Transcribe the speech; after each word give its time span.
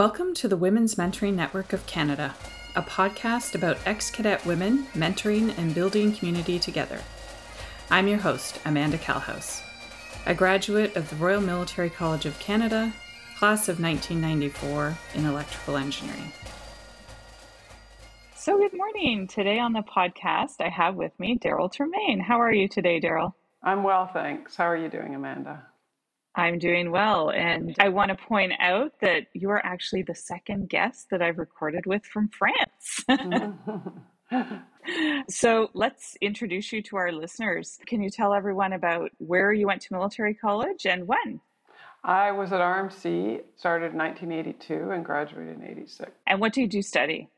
Welcome 0.00 0.32
to 0.36 0.48
the 0.48 0.56
Women's 0.56 0.94
Mentoring 0.94 1.34
Network 1.34 1.74
of 1.74 1.84
Canada, 1.84 2.34
a 2.74 2.80
podcast 2.80 3.54
about 3.54 3.76
ex 3.84 4.10
cadet 4.10 4.42
women 4.46 4.86
mentoring 4.94 5.52
and 5.58 5.74
building 5.74 6.14
community 6.14 6.58
together. 6.58 6.98
I'm 7.90 8.08
your 8.08 8.16
host, 8.16 8.60
Amanda 8.64 8.96
Calhouse, 8.96 9.62
a 10.24 10.34
graduate 10.34 10.96
of 10.96 11.10
the 11.10 11.16
Royal 11.16 11.42
Military 11.42 11.90
College 11.90 12.24
of 12.24 12.38
Canada, 12.38 12.94
class 13.36 13.68
of 13.68 13.78
1994 13.78 14.96
in 15.16 15.26
electrical 15.26 15.76
engineering. 15.76 16.32
So, 18.34 18.56
good 18.56 18.72
morning. 18.72 19.26
Today 19.26 19.58
on 19.58 19.74
the 19.74 19.82
podcast, 19.82 20.62
I 20.62 20.70
have 20.70 20.94
with 20.94 21.12
me 21.20 21.38
Daryl 21.38 21.70
Tremaine. 21.70 22.20
How 22.20 22.40
are 22.40 22.54
you 22.54 22.68
today, 22.68 23.02
Daryl? 23.02 23.34
I'm 23.62 23.82
well, 23.82 24.06
thanks. 24.06 24.56
How 24.56 24.64
are 24.64 24.78
you 24.78 24.88
doing, 24.88 25.14
Amanda? 25.14 25.66
I'm 26.34 26.58
doing 26.58 26.90
well. 26.90 27.30
And 27.30 27.74
I 27.80 27.88
want 27.88 28.10
to 28.10 28.16
point 28.16 28.52
out 28.60 28.92
that 29.00 29.26
you 29.34 29.50
are 29.50 29.64
actually 29.64 30.02
the 30.02 30.14
second 30.14 30.68
guest 30.68 31.08
that 31.10 31.22
I've 31.22 31.38
recorded 31.38 31.86
with 31.86 32.04
from 32.04 32.28
France. 32.28 33.04
so 35.28 35.70
let's 35.74 36.16
introduce 36.20 36.72
you 36.72 36.82
to 36.82 36.96
our 36.96 37.12
listeners. 37.12 37.78
Can 37.86 38.02
you 38.02 38.10
tell 38.10 38.32
everyone 38.32 38.72
about 38.72 39.10
where 39.18 39.52
you 39.52 39.66
went 39.66 39.82
to 39.82 39.92
military 39.92 40.34
college 40.34 40.86
and 40.86 41.06
when? 41.06 41.40
I 42.02 42.30
was 42.30 42.52
at 42.52 42.60
RMC, 42.60 43.42
started 43.56 43.92
in 43.92 43.98
1982 43.98 44.90
and 44.90 45.04
graduated 45.04 45.58
in 45.58 45.66
86. 45.66 46.10
And 46.26 46.40
what 46.40 46.52
did 46.52 46.72
you 46.72 46.82
study? 46.82 47.28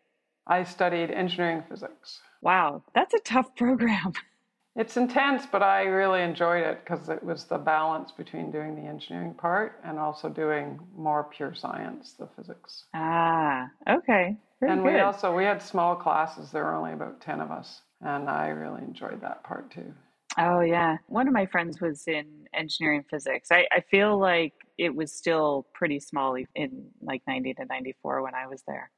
I 0.47 0.65
studied 0.65 1.11
engineering 1.11 1.65
physics. 1.69 2.21
Wow, 2.43 2.83
that's 2.95 3.15
a 3.15 3.21
tough 3.21 3.55
program. 3.57 4.13
It's 4.75 4.97
intense, 4.97 5.45
but 5.45 5.63
I 5.63 5.83
really 5.83 6.23
enjoyed 6.23 6.65
it 6.65 6.81
because 6.83 7.11
it 7.11 7.23
was 7.23 7.45
the 7.45 7.59
balance 7.59 8.11
between 8.11 8.51
doing 8.51 8.75
the 8.75 8.89
engineering 8.89 9.35
part 9.35 9.79
and 9.85 9.99
also 9.99 10.31
doing 10.31 10.81
more 10.97 11.25
pure 11.25 11.55
science, 11.55 12.15
the 12.15 12.27
physics. 12.37 12.85
Ah, 12.95 13.69
okay. 13.89 14.37
Very 14.61 14.73
and 14.73 14.83
good. 14.83 14.95
we 14.95 15.01
also 15.01 15.35
we 15.35 15.45
had 15.45 15.61
small 15.61 15.95
classes. 15.95 16.51
There 16.51 16.65
were 16.65 16.75
only 16.75 16.93
about 16.93 17.21
ten 17.21 17.41
of 17.41 17.51
us, 17.51 17.83
and 18.01 18.31
I 18.31 18.49
really 18.49 18.83
enjoyed 18.83 19.21
that 19.21 19.45
part 19.45 19.71
too. 19.71 19.93
Oh 20.39 20.61
yeah, 20.61 20.97
one 21.09 21.29
of 21.29 21.35
my 21.35 21.45
friends 21.45 21.81
was 21.81 22.05
in 22.07 22.47
engineering 22.55 23.05
physics. 23.11 23.49
I, 23.53 23.67
I 23.71 23.81
feel 23.91 24.19
like 24.19 24.55
it 24.79 24.95
was 24.95 25.13
still 25.13 25.67
pretty 25.75 26.01
small 26.01 26.37
in 26.55 26.87
like 27.03 27.23
ninety 27.27 27.53
to 27.55 27.67
ninety 27.67 27.95
four 28.01 28.23
when 28.23 28.35
I 28.35 28.47
was 28.47 28.63
there. 28.67 28.91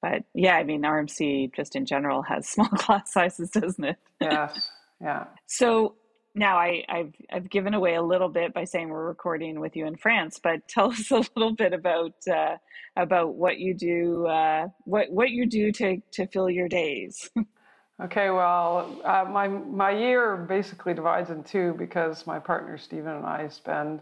But 0.00 0.22
yeah, 0.34 0.54
I 0.54 0.64
mean 0.64 0.82
RMC 0.82 1.54
just 1.54 1.76
in 1.76 1.84
general 1.84 2.22
has 2.22 2.48
small 2.48 2.68
class 2.68 3.12
sizes, 3.12 3.50
doesn't 3.50 3.84
it? 3.84 3.96
Yes. 4.22 4.70
Yeah. 5.00 5.24
So 5.46 5.94
now 6.34 6.56
I, 6.56 6.84
have 6.88 7.12
I've 7.32 7.50
given 7.50 7.74
away 7.74 7.94
a 7.94 8.02
little 8.02 8.28
bit 8.28 8.54
by 8.54 8.64
saying 8.64 8.88
we're 8.88 9.06
recording 9.06 9.60
with 9.60 9.76
you 9.76 9.86
in 9.86 9.96
France, 9.96 10.40
but 10.42 10.60
tell 10.68 10.90
us 10.90 11.10
a 11.10 11.22
little 11.36 11.54
bit 11.54 11.72
about 11.72 12.14
uh, 12.32 12.56
about 12.96 13.34
what 13.34 13.58
you 13.58 13.74
do, 13.74 14.26
uh, 14.26 14.68
what 14.84 15.10
what 15.10 15.30
you 15.30 15.46
do 15.46 15.72
to 15.72 15.98
to 16.12 16.26
fill 16.26 16.48
your 16.48 16.68
days. 16.68 17.30
okay, 18.02 18.30
well, 18.30 19.00
uh, 19.04 19.24
my 19.24 19.48
my 19.48 19.90
year 19.90 20.36
basically 20.36 20.94
divides 20.94 21.30
in 21.30 21.42
two 21.44 21.74
because 21.78 22.26
my 22.26 22.38
partner 22.38 22.78
Stephen 22.78 23.14
and 23.14 23.26
I 23.26 23.48
spend 23.48 24.00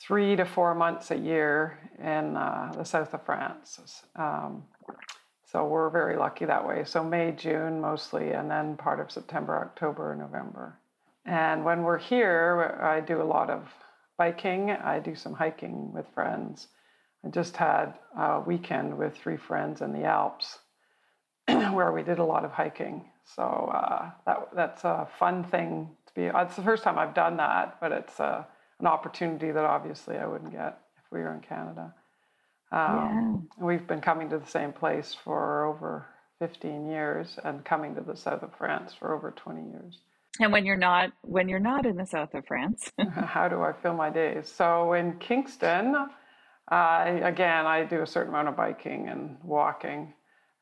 three 0.00 0.34
to 0.34 0.44
four 0.46 0.74
months 0.74 1.10
a 1.10 1.16
year 1.16 1.78
in 1.98 2.36
uh, 2.36 2.72
the 2.74 2.84
south 2.84 3.12
of 3.12 3.24
France. 3.26 4.02
Um, 4.16 4.64
so 5.50 5.66
we're 5.66 5.90
very 5.90 6.16
lucky 6.16 6.44
that 6.44 6.66
way. 6.66 6.84
So 6.84 7.02
May, 7.02 7.32
June 7.32 7.80
mostly, 7.80 8.30
and 8.30 8.48
then 8.48 8.76
part 8.76 9.00
of 9.00 9.10
September, 9.10 9.58
October, 9.58 10.14
November. 10.14 10.78
And 11.24 11.64
when 11.64 11.82
we're 11.82 11.98
here, 11.98 12.78
I 12.80 13.00
do 13.00 13.20
a 13.20 13.24
lot 13.24 13.50
of 13.50 13.68
biking. 14.16 14.70
I 14.70 15.00
do 15.00 15.16
some 15.16 15.34
hiking 15.34 15.92
with 15.92 16.06
friends. 16.14 16.68
I 17.24 17.30
just 17.30 17.56
had 17.56 17.94
a 18.16 18.40
weekend 18.40 18.96
with 18.96 19.16
three 19.16 19.36
friends 19.36 19.80
in 19.80 19.92
the 19.92 20.04
Alps 20.04 20.58
where 21.48 21.92
we 21.92 22.04
did 22.04 22.20
a 22.20 22.24
lot 22.24 22.44
of 22.44 22.52
hiking. 22.52 23.10
So 23.24 23.42
uh, 23.42 24.10
that, 24.26 24.48
that's 24.54 24.84
a 24.84 25.08
fun 25.18 25.42
thing 25.42 25.90
to 26.06 26.14
be. 26.14 26.30
It's 26.32 26.56
the 26.56 26.62
first 26.62 26.84
time 26.84 26.98
I've 26.98 27.14
done 27.14 27.36
that, 27.38 27.78
but 27.80 27.90
it's 27.90 28.20
a, 28.20 28.24
uh, 28.24 28.44
an 28.78 28.86
opportunity 28.86 29.50
that 29.50 29.64
obviously 29.64 30.16
I 30.16 30.26
wouldn't 30.26 30.52
get 30.52 30.78
if 30.96 31.04
we 31.10 31.20
were 31.20 31.34
in 31.34 31.40
Canada. 31.40 31.92
Um, 32.72 33.48
yeah. 33.58 33.64
We've 33.64 33.86
been 33.86 34.00
coming 34.00 34.30
to 34.30 34.38
the 34.38 34.46
same 34.46 34.72
place 34.72 35.14
for 35.24 35.66
over 35.66 36.06
15 36.38 36.86
years 36.86 37.38
and 37.44 37.64
coming 37.64 37.94
to 37.94 38.00
the 38.00 38.16
south 38.16 38.42
of 38.42 38.54
France 38.56 38.94
for 38.98 39.14
over 39.14 39.30
20 39.30 39.70
years. 39.70 39.98
And 40.38 40.52
when 40.52 40.64
you're 40.64 40.76
not 40.76 41.10
when 41.22 41.48
you're 41.48 41.58
not 41.58 41.84
in 41.86 41.96
the 41.96 42.06
south 42.06 42.34
of 42.34 42.46
France, 42.46 42.90
how 43.14 43.48
do 43.48 43.62
I 43.62 43.72
fill 43.72 43.94
my 43.94 44.10
days? 44.10 44.50
So 44.50 44.92
in 44.92 45.18
Kingston, 45.18 45.94
uh, 46.70 47.18
again, 47.22 47.66
I 47.66 47.84
do 47.84 48.02
a 48.02 48.06
certain 48.06 48.30
amount 48.30 48.48
of 48.48 48.56
biking 48.56 49.08
and 49.08 49.36
walking, 49.42 50.14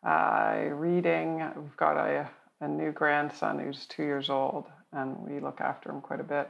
uh, 0.07 0.65
reading. 0.71 1.47
We've 1.55 1.77
got 1.77 1.99
a, 1.99 2.29
a 2.61 2.69
new 2.69 2.93
grandson 2.93 3.59
who's 3.59 3.85
two 3.87 4.05
years 4.05 4.31
old, 4.31 4.65
and 4.93 5.19
we 5.19 5.39
look 5.39 5.61
after 5.61 5.91
him 5.91 6.01
quite 6.01 6.21
a 6.21 6.25
bit. 6.25 6.49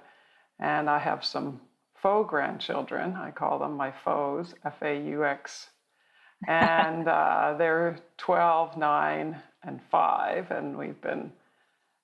And 0.60 0.88
I 0.88 0.98
have 0.98 1.24
some 1.24 1.60
faux 2.02 2.28
grandchildren. 2.28 3.14
I 3.16 3.30
call 3.30 3.58
them 3.58 3.76
my 3.76 3.92
foes, 4.04 4.54
F 4.64 4.82
A 4.82 5.00
U 5.00 5.24
X. 5.24 5.70
And 6.46 7.08
uh, 7.08 7.56
they're 7.58 7.98
12, 8.18 8.76
9, 8.76 9.42
and 9.64 9.80
5. 9.90 10.50
And 10.52 10.78
we've 10.78 11.00
been 11.00 11.32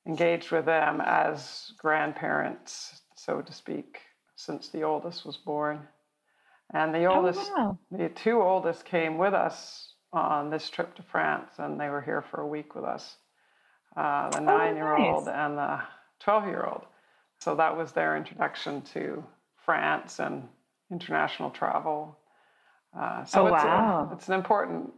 engaged 0.06 0.50
with 0.50 0.64
them 0.64 1.00
as 1.00 1.72
grandparents, 1.78 3.02
so 3.14 3.40
to 3.40 3.52
speak, 3.52 4.00
since 4.34 4.68
the 4.68 4.82
oldest 4.82 5.24
was 5.24 5.36
born. 5.36 5.86
And 6.72 6.92
the 6.94 7.04
oh, 7.04 7.16
oldest, 7.16 7.50
oh, 7.56 7.62
wow. 7.62 7.78
the 7.92 8.08
two 8.08 8.42
oldest 8.42 8.84
came 8.84 9.18
with 9.18 9.34
us 9.34 9.92
on 10.12 10.50
this 10.50 10.68
trip 10.68 10.94
to 10.96 11.02
France, 11.02 11.52
and 11.58 11.80
they 11.80 11.88
were 11.88 12.02
here 12.02 12.22
for 12.22 12.40
a 12.40 12.46
week 12.46 12.74
with 12.74 12.84
us 12.84 13.16
uh, 13.96 14.30
the 14.30 14.40
nine 14.40 14.76
year 14.76 14.96
old 14.96 15.26
nice. 15.26 15.34
and 15.34 15.58
the 15.58 15.80
12 16.20 16.46
year 16.46 16.64
old. 16.64 16.82
So 17.38 17.54
that 17.56 17.76
was 17.76 17.92
their 17.92 18.16
introduction 18.16 18.82
to 18.94 19.22
France 19.64 20.18
and 20.18 20.48
international 20.90 21.50
travel. 21.50 22.18
Uh, 22.98 23.24
so 23.24 23.42
oh, 23.42 23.54
it's, 23.54 23.64
wow. 23.64 24.08
a, 24.10 24.14
it's 24.14 24.28
an 24.28 24.34
important 24.34 24.92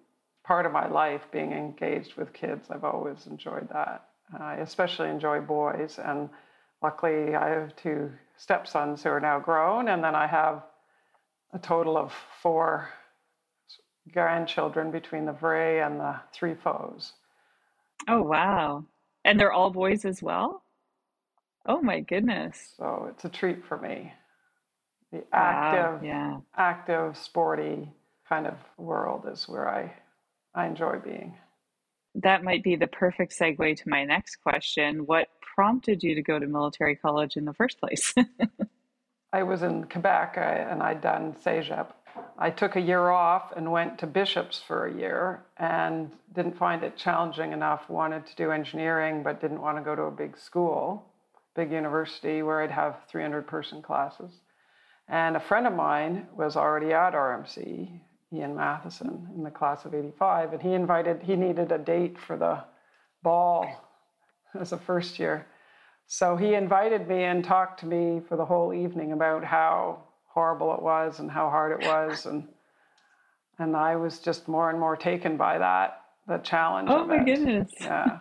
part 0.44 0.66
of 0.66 0.72
my 0.72 0.88
life 0.88 1.22
being 1.32 1.52
engaged 1.52 2.14
with 2.16 2.32
kids. 2.32 2.68
I've 2.70 2.84
always 2.84 3.26
enjoyed 3.26 3.68
that. 3.72 4.08
I 4.38 4.56
especially 4.56 5.08
enjoy 5.08 5.40
boys, 5.40 5.98
and 5.98 6.28
luckily 6.82 7.34
I 7.34 7.48
have 7.48 7.74
two 7.76 8.10
stepsons 8.36 9.02
who 9.02 9.10
are 9.10 9.20
now 9.20 9.38
grown, 9.38 9.88
and 9.88 10.02
then 10.02 10.14
I 10.14 10.26
have 10.26 10.62
a 11.52 11.58
total 11.58 11.96
of 11.96 12.12
four 12.42 12.90
grandchildren 14.12 14.90
between 14.90 15.24
the 15.24 15.32
Vray 15.32 15.84
and 15.84 15.98
the 15.98 16.16
three 16.32 16.54
foes. 16.54 17.12
Oh 18.08 18.22
wow! 18.22 18.84
And 19.24 19.38
they're 19.38 19.52
all 19.52 19.70
boys 19.70 20.04
as 20.04 20.22
well. 20.22 20.62
Oh 21.66 21.80
my 21.80 22.00
goodness! 22.00 22.74
So 22.76 23.06
it's 23.10 23.24
a 23.24 23.28
treat 23.28 23.64
for 23.64 23.78
me 23.78 24.12
the 25.12 25.24
ah, 25.32 25.36
active, 25.36 26.02
wow, 26.02 26.06
yeah. 26.06 26.36
active, 26.56 27.16
sporty 27.16 27.88
kind 28.28 28.46
of 28.46 28.54
world 28.76 29.26
is 29.30 29.48
where 29.48 29.68
I, 29.68 29.92
I 30.54 30.66
enjoy 30.66 30.98
being. 30.98 31.34
That 32.14 32.42
might 32.42 32.62
be 32.62 32.76
the 32.76 32.86
perfect 32.86 33.38
segue 33.38 33.76
to 33.76 33.88
my 33.88 34.04
next 34.04 34.36
question. 34.36 35.06
What 35.06 35.28
prompted 35.54 36.02
you 36.02 36.14
to 36.14 36.22
go 36.22 36.38
to 36.38 36.46
military 36.46 36.96
college 36.96 37.36
in 37.36 37.44
the 37.44 37.52
first 37.52 37.78
place? 37.78 38.14
I 39.32 39.42
was 39.42 39.62
in 39.62 39.84
Quebec 39.84 40.34
and 40.38 40.82
I'd 40.82 41.02
done 41.02 41.34
CEGEP. 41.34 41.88
I 42.38 42.50
took 42.50 42.76
a 42.76 42.80
year 42.80 43.10
off 43.10 43.52
and 43.54 43.70
went 43.70 43.98
to 43.98 44.06
Bishops 44.06 44.62
for 44.66 44.86
a 44.86 44.94
year 44.94 45.44
and 45.58 46.10
didn't 46.34 46.56
find 46.56 46.82
it 46.82 46.96
challenging 46.96 47.52
enough. 47.52 47.90
Wanted 47.90 48.26
to 48.26 48.36
do 48.36 48.50
engineering, 48.50 49.22
but 49.22 49.40
didn't 49.40 49.60
want 49.60 49.76
to 49.76 49.82
go 49.82 49.94
to 49.94 50.02
a 50.02 50.10
big 50.10 50.38
school, 50.38 51.04
big 51.54 51.70
university 51.70 52.42
where 52.42 52.62
I'd 52.62 52.70
have 52.70 52.96
300 53.08 53.46
person 53.46 53.82
classes. 53.82 54.30
And 55.08 55.36
a 55.36 55.40
friend 55.40 55.66
of 55.66 55.72
mine 55.72 56.26
was 56.36 56.56
already 56.56 56.92
at 56.92 57.12
RMC, 57.12 57.88
Ian 58.32 58.56
Matheson, 58.56 59.28
in 59.36 59.44
the 59.44 59.50
class 59.50 59.84
of 59.84 59.94
85, 59.94 60.54
and 60.54 60.62
he 60.62 60.72
invited, 60.74 61.22
he 61.22 61.36
needed 61.36 61.70
a 61.70 61.78
date 61.78 62.18
for 62.18 62.36
the 62.36 62.64
ball 63.22 63.66
as 64.58 64.72
a 64.72 64.78
first 64.78 65.18
year. 65.18 65.46
So 66.08 66.36
he 66.36 66.54
invited 66.54 67.08
me 67.08 67.24
and 67.24 67.44
talked 67.44 67.80
to 67.80 67.86
me 67.86 68.20
for 68.28 68.36
the 68.36 68.44
whole 68.44 68.72
evening 68.72 69.12
about 69.12 69.44
how 69.44 70.02
horrible 70.26 70.74
it 70.74 70.82
was 70.82 71.18
and 71.18 71.30
how 71.30 71.50
hard 71.50 71.80
it 71.80 71.86
was. 71.86 72.26
And, 72.26 72.48
and 73.58 73.76
I 73.76 73.96
was 73.96 74.18
just 74.18 74.48
more 74.48 74.70
and 74.70 74.78
more 74.78 74.96
taken 74.96 75.36
by 75.36 75.58
that, 75.58 76.02
the 76.26 76.38
challenge. 76.38 76.88
Oh 76.90 77.04
my 77.06 77.20
it. 77.20 77.26
goodness. 77.26 77.72
Yeah. 77.80 78.18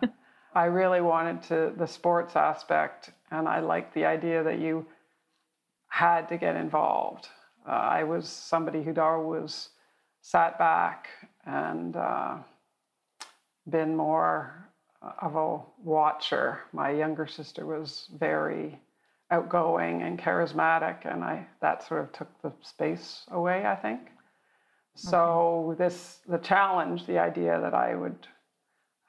I 0.54 0.64
really 0.64 1.00
wanted 1.00 1.42
to, 1.44 1.72
the 1.76 1.86
sports 1.86 2.34
aspect, 2.34 3.10
and 3.30 3.46
I 3.46 3.60
liked 3.60 3.92
the 3.92 4.06
idea 4.06 4.42
that 4.42 4.58
you 4.58 4.86
had 5.88 6.28
to 6.28 6.36
get 6.36 6.56
involved. 6.56 7.28
Uh, 7.66 7.72
I 7.72 8.04
was 8.04 8.28
somebody 8.28 8.82
who'd 8.82 8.98
always 8.98 9.70
sat 10.20 10.58
back 10.58 11.08
and 11.44 11.96
uh, 11.96 12.36
been 13.68 13.96
more 13.96 14.68
of 15.20 15.36
a 15.36 15.60
watcher. 15.82 16.60
My 16.72 16.90
younger 16.90 17.26
sister 17.26 17.66
was 17.66 18.08
very 18.18 18.78
outgoing 19.30 20.02
and 20.02 20.18
charismatic, 20.18 21.10
and 21.10 21.24
I 21.24 21.46
that 21.60 21.86
sort 21.86 22.02
of 22.02 22.12
took 22.12 22.28
the 22.42 22.52
space 22.62 23.24
away. 23.30 23.66
I 23.66 23.74
think. 23.76 24.00
So 24.94 25.70
okay. 25.70 25.84
this 25.84 26.20
the 26.28 26.38
challenge, 26.38 27.06
the 27.06 27.18
idea 27.18 27.60
that 27.60 27.74
I 27.74 27.94
would 27.94 28.26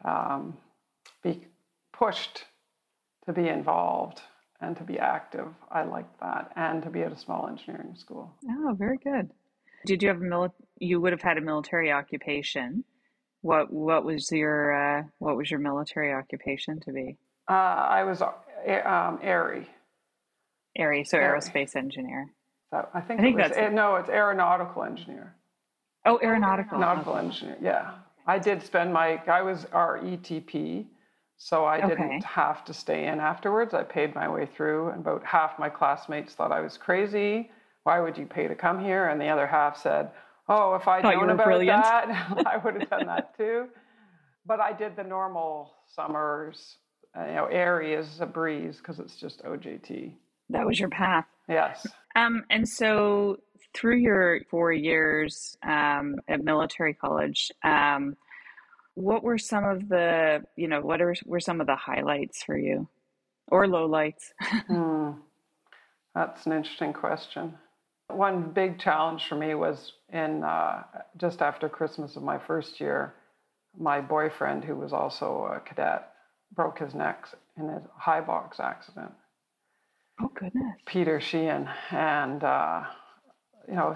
um, 0.04 0.58
be 1.24 1.48
pushed 1.94 2.46
to 3.26 3.34
be 3.34 3.48
involved 3.48 4.22
and 4.62 4.76
to 4.78 4.84
be 4.84 4.98
active, 5.00 5.48
I 5.72 5.84
liked 5.84 6.20
that, 6.20 6.52
and 6.56 6.82
to 6.84 6.90
be 6.90 7.02
at 7.02 7.12
a 7.12 7.18
small 7.18 7.48
engineering 7.48 7.96
school. 7.96 8.34
Oh, 8.50 8.76
very 8.78 8.98
good. 8.98 9.32
Did 9.86 10.02
you 10.02 10.10
have 10.10 10.18
a 10.18 10.26
mili- 10.26 10.52
You 10.80 11.00
would 11.02 11.12
have 11.14 11.22
had 11.22 11.38
a 11.38 11.42
military 11.42 11.92
occupation. 11.92 12.84
What 13.42 13.72
What 13.72 14.04
was 14.04 14.32
your 14.32 14.74
uh, 14.74 15.04
What 15.20 15.38
was 15.38 15.50
your 15.52 15.60
military 15.60 16.12
occupation 16.14 16.80
to 16.82 16.92
be? 16.92 17.18
Uh, 17.50 17.54
I 17.54 18.04
was 18.04 18.22
uh, 18.22 18.28
um, 18.28 19.20
AIRE. 19.22 19.66
AIRE, 20.76 21.06
so 21.06 21.18
AIRE. 21.18 21.36
aerospace 21.38 21.76
engineer. 21.76 22.34
So 22.72 22.88
I 22.94 23.00
think, 23.00 23.20
I 23.20 23.24
think 23.24 23.40
it 23.40 23.42
was, 23.42 23.52
that's 23.52 23.68
it, 23.70 23.74
no, 23.74 23.96
it's 23.96 24.10
aeronautical 24.10 24.84
engineer. 24.84 25.34
Oh, 26.06 26.20
aeronautical. 26.22 26.80
Nautical 26.80 27.16
engineer, 27.16 27.58
yeah. 27.62 27.92
I 28.26 28.40
did 28.40 28.62
spend 28.62 28.92
my, 28.92 29.22
I 29.28 29.42
was 29.42 29.64
RETP, 29.72 30.86
so 31.38 31.66
I 31.66 31.80
didn't 31.80 32.24
have 32.24 32.66
to 32.66 32.74
stay 32.74 33.08
in 33.08 33.20
afterwards. 33.20 33.74
I 33.74 33.84
paid 33.84 34.16
my 34.16 34.28
way 34.28 34.48
through, 34.48 34.90
and 34.90 35.02
about 35.02 35.24
half 35.24 35.60
my 35.60 35.70
classmates 35.70 36.34
thought 36.34 36.52
I 36.52 36.62
was 36.62 36.78
crazy. 36.78 37.52
Why 37.84 38.00
would 38.00 38.18
you 38.18 38.26
pay 38.26 38.48
to 38.48 38.56
come 38.56 38.84
here? 38.84 39.08
And 39.08 39.22
the 39.22 39.30
other 39.30 39.48
half 39.48 39.78
said, 39.78 40.12
Oh, 40.50 40.76
if 40.76 40.88
I'd 40.88 41.04
known 41.04 41.30
about 41.30 41.46
brilliant. 41.46 41.84
that, 41.84 42.44
I 42.46 42.58
would 42.58 42.76
have 42.82 42.90
done 42.90 43.06
that 43.06 43.38
too. 43.38 43.68
But 44.46 44.60
I 44.60 44.74
did 44.74 44.96
the 44.96 45.04
normal 45.04 45.74
summers. 45.86 46.78
Uh, 47.18 47.26
you 47.26 47.34
know, 47.34 47.48
AIRE 47.52 47.82
is 47.82 48.20
a 48.22 48.26
breeze 48.26 48.78
because 48.78 49.00
it's 49.00 49.16
just 49.16 49.44
OJT. 49.44 50.14
That 50.50 50.66
was 50.66 50.80
your 50.80 50.90
path. 50.90 51.26
Yes. 51.50 51.86
Um, 52.16 52.44
and 52.50 52.68
so 52.68 53.38
through 53.74 53.98
your 53.98 54.42
four 54.50 54.72
years 54.72 55.58
um, 55.64 56.16
at 56.28 56.44
military 56.44 56.94
college, 56.94 57.52
um, 57.64 58.16
what 58.98 59.24
were 59.24 59.38
some 59.38 59.64
of 59.64 59.88
the, 59.90 60.44
you 60.56 60.68
know, 60.68 60.82
what 60.82 61.02
are, 61.02 61.14
were 61.26 61.40
some 61.40 61.62
of 61.62 61.68
the 61.68 61.76
highlights 61.76 62.42
for 62.42 62.58
you 62.58 62.88
or 63.48 63.68
lowlights? 63.68 64.32
hmm. 64.68 65.12
That's 66.16 66.48
an 66.48 66.54
interesting 66.54 66.94
question. 66.94 67.54
One 68.08 68.50
big 68.50 68.80
challenge 68.80 69.26
for 69.28 69.36
me 69.36 69.54
was 69.54 69.94
in 70.12 70.44
uh, 70.44 70.82
just 71.16 71.44
after 71.44 71.70
Christmas 71.70 72.16
of 72.16 72.24
my 72.24 72.40
first 72.40 72.80
year, 72.80 73.14
my 73.78 74.02
boyfriend, 74.02 74.64
who 74.64 74.76
was 74.76 74.94
also 74.94 75.52
a 75.56 75.60
cadet, 75.60 76.12
broke 76.56 76.80
his 76.80 76.96
neck 76.96 77.28
in 77.56 77.70
a 77.70 77.84
high 77.96 78.22
box 78.22 78.60
accident. 78.60 79.12
Oh 80.20 80.32
goodness. 80.34 80.76
Peter 80.88 81.22
Sheehan, 81.22 81.70
and 81.92 82.44
uh, 82.44 82.84
you 83.68 83.76
know, 83.76 83.96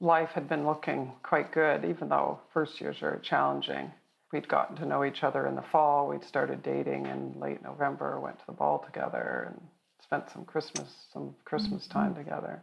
life 0.00 0.30
had 0.30 0.48
been 0.48 0.66
looking 0.66 1.12
quite 1.22 1.52
good, 1.52 1.84
even 1.84 2.08
though 2.08 2.40
first 2.52 2.80
years 2.80 3.02
are 3.02 3.20
challenging. 3.22 3.92
We'd 4.32 4.48
gotten 4.48 4.76
to 4.76 4.86
know 4.86 5.04
each 5.04 5.22
other 5.22 5.46
in 5.46 5.54
the 5.54 5.62
fall. 5.62 6.08
We'd 6.08 6.24
started 6.24 6.62
dating 6.62 7.06
in 7.06 7.38
late 7.38 7.62
November. 7.62 8.18
Went 8.18 8.38
to 8.38 8.46
the 8.46 8.52
ball 8.52 8.78
together 8.78 9.52
and 9.52 9.60
spent 10.02 10.30
some 10.30 10.44
Christmas 10.44 11.06
some 11.12 11.34
Christmas 11.44 11.84
mm-hmm. 11.84 11.98
time 11.98 12.14
together. 12.14 12.62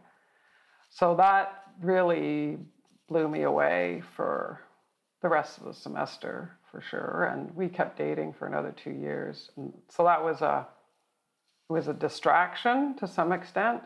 So 0.90 1.14
that 1.16 1.62
really 1.80 2.58
blew 3.08 3.28
me 3.28 3.42
away 3.42 4.02
for 4.16 4.60
the 5.22 5.28
rest 5.28 5.58
of 5.58 5.64
the 5.64 5.74
semester 5.74 6.58
for 6.70 6.80
sure. 6.80 7.30
And 7.32 7.54
we 7.54 7.68
kept 7.68 7.98
dating 7.98 8.34
for 8.34 8.46
another 8.46 8.74
two 8.82 8.90
years. 8.90 9.50
And 9.56 9.72
so 9.88 10.04
that 10.04 10.22
was 10.24 10.42
a 10.42 10.66
was 11.68 11.86
a 11.86 11.94
distraction 11.94 12.96
to 12.96 13.06
some 13.06 13.32
extent. 13.32 13.82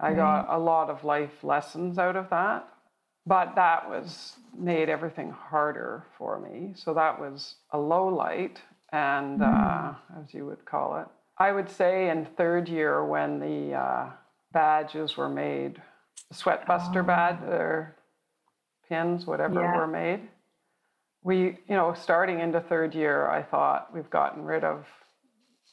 I 0.00 0.08
mm-hmm. 0.10 0.16
got 0.16 0.46
a 0.48 0.58
lot 0.58 0.90
of 0.90 1.04
life 1.04 1.42
lessons 1.42 1.98
out 1.98 2.16
of 2.16 2.30
that, 2.30 2.68
but 3.26 3.54
that 3.54 3.88
was 3.88 4.36
made 4.56 4.88
everything 4.88 5.30
harder 5.30 6.04
for 6.18 6.38
me. 6.38 6.72
So 6.76 6.94
that 6.94 7.18
was 7.18 7.56
a 7.70 7.78
low 7.78 8.08
light, 8.08 8.60
and 8.92 9.42
uh, 9.42 9.92
as 10.20 10.32
you 10.34 10.46
would 10.46 10.64
call 10.64 10.98
it. 10.98 11.06
I 11.38 11.52
would 11.52 11.68
say 11.68 12.10
in 12.10 12.26
third 12.36 12.68
year 12.68 13.04
when 13.04 13.40
the 13.40 13.74
uh, 13.74 14.10
badges 14.52 15.16
were 15.16 15.28
made, 15.28 15.82
Sweatbuster 16.32 17.02
oh. 17.02 17.02
badge 17.02 17.42
or 17.42 17.96
pins, 18.88 19.26
whatever 19.26 19.60
yeah. 19.60 19.76
were 19.76 19.86
made. 19.86 20.20
We, 21.22 21.58
you 21.68 21.74
know, 21.74 21.94
starting 21.94 22.40
into 22.40 22.60
third 22.60 22.94
year, 22.94 23.28
I 23.28 23.42
thought 23.42 23.92
we've 23.94 24.10
gotten 24.10 24.44
rid 24.44 24.62
of 24.62 24.86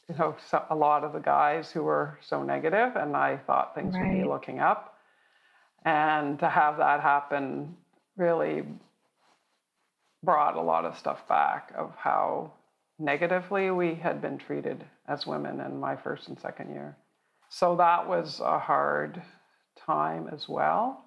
you 0.09 0.15
know, 0.18 0.36
a 0.69 0.75
lot 0.75 1.03
of 1.03 1.13
the 1.13 1.19
guys 1.19 1.71
who 1.71 1.83
were 1.83 2.19
so 2.21 2.44
negative, 2.44 2.95
and 2.95 3.15
I 3.15 3.38
thought 3.38 3.75
things 3.75 3.94
right. 3.94 4.07
would 4.07 4.21
be 4.24 4.27
looking 4.27 4.59
up. 4.59 4.90
And 5.85 6.39
to 6.39 6.49
have 6.49 6.77
that 6.77 7.01
happen 7.01 7.75
really 8.17 8.63
brought 10.23 10.55
a 10.55 10.61
lot 10.61 10.85
of 10.85 10.97
stuff 10.97 11.27
back 11.27 11.73
of 11.77 11.93
how 11.97 12.53
negatively 12.99 13.71
we 13.71 13.95
had 13.95 14.21
been 14.21 14.37
treated 14.37 14.83
as 15.07 15.25
women 15.25 15.59
in 15.61 15.79
my 15.79 15.95
first 15.95 16.27
and 16.27 16.39
second 16.39 16.71
year. 16.71 16.95
So 17.49 17.75
that 17.77 18.07
was 18.07 18.39
a 18.39 18.59
hard 18.59 19.21
time 19.87 20.29
as 20.31 20.47
well. 20.47 21.03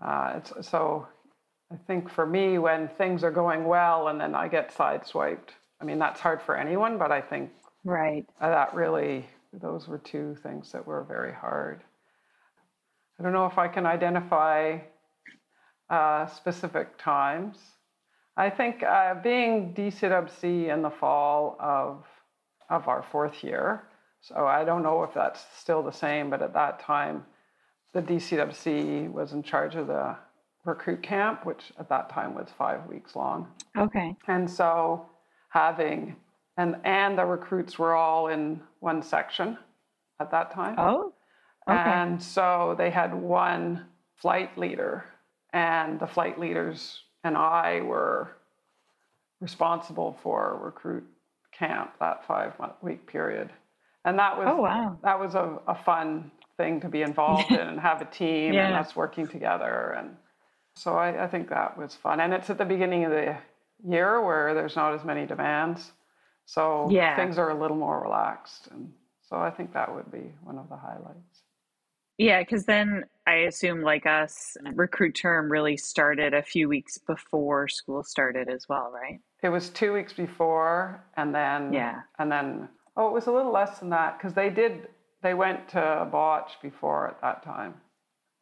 Uh, 0.00 0.40
so 0.62 1.08
I 1.72 1.76
think 1.86 2.10
for 2.10 2.26
me, 2.26 2.58
when 2.58 2.88
things 2.88 3.24
are 3.24 3.32
going 3.32 3.64
well 3.64 4.08
and 4.08 4.20
then 4.20 4.34
I 4.34 4.48
get 4.48 4.74
sideswiped, 4.74 5.50
I 5.80 5.84
mean, 5.84 5.98
that's 5.98 6.20
hard 6.20 6.42
for 6.42 6.56
anyone, 6.56 6.98
but 6.98 7.12
I 7.12 7.20
think 7.20 7.50
Right. 7.84 8.26
That 8.40 8.74
really, 8.74 9.26
those 9.52 9.88
were 9.88 9.98
two 9.98 10.36
things 10.42 10.72
that 10.72 10.86
were 10.86 11.04
very 11.04 11.32
hard. 11.32 11.82
I 13.18 13.22
don't 13.22 13.32
know 13.32 13.46
if 13.46 13.58
I 13.58 13.68
can 13.68 13.86
identify 13.86 14.78
uh, 15.88 16.26
specific 16.26 16.98
times. 16.98 17.58
I 18.36 18.50
think 18.50 18.82
uh, 18.82 19.14
being 19.22 19.72
DCWC 19.74 20.72
in 20.72 20.82
the 20.82 20.90
fall 20.90 21.56
of, 21.58 22.04
of 22.68 22.88
our 22.88 23.02
fourth 23.10 23.42
year, 23.42 23.84
so 24.20 24.46
I 24.46 24.64
don't 24.64 24.82
know 24.82 25.02
if 25.04 25.14
that's 25.14 25.44
still 25.56 25.82
the 25.82 25.92
same, 25.92 26.28
but 26.28 26.42
at 26.42 26.52
that 26.52 26.80
time, 26.80 27.24
the 27.94 28.02
DCWC 28.02 29.10
was 29.10 29.32
in 29.32 29.42
charge 29.42 29.76
of 29.76 29.86
the 29.86 30.16
recruit 30.66 31.02
camp, 31.02 31.46
which 31.46 31.72
at 31.78 31.88
that 31.88 32.10
time 32.10 32.34
was 32.34 32.48
five 32.58 32.84
weeks 32.86 33.16
long. 33.16 33.48
Okay. 33.78 34.14
And 34.26 34.50
so 34.50 35.06
having 35.48 36.16
and 36.58 36.76
and 36.84 37.16
the 37.16 37.24
recruits 37.24 37.78
were 37.78 37.94
all 37.94 38.28
in 38.28 38.60
one 38.80 39.02
section 39.02 39.56
at 40.20 40.30
that 40.30 40.50
time. 40.50 40.74
Oh, 40.78 41.12
okay. 41.68 41.78
And 41.78 42.22
so 42.22 42.74
they 42.78 42.90
had 42.90 43.14
one 43.14 43.86
flight 44.16 44.56
leader, 44.56 45.04
and 45.52 45.98
the 46.00 46.06
flight 46.06 46.38
leaders 46.38 47.02
and 47.24 47.36
I 47.36 47.80
were 47.80 48.36
responsible 49.40 50.18
for 50.22 50.58
recruit 50.62 51.04
camp 51.52 51.92
that 52.00 52.26
five 52.26 52.58
month 52.58 52.74
week 52.82 53.06
period, 53.06 53.50
and 54.04 54.18
that 54.18 54.38
was 54.38 54.48
oh, 54.50 54.62
wow. 54.62 54.98
that 55.02 55.18
was 55.18 55.34
a, 55.34 55.58
a 55.66 55.74
fun 55.74 56.30
thing 56.56 56.80
to 56.80 56.88
be 56.88 57.02
involved 57.02 57.50
in 57.50 57.58
and 57.58 57.80
have 57.80 58.00
a 58.00 58.06
team 58.06 58.52
yeah. 58.52 58.66
and 58.66 58.74
us 58.76 58.96
working 58.96 59.26
together 59.26 59.94
and 59.98 60.16
so 60.74 60.94
I, 60.94 61.24
I 61.24 61.26
think 61.26 61.50
that 61.50 61.76
was 61.76 61.94
fun 61.94 62.20
and 62.20 62.32
it's 62.32 62.48
at 62.48 62.56
the 62.56 62.64
beginning 62.64 63.04
of 63.04 63.10
the 63.10 63.36
year 63.86 64.22
where 64.22 64.54
there's 64.54 64.74
not 64.74 64.94
as 64.94 65.04
many 65.04 65.26
demands 65.26 65.92
so 66.46 66.88
yeah. 66.90 67.16
things 67.16 67.38
are 67.38 67.50
a 67.50 67.60
little 67.60 67.76
more 67.76 68.00
relaxed. 68.00 68.68
And 68.70 68.92
so 69.28 69.36
I 69.36 69.50
think 69.50 69.74
that 69.74 69.92
would 69.92 70.10
be 70.10 70.32
one 70.42 70.58
of 70.58 70.68
the 70.68 70.76
highlights. 70.76 71.42
Yeah, 72.18 72.40
because 72.40 72.64
then 72.64 73.04
I 73.26 73.34
assume, 73.34 73.82
like 73.82 74.06
us, 74.06 74.56
recruit 74.74 75.14
term 75.14 75.50
really 75.50 75.76
started 75.76 76.32
a 76.32 76.42
few 76.42 76.68
weeks 76.68 76.98
before 76.98 77.68
school 77.68 78.02
started 78.02 78.48
as 78.48 78.68
well, 78.68 78.90
right? 78.92 79.20
It 79.42 79.50
was 79.50 79.68
two 79.68 79.92
weeks 79.92 80.12
before, 80.12 81.04
and 81.16 81.34
then 81.34 81.72
yeah, 81.72 82.00
and 82.18 82.32
then 82.32 82.68
oh, 82.96 83.08
it 83.08 83.12
was 83.12 83.26
a 83.26 83.32
little 83.32 83.52
less 83.52 83.78
than 83.80 83.90
that 83.90 84.18
because 84.18 84.32
they 84.32 84.48
did 84.48 84.88
they 85.22 85.34
went 85.34 85.68
to 85.70 85.78
BOTC 85.78 86.62
before 86.62 87.08
at 87.08 87.20
that 87.20 87.42
time. 87.42 87.74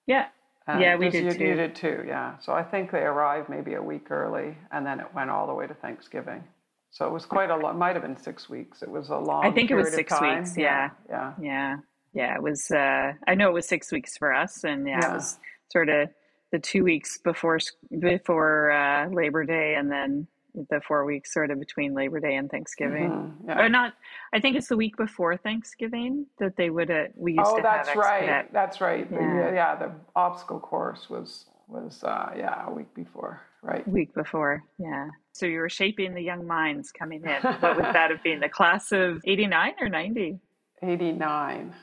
Yeah, 0.06 0.26
and 0.68 0.80
yeah, 0.80 0.96
we 0.96 1.10
did 1.10 1.24
you, 1.24 1.32
too. 1.32 1.44
You 1.44 1.54
did 1.54 1.74
too, 1.74 2.04
yeah. 2.06 2.38
So 2.38 2.52
I 2.52 2.62
think 2.62 2.92
they 2.92 3.02
arrived 3.02 3.48
maybe 3.48 3.74
a 3.74 3.82
week 3.82 4.10
early, 4.10 4.56
and 4.70 4.86
then 4.86 5.00
it 5.00 5.06
went 5.14 5.30
all 5.30 5.46
the 5.46 5.54
way 5.54 5.66
to 5.66 5.74
Thanksgiving. 5.74 6.44
So 6.90 7.08
it 7.08 7.12
was 7.12 7.26
quite 7.26 7.50
a 7.50 7.56
lot. 7.56 7.76
Might 7.76 7.96
have 7.96 8.02
been 8.02 8.16
six 8.16 8.48
weeks. 8.48 8.82
It 8.82 8.88
was 8.88 9.08
a 9.08 9.16
long. 9.16 9.44
I 9.44 9.50
think 9.50 9.72
it 9.72 9.74
was 9.74 9.92
six 9.92 10.12
weeks. 10.20 10.56
Yeah. 10.56 10.90
yeah. 11.10 11.32
Yeah. 11.40 11.42
Yeah. 11.42 11.76
Yeah, 12.14 12.34
it 12.34 12.42
was. 12.42 12.70
Uh, 12.70 13.12
I 13.26 13.34
know 13.34 13.50
it 13.50 13.54
was 13.54 13.66
six 13.66 13.90
weeks 13.92 14.16
for 14.16 14.32
us, 14.32 14.64
and 14.64 14.86
yeah, 14.86 15.00
yeah. 15.00 15.10
it 15.10 15.14
was 15.14 15.38
sort 15.70 15.88
of 15.88 16.08
the 16.52 16.58
two 16.58 16.84
weeks 16.84 17.18
before 17.18 17.58
before 17.98 18.70
uh, 18.70 19.08
Labor 19.08 19.44
Day, 19.44 19.74
and 19.74 19.90
then 19.90 20.26
the 20.70 20.80
four 20.86 21.04
weeks 21.04 21.34
sort 21.34 21.50
of 21.50 21.58
between 21.58 21.94
Labor 21.94 22.20
Day 22.20 22.36
and 22.36 22.48
Thanksgiving. 22.48 23.10
Mm-hmm. 23.10 23.48
Yeah. 23.48 23.60
Or 23.60 23.68
not. 23.68 23.94
I 24.32 24.40
think 24.40 24.56
it's 24.56 24.68
the 24.68 24.76
week 24.76 24.96
before 24.96 25.36
Thanksgiving 25.36 26.26
that 26.38 26.56
they 26.56 26.70
would. 26.70 26.90
Uh, 26.90 27.04
we 27.16 27.32
used 27.32 27.42
oh, 27.44 27.56
to. 27.56 27.62
that's 27.62 27.88
have 27.88 27.96
right. 27.96 28.52
That's 28.52 28.80
right. 28.80 29.08
Yeah. 29.10 29.18
The, 29.18 29.54
yeah. 29.54 29.76
The 29.76 29.92
obstacle 30.14 30.60
course 30.60 31.10
was 31.10 31.46
was 31.66 32.04
uh, 32.04 32.32
yeah 32.36 32.66
a 32.66 32.70
week 32.70 32.94
before. 32.94 33.42
Right. 33.62 33.86
Week 33.88 34.14
before. 34.14 34.62
Yeah. 34.78 35.08
So 35.32 35.46
you 35.46 35.58
were 35.58 35.70
shaping 35.70 36.14
the 36.14 36.20
young 36.20 36.46
minds 36.46 36.92
coming 36.92 37.24
in. 37.24 37.42
what 37.60 37.76
would 37.76 37.84
that 37.94 38.10
have 38.10 38.22
been? 38.22 38.40
The 38.40 38.48
class 38.48 38.92
of 38.92 39.22
89 39.24 39.72
or 39.80 39.88
90? 39.88 40.38
89. 40.82 41.74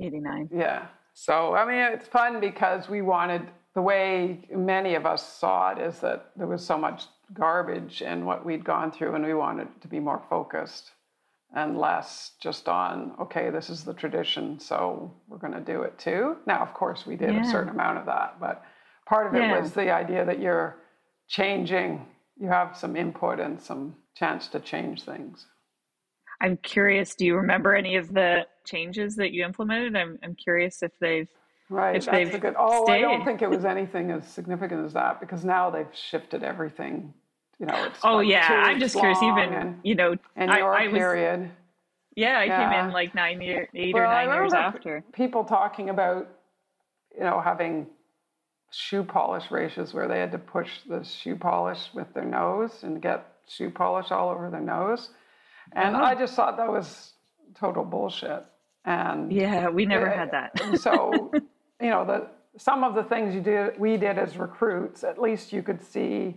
89. 0.00 0.48
Yeah. 0.52 0.86
So, 1.14 1.54
I 1.54 1.64
mean, 1.66 1.92
it's 1.92 2.08
fun 2.08 2.40
because 2.40 2.88
we 2.88 3.02
wanted, 3.02 3.42
the 3.74 3.82
way 3.82 4.40
many 4.54 4.94
of 4.94 5.06
us 5.06 5.26
saw 5.38 5.70
it 5.72 5.78
is 5.78 6.00
that 6.00 6.30
there 6.36 6.46
was 6.46 6.64
so 6.64 6.78
much 6.78 7.04
garbage 7.34 8.02
in 8.02 8.24
what 8.24 8.44
we'd 8.44 8.64
gone 8.64 8.90
through, 8.90 9.14
and 9.14 9.24
we 9.24 9.34
wanted 9.34 9.68
to 9.80 9.88
be 9.88 10.00
more 10.00 10.22
focused 10.28 10.92
and 11.54 11.78
less 11.78 12.32
just 12.40 12.68
on, 12.68 13.12
okay, 13.20 13.50
this 13.50 13.70
is 13.70 13.84
the 13.84 13.94
tradition, 13.94 14.58
so 14.60 15.12
we're 15.28 15.38
going 15.38 15.52
to 15.52 15.60
do 15.60 15.82
it 15.82 15.98
too. 15.98 16.36
Now, 16.46 16.60
of 16.60 16.72
course, 16.74 17.06
we 17.06 17.16
did 17.16 17.34
yeah. 17.34 17.42
a 17.42 17.50
certain 17.50 17.70
amount 17.70 17.98
of 17.98 18.06
that, 18.06 18.36
but 18.40 18.64
part 19.06 19.26
of 19.26 19.34
it 19.34 19.42
yeah. 19.42 19.60
was 19.60 19.72
the 19.72 19.90
idea 19.90 20.24
that 20.24 20.40
you're 20.40 20.76
changing, 21.28 22.06
you 22.40 22.48
have 22.48 22.76
some 22.76 22.96
input 22.96 23.40
and 23.40 23.60
some 23.60 23.96
chance 24.14 24.46
to 24.48 24.60
change 24.60 25.02
things. 25.02 25.46
I'm 26.40 26.56
curious, 26.58 27.14
do 27.14 27.26
you 27.26 27.36
remember 27.36 27.74
any 27.74 27.96
of 27.96 28.12
the 28.12 28.46
changes 28.64 29.16
that 29.16 29.32
you 29.32 29.44
implemented? 29.44 29.96
I'm, 29.96 30.18
I'm 30.22 30.34
curious 30.34 30.82
if 30.82 30.92
they've 31.00 31.28
Right, 31.68 31.94
if 31.94 32.06
that's 32.06 32.34
a 32.34 32.38
good. 32.38 32.56
Oh, 32.58 32.84
stayed. 32.84 32.94
I 32.94 33.00
don't 33.02 33.24
think 33.24 33.42
it 33.42 33.48
was 33.48 33.64
anything 33.64 34.10
as 34.10 34.26
significant 34.26 34.84
as 34.84 34.92
that 34.94 35.20
because 35.20 35.44
now 35.44 35.70
they've 35.70 35.86
shifted 35.94 36.42
everything 36.42 37.14
you 37.60 37.66
know, 37.66 37.84
it's 37.84 37.98
oh 38.02 38.16
like 38.16 38.28
yeah, 38.28 38.48
I'm 38.64 38.80
just 38.80 38.96
curious. 38.96 39.22
Even 39.22 39.52
and, 39.52 39.78
you 39.82 39.94
know, 39.94 40.16
and 40.34 40.50
your 40.50 40.74
I, 40.74 40.86
I 40.86 40.88
period. 40.88 41.40
Was, 41.40 41.50
yeah, 42.16 42.38
I 42.38 42.44
yeah. 42.44 42.70
came 42.70 42.86
in 42.86 42.92
like 42.92 43.14
nine 43.14 43.42
years, 43.42 43.68
eight 43.74 43.92
well, 43.92 44.04
or 44.04 44.06
nine 44.06 44.28
years 44.28 44.54
after. 44.54 45.04
People 45.12 45.44
talking 45.44 45.90
about, 45.90 46.26
you 47.14 47.20
know, 47.20 47.38
having 47.38 47.86
shoe 48.70 49.04
polish 49.04 49.50
races 49.50 49.92
where 49.92 50.08
they 50.08 50.18
had 50.18 50.32
to 50.32 50.38
push 50.38 50.70
the 50.88 51.04
shoe 51.04 51.36
polish 51.36 51.90
with 51.92 52.12
their 52.14 52.24
nose 52.24 52.82
and 52.82 53.02
get 53.02 53.26
shoe 53.46 53.68
polish 53.68 54.10
all 54.10 54.30
over 54.30 54.48
their 54.48 54.62
nose, 54.62 55.10
and 55.72 55.96
uh-huh. 55.96 56.04
I 56.04 56.14
just 56.14 56.34
thought 56.34 56.56
that 56.56 56.70
was 56.70 57.12
total 57.54 57.84
bullshit. 57.84 58.44
And 58.84 59.32
yeah, 59.32 59.68
we 59.68 59.84
never 59.84 60.06
it, 60.06 60.16
had 60.16 60.30
that. 60.32 60.78
so, 60.80 61.30
you 61.80 61.90
know, 61.90 62.04
the 62.04 62.28
some 62.56 62.82
of 62.82 62.94
the 62.94 63.04
things 63.04 63.34
you 63.34 63.40
did, 63.40 63.78
we 63.78 63.96
did 63.96 64.18
as 64.18 64.36
recruits, 64.36 65.04
at 65.04 65.20
least 65.20 65.52
you 65.52 65.62
could 65.62 65.82
see 65.82 66.36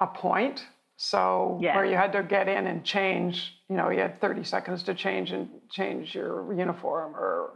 a 0.00 0.06
point. 0.06 0.66
So 0.96 1.58
yeah. 1.62 1.74
where 1.76 1.84
you 1.84 1.96
had 1.96 2.12
to 2.12 2.22
get 2.22 2.46
in 2.46 2.66
and 2.66 2.84
change, 2.84 3.56
you 3.68 3.76
know, 3.76 3.88
you 3.88 4.00
had 4.00 4.20
30 4.20 4.44
seconds 4.44 4.82
to 4.84 4.94
change 4.94 5.32
and 5.32 5.48
change 5.70 6.14
your 6.14 6.52
uniform 6.52 7.14
or 7.16 7.54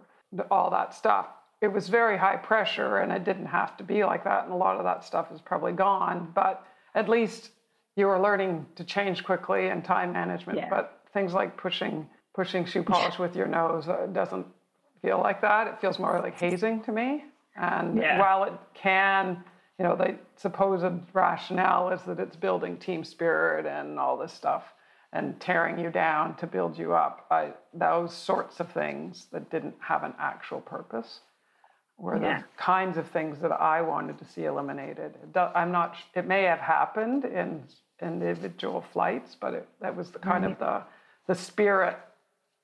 all 0.51 0.71
that 0.71 0.95
stuff. 0.95 1.27
It 1.61 1.69
was 1.69 1.89
very 1.89 2.17
high 2.17 2.37
pressure 2.37 2.99
and 2.99 3.13
it 3.13 3.25
didn't 3.25 3.47
have 3.47 3.77
to 3.77 3.85
be 3.85 4.03
like 4.03 4.25
that. 4.25 4.45
And 4.45 4.53
a 4.53 4.57
lot 4.57 4.77
of 4.77 4.85
that 4.85 5.05
stuff 5.05 5.31
is 5.33 5.41
probably 5.41 5.73
gone, 5.73 6.33
but 6.35 6.67
at 6.95 7.09
least 7.09 7.51
you 7.97 8.07
were 8.07 8.19
learning 8.19 8.67
to 8.77 8.85
change 8.85 9.23
quickly 9.25 9.69
and 9.69 9.85
time 9.85 10.13
management. 10.13 10.59
Yeah. 10.59 10.71
But 10.71 11.04
things 11.15 11.33
like 11.33 11.57
pushing 11.57 12.09
pushing 12.35 12.67
shoe 12.67 12.83
polish 12.83 13.19
with 13.19 13.35
your 13.35 13.47
nose 13.47 13.89
uh, 13.89 14.07
doesn't 14.13 14.47
feel 15.01 15.19
like 15.19 15.41
that. 15.41 15.69
It 15.69 15.81
feels 15.81 15.99
more 15.99 16.21
like 16.21 16.39
hazing 16.39 16.83
to 16.83 16.93
me. 16.93 17.25
And 17.57 17.97
yeah. 17.97 18.19
while 18.19 18.45
it 18.45 18.53
can 18.75 19.43
you 19.79 19.85
know, 19.85 19.97
the 19.97 20.17
supposed 20.37 21.03
rationale 21.13 21.91
is 21.91 22.01
that 22.03 22.21
it's 22.21 22.37
building 22.37 22.77
team 22.77 23.03
spirit 23.03 23.67
and 23.67 23.99
all 23.99 24.17
this 24.17 24.33
stuff 24.33 24.63
and 25.13 25.39
tearing 25.41 25.79
you 25.79 25.91
down 25.91 26.37
to 26.37 26.47
build 26.47 26.79
you 26.79 26.93
up. 26.93 27.27
I, 27.31 27.53
those 27.73 28.15
sorts 28.15 28.61
of 28.61 28.71
things 28.73 29.27
that 29.33 29.51
didn't 29.51 29.75
have 29.81 30.03
an 30.05 30.15
actual 30.19 30.61
purpose 30.61 31.21
were 31.97 32.21
yeah. 32.21 32.39
the 32.39 32.45
kinds 32.57 32.97
of 32.97 33.09
things 33.11 33.39
that 33.41 33.53
I 33.53 33.81
wanted 33.81 34.19
to 34.19 34.25
see 34.25 34.45
eliminated. 34.45 35.15
I'm 35.37 35.71
not. 35.71 35.97
It 36.15 36.27
may 36.27 36.43
have 36.43 36.59
happened 36.59 37.25
in 37.25 37.63
individual 38.03 38.85
flights, 38.93 39.37
but 39.41 39.55
it, 39.55 39.69
that 39.81 39.95
was 39.95 40.11
the 40.11 40.19
kind 40.19 40.43
mm-hmm. 40.43 40.53
of 40.53 40.59
the 40.59 40.83
the 41.27 41.35
spirit 41.35 41.99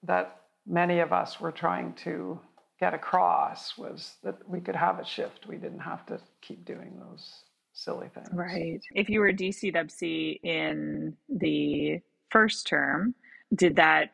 that 0.02 0.42
many 0.66 1.00
of 1.00 1.12
us 1.12 1.40
were 1.40 1.52
trying 1.52 1.92
to 1.94 2.38
get 2.78 2.94
across 2.94 3.76
was 3.76 4.16
that 4.22 4.36
we 4.48 4.60
could 4.60 4.76
have 4.76 4.98
a 4.98 5.04
shift. 5.04 5.46
We 5.46 5.56
didn't 5.56 5.80
have 5.80 6.06
to 6.06 6.18
keep 6.40 6.64
doing 6.64 6.98
those 6.98 7.44
silly 7.72 8.08
things. 8.14 8.28
Right. 8.32 8.80
If 8.94 9.08
you 9.08 9.20
were 9.20 9.32
DCWC 9.32 10.40
in 10.42 11.16
the 11.28 12.00
first 12.30 12.66
term, 12.66 13.14
did 13.54 13.76
that 13.76 14.12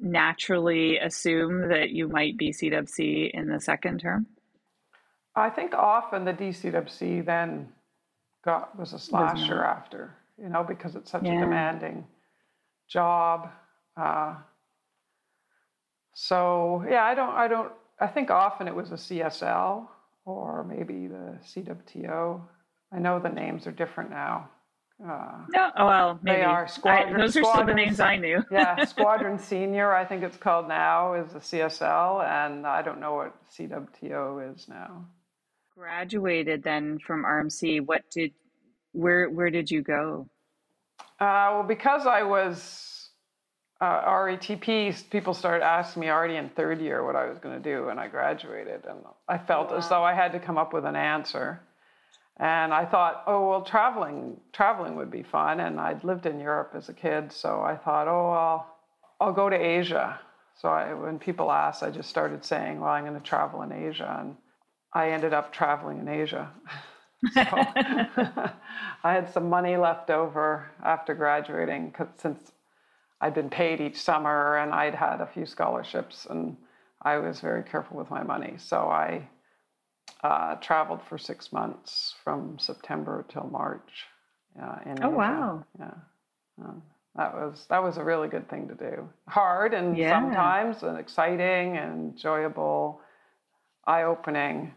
naturally 0.00 0.98
assume 0.98 1.68
that 1.68 1.90
you 1.90 2.08
might 2.08 2.36
be 2.36 2.50
CWC 2.50 3.30
in 3.32 3.48
the 3.48 3.60
second 3.60 4.00
term? 4.00 4.26
I 5.36 5.50
think 5.50 5.74
often 5.74 6.24
the 6.24 6.32
DCWC 6.32 7.24
then 7.24 7.68
got 8.44 8.76
was 8.78 8.92
a 8.92 8.98
slasher 8.98 9.62
after, 9.62 10.14
you 10.40 10.48
know, 10.48 10.64
because 10.64 10.96
it's 10.96 11.10
such 11.10 11.22
yeah. 11.22 11.36
a 11.36 11.40
demanding 11.40 12.06
job. 12.88 13.50
Uh, 13.96 14.36
so 16.14 16.84
yeah, 16.88 17.04
I 17.04 17.14
don't, 17.14 17.34
I 17.34 17.48
don't 17.48 17.72
I 18.00 18.06
think 18.06 18.30
often 18.30 18.66
it 18.66 18.74
was 18.74 18.90
a 18.90 18.94
CSL 18.94 19.86
or 20.24 20.64
maybe 20.64 21.06
the 21.06 21.38
CWTO. 21.44 22.40
I 22.92 22.98
know 22.98 23.18
the 23.18 23.28
names 23.28 23.66
are 23.66 23.72
different 23.72 24.10
now. 24.10 24.48
Uh, 25.02 25.44
no, 25.50 25.70
oh, 25.78 25.86
well, 25.86 26.18
maybe. 26.22 26.38
They 26.38 26.44
are 26.44 26.66
squadron. 26.66 27.14
I, 27.14 27.18
those 27.18 27.36
are 27.36 27.44
still 27.44 27.64
the 27.64 27.74
names 27.74 28.00
I 28.00 28.16
knew. 28.16 28.42
yeah, 28.50 28.84
Squadron 28.84 29.38
Senior, 29.38 29.94
I 29.94 30.04
think 30.04 30.22
it's 30.22 30.36
called 30.36 30.68
now, 30.68 31.14
is 31.14 31.32
the 31.32 31.38
CSL, 31.38 32.22
and 32.28 32.66
I 32.66 32.82
don't 32.82 33.00
know 33.00 33.14
what 33.14 33.34
CWTO 33.50 34.54
is 34.54 34.68
now. 34.68 35.06
Graduated 35.74 36.62
then 36.62 36.98
from 36.98 37.24
RMC. 37.24 37.86
What 37.86 38.02
did, 38.10 38.32
where, 38.92 39.30
where 39.30 39.48
did 39.48 39.70
you 39.70 39.80
go? 39.80 40.28
Uh, 41.18 41.48
well, 41.52 41.64
because 41.66 42.06
I 42.06 42.22
was 42.22 42.89
uh, 43.80 44.04
RETP, 44.04 45.08
people 45.10 45.32
started 45.32 45.64
asking 45.64 46.00
me 46.00 46.10
already 46.10 46.36
in 46.36 46.50
third 46.50 46.80
year 46.80 47.04
what 47.04 47.16
I 47.16 47.26
was 47.26 47.38
going 47.38 47.60
to 47.60 47.62
do 47.62 47.86
when 47.86 47.98
I 47.98 48.08
graduated. 48.08 48.84
And 48.86 48.98
I 49.28 49.38
felt 49.38 49.70
wow. 49.70 49.78
as 49.78 49.88
though 49.88 50.02
I 50.02 50.14
had 50.14 50.32
to 50.32 50.38
come 50.38 50.58
up 50.58 50.72
with 50.72 50.84
an 50.84 50.96
answer. 50.96 51.60
And 52.36 52.72
I 52.74 52.84
thought, 52.84 53.24
oh, 53.26 53.48
well, 53.48 53.62
traveling, 53.62 54.38
traveling 54.52 54.96
would 54.96 55.10
be 55.10 55.22
fun. 55.22 55.60
And 55.60 55.80
I'd 55.80 56.04
lived 56.04 56.26
in 56.26 56.40
Europe 56.40 56.72
as 56.74 56.88
a 56.88 56.92
kid. 56.92 57.32
So 57.32 57.62
I 57.62 57.76
thought, 57.76 58.06
oh, 58.06 58.30
I'll, 58.30 58.76
I'll 59.20 59.32
go 59.32 59.48
to 59.48 59.56
Asia. 59.56 60.20
So 60.60 60.68
I, 60.68 60.92
when 60.92 61.18
people 61.18 61.50
asked, 61.50 61.82
I 61.82 61.90
just 61.90 62.10
started 62.10 62.44
saying, 62.44 62.80
well, 62.80 62.90
I'm 62.90 63.04
going 63.04 63.18
to 63.18 63.26
travel 63.26 63.62
in 63.62 63.72
Asia. 63.72 64.18
And 64.20 64.36
I 64.92 65.10
ended 65.10 65.32
up 65.32 65.52
traveling 65.52 66.00
in 66.00 66.08
Asia. 66.08 66.50
I 67.36 68.52
had 69.02 69.30
some 69.32 69.50
money 69.50 69.76
left 69.76 70.08
over 70.10 70.70
after 70.82 71.14
graduating 71.14 71.94
since 72.16 72.52
I'd 73.20 73.34
been 73.34 73.50
paid 73.50 73.80
each 73.80 74.00
summer 74.00 74.56
and 74.56 74.72
I'd 74.72 74.94
had 74.94 75.20
a 75.20 75.26
few 75.26 75.46
scholarships 75.46 76.26
and 76.28 76.56
I 77.02 77.18
was 77.18 77.40
very 77.40 77.62
careful 77.62 77.96
with 77.96 78.10
my 78.10 78.22
money. 78.22 78.54
So 78.58 78.88
I 78.88 79.28
uh, 80.22 80.56
traveled 80.56 81.00
for 81.08 81.18
six 81.18 81.52
months 81.52 82.14
from 82.22 82.58
September 82.58 83.24
till 83.28 83.48
March. 83.50 84.06
Uh, 84.60 84.78
in 84.84 85.04
oh 85.04 85.08
Asia. 85.08 85.16
wow! 85.16 85.64
Yeah, 85.78 85.94
um, 86.62 86.82
that 87.14 87.32
was 87.32 87.66
that 87.70 87.82
was 87.82 87.96
a 87.96 88.04
really 88.04 88.28
good 88.28 88.48
thing 88.50 88.68
to 88.68 88.74
do. 88.74 89.08
Hard 89.28 89.74
and 89.74 89.96
yeah. 89.96 90.10
sometimes 90.10 90.82
and 90.82 90.98
exciting 90.98 91.76
and 91.76 92.12
enjoyable, 92.12 93.00
eye 93.86 94.02
opening, 94.02 94.74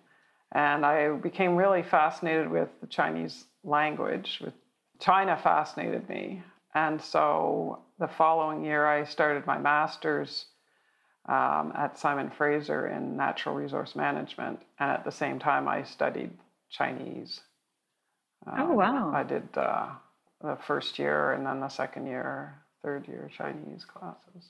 and 0.51 0.85
I 0.85 1.09
became 1.09 1.55
really 1.55 1.81
fascinated 1.81 2.49
with 2.49 2.69
the 2.81 2.87
Chinese 2.87 3.45
language. 3.63 4.39
With 4.43 4.53
China 4.99 5.37
fascinated 5.41 6.07
me, 6.07 6.43
and 6.73 7.01
so 7.01 7.83
the 7.99 8.07
following 8.07 8.65
year, 8.65 8.85
I 8.85 9.05
started 9.05 9.45
my 9.45 9.57
master's 9.57 10.45
um, 11.27 11.71
at 11.75 11.97
Simon 11.97 12.31
Fraser 12.31 12.87
in 12.87 13.15
natural 13.15 13.55
resource 13.55 13.95
management. 13.95 14.59
And 14.79 14.91
at 14.91 15.05
the 15.05 15.11
same 15.11 15.39
time, 15.39 15.67
I 15.67 15.83
studied 15.83 16.31
Chinese. 16.69 17.41
Um, 18.45 18.55
oh, 18.59 18.73
wow. 18.73 19.11
I 19.13 19.23
did 19.23 19.47
uh, 19.55 19.89
the 20.41 20.57
first 20.67 20.99
year 20.99 21.33
and 21.33 21.45
then 21.45 21.59
the 21.59 21.69
second 21.69 22.07
year, 22.07 22.55
third 22.83 23.07
year 23.07 23.29
Chinese 23.35 23.85
classes. 23.85 24.49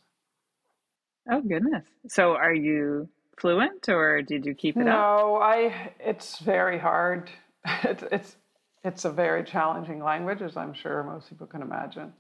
Oh, 1.29 1.41
goodness. 1.41 1.85
So 2.07 2.35
are 2.35 2.53
you 2.53 3.07
fluent 3.37 3.87
or 3.89 4.21
did 4.21 4.45
you 4.45 4.55
keep 4.55 4.77
it 4.77 4.83
no, 4.83 4.91
up? 4.91 5.19
No, 5.19 5.35
I, 5.35 5.91
it's 5.99 6.39
very 6.39 6.79
hard. 6.79 7.29
it's, 7.83 8.03
it's, 8.11 8.35
it's 8.83 9.05
a 9.05 9.11
very 9.11 9.43
challenging 9.43 10.03
language, 10.03 10.41
as 10.41 10.57
I'm 10.57 10.73
sure 10.73 11.03
most 11.03 11.29
people 11.29 11.47
can 11.47 11.61
imagine 11.61 12.13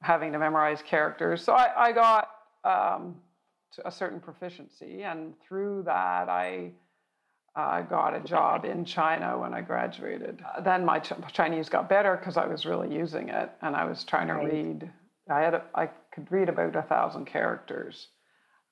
having 0.00 0.32
to 0.32 0.38
memorize 0.38 0.82
characters. 0.82 1.42
So 1.42 1.52
I, 1.52 1.88
I 1.88 1.92
got 1.92 2.28
um, 2.64 3.16
a 3.84 3.90
certain 3.90 4.20
proficiency, 4.20 5.02
and 5.04 5.34
through 5.40 5.84
that, 5.84 6.28
I 6.28 6.72
uh, 7.54 7.82
got 7.82 8.14
a 8.14 8.20
job 8.20 8.64
in 8.64 8.84
China 8.84 9.38
when 9.38 9.54
I 9.54 9.60
graduated. 9.60 10.42
Uh, 10.56 10.60
then 10.60 10.84
my 10.84 10.98
ch- 10.98 11.12
Chinese 11.32 11.68
got 11.68 11.88
better 11.88 12.16
because 12.16 12.36
I 12.36 12.46
was 12.46 12.66
really 12.66 12.94
using 12.94 13.28
it, 13.28 13.50
and 13.62 13.76
I 13.76 13.84
was 13.84 14.04
trying 14.04 14.28
to 14.28 14.34
right. 14.34 14.52
read. 14.52 14.90
I 15.30 15.40
had 15.40 15.54
a, 15.54 15.62
I 15.74 15.88
could 16.12 16.30
read 16.30 16.48
about 16.48 16.76
a 16.76 16.82
thousand 16.82 17.26
characters, 17.26 18.08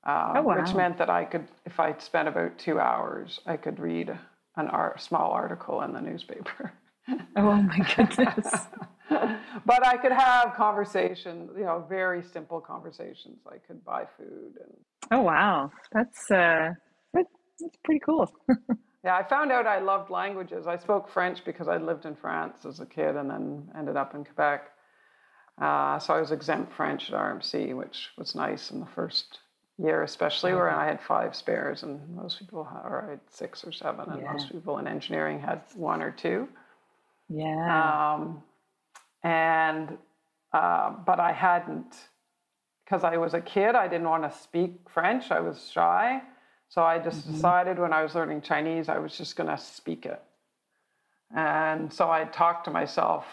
um, 0.05 0.33
oh, 0.37 0.43
wow. 0.43 0.61
which 0.61 0.75
meant 0.75 0.99
that 0.99 1.09
I 1.09 1.25
could, 1.25 1.47
if 1.65 1.79
I 1.79 1.97
spent 1.99 2.29
about 2.29 2.59
two 2.59 2.81
hours, 2.81 3.41
I 3.47 3.57
could 3.57 3.79
read 3.79 4.11
an 4.57 4.69
art, 4.69 5.01
small 5.01 5.31
article 5.31 5.83
in 5.83 5.93
the 5.93 6.01
newspaper. 6.01 6.73
oh 7.37 7.63
my 7.63 7.79
goodness. 7.97 8.67
but 9.67 9.87
I 9.87 9.97
could 9.97 10.13
have 10.13 10.55
conversations, 10.55 11.51
you 11.57 11.65
know, 11.65 11.85
very 11.89 12.23
simple 12.23 12.61
conversations. 12.61 13.39
I 13.51 13.57
could 13.59 13.85
buy 13.85 14.05
food 14.17 14.55
and. 14.61 14.73
Oh 15.11 15.23
wow, 15.23 15.73
that's 15.93 16.31
uh, 16.31 16.75
that's 17.15 17.77
pretty 17.85 18.01
cool. 18.01 18.33
Yeah, 19.03 19.17
I 19.17 19.23
found 19.23 19.51
out 19.51 19.67
I 19.67 19.79
loved 19.81 20.11
languages. 20.11 20.67
I 20.67 20.77
spoke 20.77 21.09
French 21.09 21.45
because 21.45 21.69
I 21.69 21.79
lived 21.79 22.05
in 22.05 22.15
France 22.15 22.67
as 22.67 22.81
a 22.81 22.87
kid 22.87 23.17
and 23.17 23.31
then 23.31 23.71
ended 23.75 23.97
up 23.97 24.15
in 24.15 24.25
Quebec. 24.25 24.71
Uh, 25.61 25.99
so 25.99 26.15
I 26.15 26.21
was 26.21 26.33
exempt 26.33 26.73
French 26.75 27.11
at 27.11 27.17
RMC, 27.19 27.75
which 27.77 28.11
was 28.19 28.35
nice 28.35 28.71
in 28.71 28.81
the 28.81 28.87
first 28.95 29.39
year, 29.79 30.03
especially 30.03 30.53
where 30.53 30.71
I 30.71 30.87
had 30.87 31.01
five 31.01 31.35
spares, 31.35 31.83
and 31.83 32.01
most 32.15 32.39
people, 32.39 32.65
had, 32.65 32.83
or 32.85 33.05
I 33.07 33.11
had 33.13 33.21
six 33.31 33.65
or 33.65 33.73
seven, 33.73 34.11
and 34.11 34.23
yeah. 34.23 34.33
most 34.33 34.53
people 34.53 34.79
in 34.79 34.87
engineering 34.87 35.41
had 35.41 35.63
one 35.75 36.03
or 36.03 36.11
two. 36.11 36.49
Yeah. 37.31 38.15
Um, 38.15 38.43
and 39.23 39.97
uh, 40.53 40.91
but 41.07 41.21
I 41.21 41.33
hadn't 41.33 41.95
because 42.85 43.05
I 43.05 43.17
was 43.17 43.35
a 43.35 43.41
kid. 43.41 43.77
I 43.77 43.87
didn't 43.87 44.09
want 44.09 44.31
to 44.31 44.37
speak 44.37 44.73
French. 44.93 45.31
I 45.31 45.39
was 45.41 45.71
shy, 45.73 46.21
so 46.69 46.83
I 46.83 46.99
just 46.99 47.21
mm-hmm. 47.23 47.35
decided 47.35 47.79
when 47.79 47.93
I 47.93 48.03
was 48.03 48.15
learning 48.15 48.43
Chinese, 48.43 48.89
I 48.89 48.99
was 48.99 49.17
just 49.17 49.37
going 49.37 49.49
to 49.49 49.57
speak 49.57 50.07
it. 50.07 50.21
And 51.35 51.93
so 51.93 52.11
I 52.11 52.25
talked 52.25 52.65
to 52.65 52.73
myself 52.73 53.25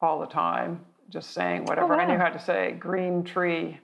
all 0.00 0.20
the 0.20 0.26
time, 0.26 0.84
just 1.08 1.32
saying 1.32 1.64
whatever 1.64 1.94
oh, 1.94 1.96
wow. 1.96 2.04
I 2.04 2.06
knew 2.06 2.18
how 2.18 2.28
to 2.28 2.38
say. 2.38 2.76
Green 2.78 3.24
tree. 3.24 3.78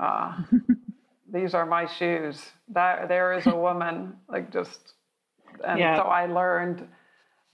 Uh, 0.00 0.38
these 1.32 1.52
are 1.52 1.66
my 1.66 1.86
shoes. 1.86 2.42
That 2.68 3.08
there 3.08 3.34
is 3.34 3.46
a 3.46 3.54
woman. 3.56 4.14
Like 4.28 4.50
just, 4.50 4.94
and 5.66 5.78
yeah. 5.78 5.96
so 5.96 6.02
I 6.02 6.24
learned 6.24 6.88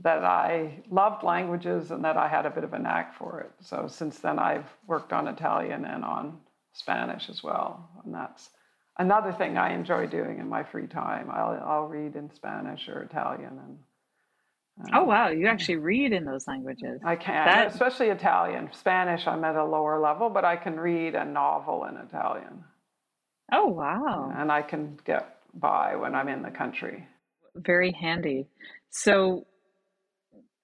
that 0.02 0.24
I 0.24 0.82
loved 0.90 1.22
languages 1.22 1.90
and 1.90 2.04
that 2.04 2.16
I 2.16 2.28
had 2.28 2.46
a 2.46 2.50
bit 2.50 2.64
of 2.64 2.72
a 2.72 2.78
knack 2.78 3.16
for 3.16 3.40
it. 3.40 3.52
So 3.60 3.86
since 3.88 4.18
then, 4.18 4.38
I've 4.38 4.66
worked 4.86 5.12
on 5.12 5.28
Italian 5.28 5.84
and 5.84 6.04
on 6.04 6.40
Spanish 6.72 7.28
as 7.28 7.42
well, 7.42 7.88
and 8.04 8.14
that's 8.14 8.50
another 8.98 9.32
thing 9.32 9.56
I 9.56 9.74
enjoy 9.74 10.06
doing 10.06 10.38
in 10.38 10.48
my 10.48 10.64
free 10.64 10.86
time. 10.86 11.28
I'll, 11.30 11.62
I'll 11.64 11.86
read 11.86 12.16
in 12.16 12.32
Spanish 12.34 12.88
or 12.88 13.02
Italian 13.02 13.58
and. 13.58 13.78
Um, 14.80 14.86
oh 14.94 15.04
wow! 15.04 15.28
You 15.28 15.48
actually 15.48 15.76
read 15.76 16.14
in 16.14 16.24
those 16.24 16.48
languages. 16.48 17.02
I 17.04 17.14
can, 17.14 17.44
that... 17.44 17.72
especially 17.72 18.08
Italian. 18.08 18.70
Spanish, 18.72 19.26
I'm 19.26 19.44
at 19.44 19.54
a 19.54 19.64
lower 19.64 20.00
level, 20.00 20.30
but 20.30 20.46
I 20.46 20.56
can 20.56 20.80
read 20.80 21.14
a 21.14 21.26
novel 21.26 21.84
in 21.84 21.98
Italian. 21.98 22.64
Oh 23.52 23.66
wow! 23.66 24.32
And 24.34 24.50
I 24.50 24.62
can 24.62 24.98
get 25.04 25.36
by 25.52 25.96
when 25.96 26.14
I'm 26.14 26.28
in 26.28 26.40
the 26.40 26.50
country. 26.50 27.06
Very 27.54 27.92
handy. 27.92 28.46
So 28.88 29.46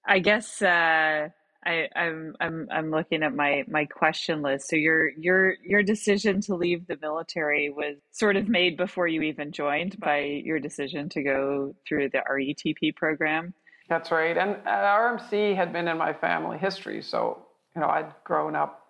I 0.09 0.17
guess 0.17 0.61
uh, 0.63 1.29
I, 1.65 1.87
I'm 1.95 2.35
I'm 2.39 2.67
I'm 2.71 2.89
looking 2.89 3.21
at 3.21 3.35
my 3.35 3.63
my 3.67 3.85
question 3.85 4.41
list. 4.41 4.67
So 4.67 4.75
your 4.75 5.09
your 5.09 5.53
your 5.63 5.83
decision 5.83 6.41
to 6.41 6.55
leave 6.55 6.87
the 6.87 6.97
military 6.99 7.69
was 7.69 7.97
sort 8.11 8.35
of 8.35 8.49
made 8.49 8.75
before 8.75 9.07
you 9.07 9.21
even 9.21 9.51
joined 9.51 9.99
by 9.99 10.19
your 10.19 10.59
decision 10.59 11.09
to 11.09 11.21
go 11.21 11.75
through 11.87 12.09
the 12.09 12.23
RETP 12.27 12.95
program. 12.95 13.53
That's 13.87 14.09
right, 14.09 14.35
and 14.35 14.55
uh, 14.65 14.69
RMC 14.69 15.55
had 15.55 15.71
been 15.71 15.87
in 15.87 15.97
my 15.97 16.13
family 16.13 16.57
history. 16.57 17.03
So 17.03 17.45
you 17.75 17.81
know, 17.81 17.87
I'd 17.89 18.11
grown 18.23 18.55
up 18.55 18.87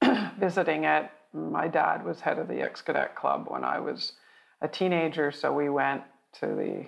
visiting 0.38 0.84
it. 0.84 1.10
My 1.34 1.68
dad 1.68 2.06
was 2.06 2.20
head 2.20 2.38
of 2.38 2.48
the 2.48 2.62
ex 2.62 2.80
cadet 2.80 3.14
club 3.14 3.46
when 3.48 3.64
I 3.64 3.80
was 3.80 4.12
a 4.62 4.68
teenager, 4.68 5.30
so 5.30 5.52
we 5.52 5.68
went 5.68 6.02
to 6.40 6.46
the 6.46 6.86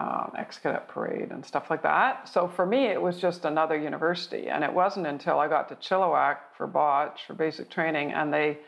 um, 0.00 0.32
ex-cadet 0.38 0.88
parade 0.88 1.30
and 1.30 1.44
stuff 1.44 1.68
like 1.68 1.82
that. 1.82 2.26
So 2.28 2.48
for 2.48 2.64
me, 2.64 2.86
it 2.86 3.00
was 3.00 3.18
just 3.18 3.44
another 3.44 3.78
university, 3.78 4.48
and 4.48 4.64
it 4.64 4.72
wasn't 4.72 5.06
until 5.06 5.38
I 5.38 5.46
got 5.46 5.68
to 5.68 5.74
Chilliwack 5.74 6.36
for 6.56 6.66
BOTC 6.66 7.18
for 7.26 7.34
basic 7.34 7.68
training, 7.68 8.12
and 8.12 8.32
they 8.32 8.58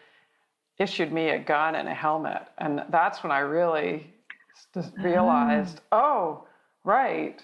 issued 0.78 1.10
me 1.10 1.30
a 1.30 1.38
gun 1.38 1.74
and 1.76 1.88
a 1.88 1.94
helmet, 1.94 2.42
and 2.58 2.84
that's 2.90 3.22
when 3.22 3.32
I 3.32 3.38
really 3.38 4.12
realized, 4.98 5.80
oh, 5.90 6.46
right, 6.84 7.42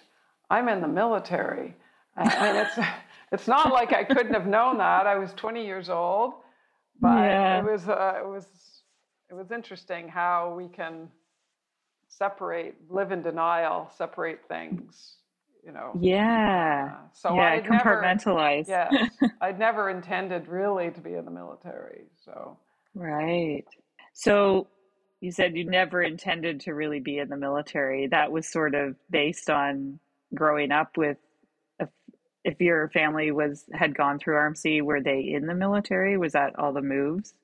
I'm 0.50 0.68
in 0.68 0.82
the 0.82 0.88
military. 0.88 1.74
I 2.16 2.24
mean, 2.24 2.56
it's 2.56 2.78
it's 3.32 3.48
not 3.48 3.72
like 3.72 3.92
I 3.92 4.04
couldn't 4.04 4.34
have 4.34 4.46
known 4.46 4.78
that. 4.78 5.06
I 5.06 5.16
was 5.16 5.32
20 5.34 5.64
years 5.64 5.88
old, 5.88 6.34
but 7.00 7.24
yeah. 7.24 7.58
it 7.58 7.64
was 7.64 7.88
uh, 7.88 8.20
it 8.22 8.28
was 8.28 8.46
it 9.30 9.34
was 9.34 9.50
interesting 9.50 10.08
how 10.08 10.54
we 10.54 10.68
can 10.68 11.08
separate, 12.08 12.76
live 12.88 13.12
in 13.12 13.22
denial, 13.22 13.90
separate 13.96 14.40
things, 14.48 15.16
you 15.64 15.72
know. 15.72 15.92
Yeah. 16.00 16.92
Uh, 16.92 16.96
so 17.12 17.34
yeah, 17.34 17.52
I'd 17.52 17.64
compartmentalize. 17.64 18.68
Never, 18.68 18.88
yes, 18.92 19.10
I'd 19.40 19.58
never 19.58 19.90
intended 19.90 20.48
really 20.48 20.90
to 20.90 21.00
be 21.00 21.14
in 21.14 21.24
the 21.24 21.30
military. 21.30 22.04
So. 22.24 22.56
Right. 22.94 23.64
So 24.12 24.66
you 25.20 25.32
said 25.32 25.56
you 25.56 25.64
never 25.64 26.02
intended 26.02 26.60
to 26.60 26.74
really 26.74 27.00
be 27.00 27.18
in 27.18 27.28
the 27.28 27.36
military. 27.36 28.06
That 28.06 28.32
was 28.32 28.48
sort 28.48 28.74
of 28.74 28.96
based 29.10 29.50
on 29.50 29.98
growing 30.34 30.72
up 30.72 30.96
with 30.96 31.16
if, 31.80 31.88
if 32.44 32.60
your 32.60 32.88
family 32.90 33.30
was 33.30 33.64
had 33.72 33.96
gone 33.96 34.18
through 34.18 34.36
RMC, 34.36 34.82
were 34.82 35.00
they 35.00 35.20
in 35.20 35.46
the 35.46 35.54
military? 35.54 36.16
Was 36.16 36.32
that 36.32 36.58
all 36.58 36.72
the 36.72 36.82
moves? 36.82 37.34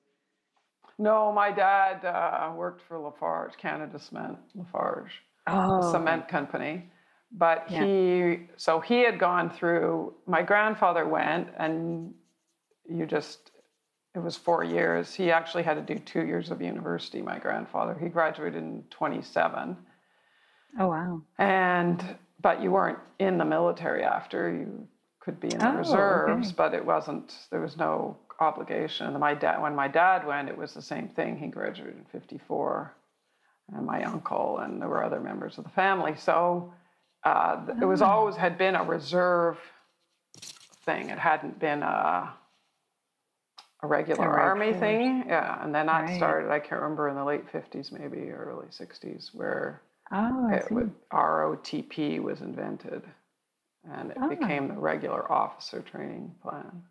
No, 0.99 1.33
my 1.33 1.51
dad 1.51 2.05
uh, 2.05 2.53
worked 2.55 2.83
for 2.87 2.99
Lafarge, 2.99 3.57
Canada 3.57 3.99
Cement, 3.99 4.39
Lafarge, 4.55 5.23
oh. 5.47 5.93
cement 5.93 6.29
company. 6.29 6.89
But 7.33 7.67
yeah. 7.69 7.85
he, 7.85 8.39
so 8.57 8.79
he 8.79 9.01
had 9.01 9.19
gone 9.19 9.51
through, 9.51 10.15
my 10.27 10.43
grandfather 10.43 11.07
went, 11.07 11.49
and 11.59 12.15
you 12.89 13.07
just, 13.07 13.51
it 14.15 14.21
was 14.21 14.37
four 14.37 14.63
years. 14.63 15.13
He 15.13 15.33
actually 15.33 15.65
had 15.65 15.75
to 15.75 15.95
do 15.95 15.99
two 15.99 16.25
years 16.25 16.53
of 16.53 16.63
university, 16.63 17.23
my 17.23 17.39
grandfather. 17.39 17.97
He 18.01 18.09
graduated 18.09 18.63
in 18.63 18.85
27. 18.91 19.77
Oh, 20.79 20.89
wow. 20.89 21.23
And, 21.39 22.17
but 22.41 22.63
you 22.63 22.71
weren't 22.71 22.99
in 23.19 23.37
the 23.37 23.45
military 23.45 24.05
after. 24.05 24.53
You 24.53 24.87
could 25.19 25.41
be 25.41 25.53
in 25.53 25.59
the 25.59 25.73
oh, 25.73 25.77
reserves, 25.79 26.49
okay. 26.49 26.55
but 26.57 26.73
it 26.73 26.85
wasn't, 26.85 27.35
there 27.51 27.61
was 27.61 27.77
no 27.77 28.17
obligation. 28.41 29.07
And 29.07 29.19
my 29.19 29.35
dad, 29.35 29.61
when 29.61 29.75
my 29.75 29.89
dad 29.89 30.27
went, 30.27 30.49
it 30.49 30.57
was 30.57 30.75
the 30.75 30.83
same 30.83 31.09
thing. 31.09 31.37
He 31.39 31.47
graduated 31.47 31.97
in 31.97 32.05
'54, 32.05 32.93
and 33.75 33.87
my 33.87 34.03
uncle, 34.05 34.59
and 34.59 34.81
there 34.81 34.89
were 34.89 35.05
other 35.05 35.21
members 35.21 35.59
of 35.59 35.65
the 35.65 35.71
family. 35.71 36.15
So 36.17 36.73
uh, 37.25 37.65
it 37.81 37.85
was 37.85 38.03
ah. 38.03 38.11
always 38.11 38.37
had 38.37 38.59
been 38.59 38.75
a 38.75 38.85
reserve 38.85 39.59
thing. 40.85 41.11
It 41.11 41.19
hadn't 41.19 41.59
been 41.59 41.83
a 41.83 42.33
a 43.83 43.87
regular 43.87 44.29
army 44.29 44.73
thing. 44.73 45.25
Yeah, 45.27 45.63
and 45.63 45.75
then 45.75 45.87
that 45.87 46.05
right. 46.05 46.17
started. 46.17 46.51
I 46.51 46.59
can't 46.59 46.81
remember 46.81 47.09
in 47.09 47.17
the 47.17 47.25
late 47.25 47.51
'50s, 47.53 47.93
maybe 47.93 48.31
early 48.31 48.67
'60s, 48.67 49.35
where 49.35 49.83
oh, 50.13 50.49
it 50.51 50.71
would, 50.71 50.91
ROTP 51.13 52.21
was 52.21 52.41
invented, 52.41 53.03
and 53.91 54.11
it 54.11 54.17
oh. 54.21 54.29
became 54.29 54.69
the 54.69 54.75
regular 54.75 55.31
officer 55.31 55.81
training 55.83 56.35
plan. 56.43 56.83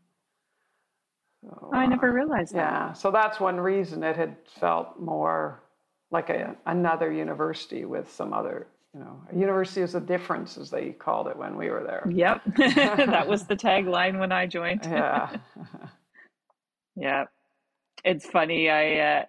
So, 1.43 1.69
I 1.73 1.85
never 1.85 2.09
uh, 2.09 2.13
realized 2.13 2.53
that. 2.53 2.57
Yeah, 2.57 2.93
so 2.93 3.11
that's 3.11 3.39
one 3.39 3.59
reason 3.59 4.03
it 4.03 4.15
had 4.15 4.35
felt 4.59 4.99
more 4.99 5.61
like 6.11 6.29
a, 6.29 6.55
another 6.65 7.11
university 7.11 7.85
with 7.85 8.11
some 8.11 8.33
other, 8.33 8.67
you 8.93 9.01
know, 9.01 9.21
a 9.31 9.37
university 9.37 9.81
is 9.81 9.95
a 9.95 9.99
difference, 9.99 10.57
as 10.57 10.69
they 10.69 10.91
called 10.91 11.27
it 11.27 11.35
when 11.35 11.57
we 11.57 11.69
were 11.69 11.83
there. 11.83 12.07
Yep, 12.09 12.41
that 12.57 13.27
was 13.27 13.45
the 13.47 13.55
tagline 13.55 14.19
when 14.19 14.31
I 14.31 14.45
joined. 14.45 14.81
yeah. 14.85 15.35
yeah 16.95 17.25
it's 18.03 18.25
funny 18.25 18.69
i 18.69 19.25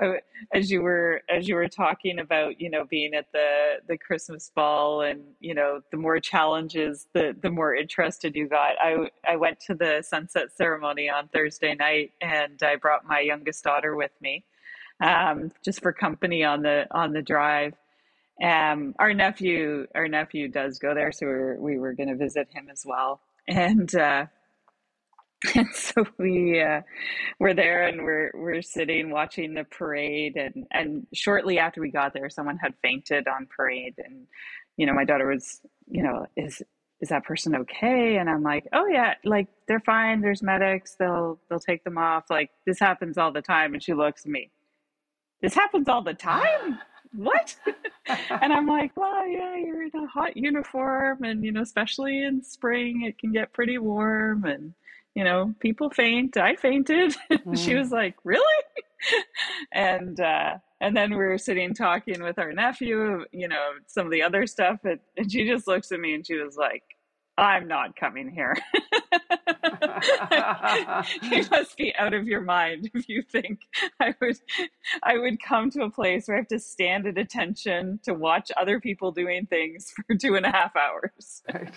uh 0.00 0.12
as 0.54 0.70
you 0.70 0.82
were 0.82 1.22
as 1.28 1.48
you 1.48 1.54
were 1.54 1.68
talking 1.68 2.18
about 2.18 2.60
you 2.60 2.70
know 2.70 2.84
being 2.84 3.14
at 3.14 3.26
the 3.32 3.76
the 3.88 3.98
christmas 3.98 4.50
ball 4.54 5.02
and 5.02 5.22
you 5.40 5.54
know 5.54 5.80
the 5.90 5.96
more 5.98 6.20
challenges 6.20 7.08
the 7.14 7.36
the 7.42 7.50
more 7.50 7.74
interested 7.74 8.34
you 8.36 8.48
got 8.48 8.72
i 8.80 9.10
i 9.28 9.36
went 9.36 9.60
to 9.60 9.74
the 9.74 10.02
sunset 10.06 10.48
ceremony 10.56 11.10
on 11.10 11.28
thursday 11.28 11.74
night 11.74 12.12
and 12.20 12.62
i 12.62 12.76
brought 12.76 13.06
my 13.06 13.20
youngest 13.20 13.64
daughter 13.64 13.96
with 13.96 14.12
me 14.20 14.44
um 15.00 15.50
just 15.64 15.82
for 15.82 15.92
company 15.92 16.44
on 16.44 16.62
the 16.62 16.86
on 16.90 17.12
the 17.12 17.22
drive. 17.22 17.74
Um 18.42 18.94
our 18.98 19.14
nephew 19.14 19.86
our 19.94 20.08
nephew 20.08 20.48
does 20.48 20.78
go 20.78 20.94
there 20.94 21.12
so 21.12 21.26
we 21.26 21.32
were, 21.32 21.56
we 21.60 21.78
were 21.78 21.92
going 21.94 22.08
to 22.08 22.16
visit 22.16 22.48
him 22.52 22.68
as 22.70 22.84
well. 22.86 23.20
And 23.48 23.94
uh 23.94 24.26
and 25.54 25.68
so 25.74 26.04
we 26.18 26.60
uh, 26.60 26.82
were 27.38 27.54
there 27.54 27.86
and 27.86 28.02
we're 28.02 28.30
we're 28.34 28.62
sitting 28.62 29.10
watching 29.10 29.54
the 29.54 29.64
parade 29.64 30.36
and 30.36 30.66
and 30.70 31.06
shortly 31.14 31.58
after 31.58 31.80
we 31.80 31.90
got 31.90 32.12
there 32.12 32.28
someone 32.28 32.58
had 32.58 32.74
fainted 32.82 33.26
on 33.28 33.46
parade 33.54 33.94
and 33.98 34.26
you 34.76 34.86
know 34.86 34.92
my 34.92 35.04
daughter 35.04 35.26
was 35.26 35.60
you 35.88 36.02
know 36.02 36.26
is 36.36 36.62
is 37.00 37.08
that 37.08 37.24
person 37.24 37.54
okay? 37.56 38.18
And 38.18 38.28
i'm 38.28 38.42
like 38.42 38.66
oh 38.72 38.86
yeah 38.86 39.14
like 39.24 39.48
they're 39.66 39.80
fine. 39.80 40.20
There's 40.20 40.42
medics. 40.42 40.96
They'll 40.98 41.40
they'll 41.48 41.60
take 41.60 41.84
them 41.84 41.96
off. 41.98 42.24
Like 42.28 42.50
this 42.66 42.78
happens 42.78 43.16
all 43.16 43.32
the 43.32 43.42
time. 43.42 43.74
And 43.74 43.82
she 43.82 43.94
looks 43.94 44.26
at 44.26 44.30
me. 44.30 44.50
This 45.40 45.54
happens 45.54 45.88
all 45.88 46.02
the 46.02 46.14
time? 46.14 46.78
What? 47.12 47.56
And 48.30 48.52
i'm 48.52 48.66
like 48.66 48.96
well 48.96 49.26
yeah 49.28 49.56
you're 49.56 49.84
in 49.84 49.90
a 49.94 50.06
hot 50.06 50.36
uniform 50.36 51.22
and 51.22 51.44
you 51.44 51.52
know 51.52 51.60
especially 51.62 52.24
in 52.24 52.42
spring 52.42 53.04
it 53.06 53.18
can 53.18 53.30
get 53.30 53.52
pretty 53.52 53.78
warm 53.78 54.44
and 54.44 54.74
you 55.14 55.24
know, 55.24 55.54
people 55.60 55.90
faint. 55.90 56.36
I 56.36 56.56
fainted. 56.56 57.14
Mm. 57.30 57.56
she 57.56 57.74
was 57.74 57.90
like, 57.90 58.16
really? 58.24 58.62
and 59.72 60.20
uh, 60.20 60.58
and 60.80 60.96
then 60.96 61.10
we 61.10 61.16
were 61.16 61.38
sitting 61.38 61.74
talking 61.74 62.22
with 62.22 62.38
our 62.38 62.52
nephew, 62.52 63.24
you 63.32 63.48
know, 63.48 63.70
some 63.86 64.06
of 64.06 64.12
the 64.12 64.22
other 64.22 64.46
stuff, 64.46 64.80
and, 64.84 65.00
and 65.16 65.30
she 65.30 65.46
just 65.46 65.66
looks 65.66 65.90
at 65.92 66.00
me 66.00 66.14
and 66.14 66.26
she 66.26 66.34
was 66.34 66.56
like, 66.56 66.82
I'm 67.38 67.66
not 67.66 67.96
coming 67.96 68.30
here. 68.30 68.56
you 71.22 71.44
must 71.50 71.76
be 71.76 71.94
out 71.96 72.14
of 72.14 72.26
your 72.26 72.40
mind 72.40 72.90
if 72.94 73.08
you 73.08 73.22
think 73.22 73.60
I 74.00 74.14
would 74.20 74.38
I 75.02 75.18
would 75.18 75.42
come 75.42 75.70
to 75.70 75.82
a 75.82 75.90
place 75.90 76.28
where 76.28 76.36
I 76.36 76.40
have 76.40 76.48
to 76.48 76.58
stand 76.58 77.06
at 77.06 77.18
attention 77.18 78.00
to 78.04 78.14
watch 78.14 78.50
other 78.56 78.80
people 78.80 79.12
doing 79.12 79.46
things 79.46 79.92
for 79.94 80.14
two 80.20 80.36
and 80.36 80.46
a 80.46 80.50
half 80.50 80.72
hours. 80.76 81.42
Right. 81.52 81.74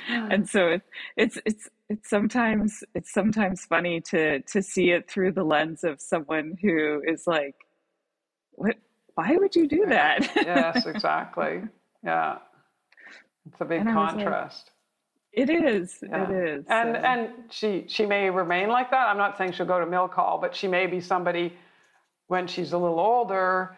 and 0.10 0.48
so 0.48 0.68
it, 0.68 0.82
it's 1.16 1.38
it's 1.44 1.68
it's 1.88 2.08
sometimes 2.08 2.84
it's 2.94 3.12
sometimes 3.12 3.64
funny 3.64 4.00
to 4.02 4.40
to 4.40 4.62
see 4.62 4.90
it 4.90 5.10
through 5.10 5.32
the 5.32 5.44
lens 5.44 5.84
of 5.84 6.00
someone 6.00 6.56
who 6.62 7.02
is 7.06 7.26
like, 7.26 7.54
what 8.52 8.76
why 9.14 9.36
would 9.36 9.56
you 9.56 9.66
do 9.66 9.86
that? 9.86 10.30
yes, 10.36 10.86
exactly. 10.86 11.62
Yeah. 12.04 12.38
It's 13.50 13.60
a 13.60 13.64
big 13.64 13.84
contrast. 13.84 14.66
Like, 14.66 14.77
it 15.32 15.50
is. 15.50 15.98
Yeah. 16.02 16.30
It 16.30 16.30
is. 16.30 16.64
And 16.68 16.94
so. 16.94 17.00
and 17.00 17.28
she 17.50 17.84
she 17.88 18.06
may 18.06 18.30
remain 18.30 18.68
like 18.68 18.90
that. 18.90 19.08
I'm 19.08 19.18
not 19.18 19.36
saying 19.36 19.52
she'll 19.52 19.66
go 19.66 19.80
to 19.80 19.86
mill 19.86 20.08
call, 20.08 20.38
but 20.38 20.54
she 20.54 20.68
may 20.68 20.86
be 20.86 21.00
somebody 21.00 21.52
when 22.28 22.46
she's 22.46 22.72
a 22.72 22.78
little 22.78 23.00
older, 23.00 23.76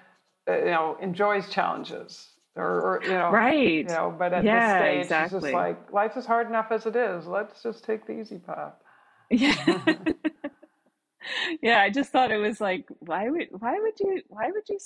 uh, 0.48 0.58
you 0.58 0.64
know, 0.66 0.96
enjoys 1.00 1.48
challenges. 1.48 2.28
Or, 2.56 2.80
or, 2.96 3.00
you 3.04 3.10
know, 3.10 3.30
right? 3.30 3.78
You 3.78 3.84
know, 3.84 4.14
but 4.18 4.32
at 4.32 4.44
yeah, 4.44 4.72
this 4.72 4.82
stage, 4.82 5.02
exactly. 5.04 5.38
she's 5.38 5.42
just 5.44 5.54
like 5.54 5.92
life 5.92 6.16
is 6.16 6.26
hard 6.26 6.48
enough 6.48 6.72
as 6.72 6.84
it 6.84 6.96
is. 6.96 7.26
Let's 7.26 7.62
just 7.62 7.84
take 7.84 8.06
the 8.06 8.12
easy 8.12 8.38
path. 8.38 8.74
Yeah. 9.30 9.54
yeah, 11.62 11.80
I 11.80 11.90
just 11.90 12.10
thought 12.10 12.32
it 12.32 12.38
was 12.38 12.60
like, 12.60 12.86
why 12.98 13.30
would 13.30 13.48
why 13.58 13.78
would 13.78 13.98
you 14.00 14.22
why 14.28 14.50
would 14.50 14.68
you 14.68 14.78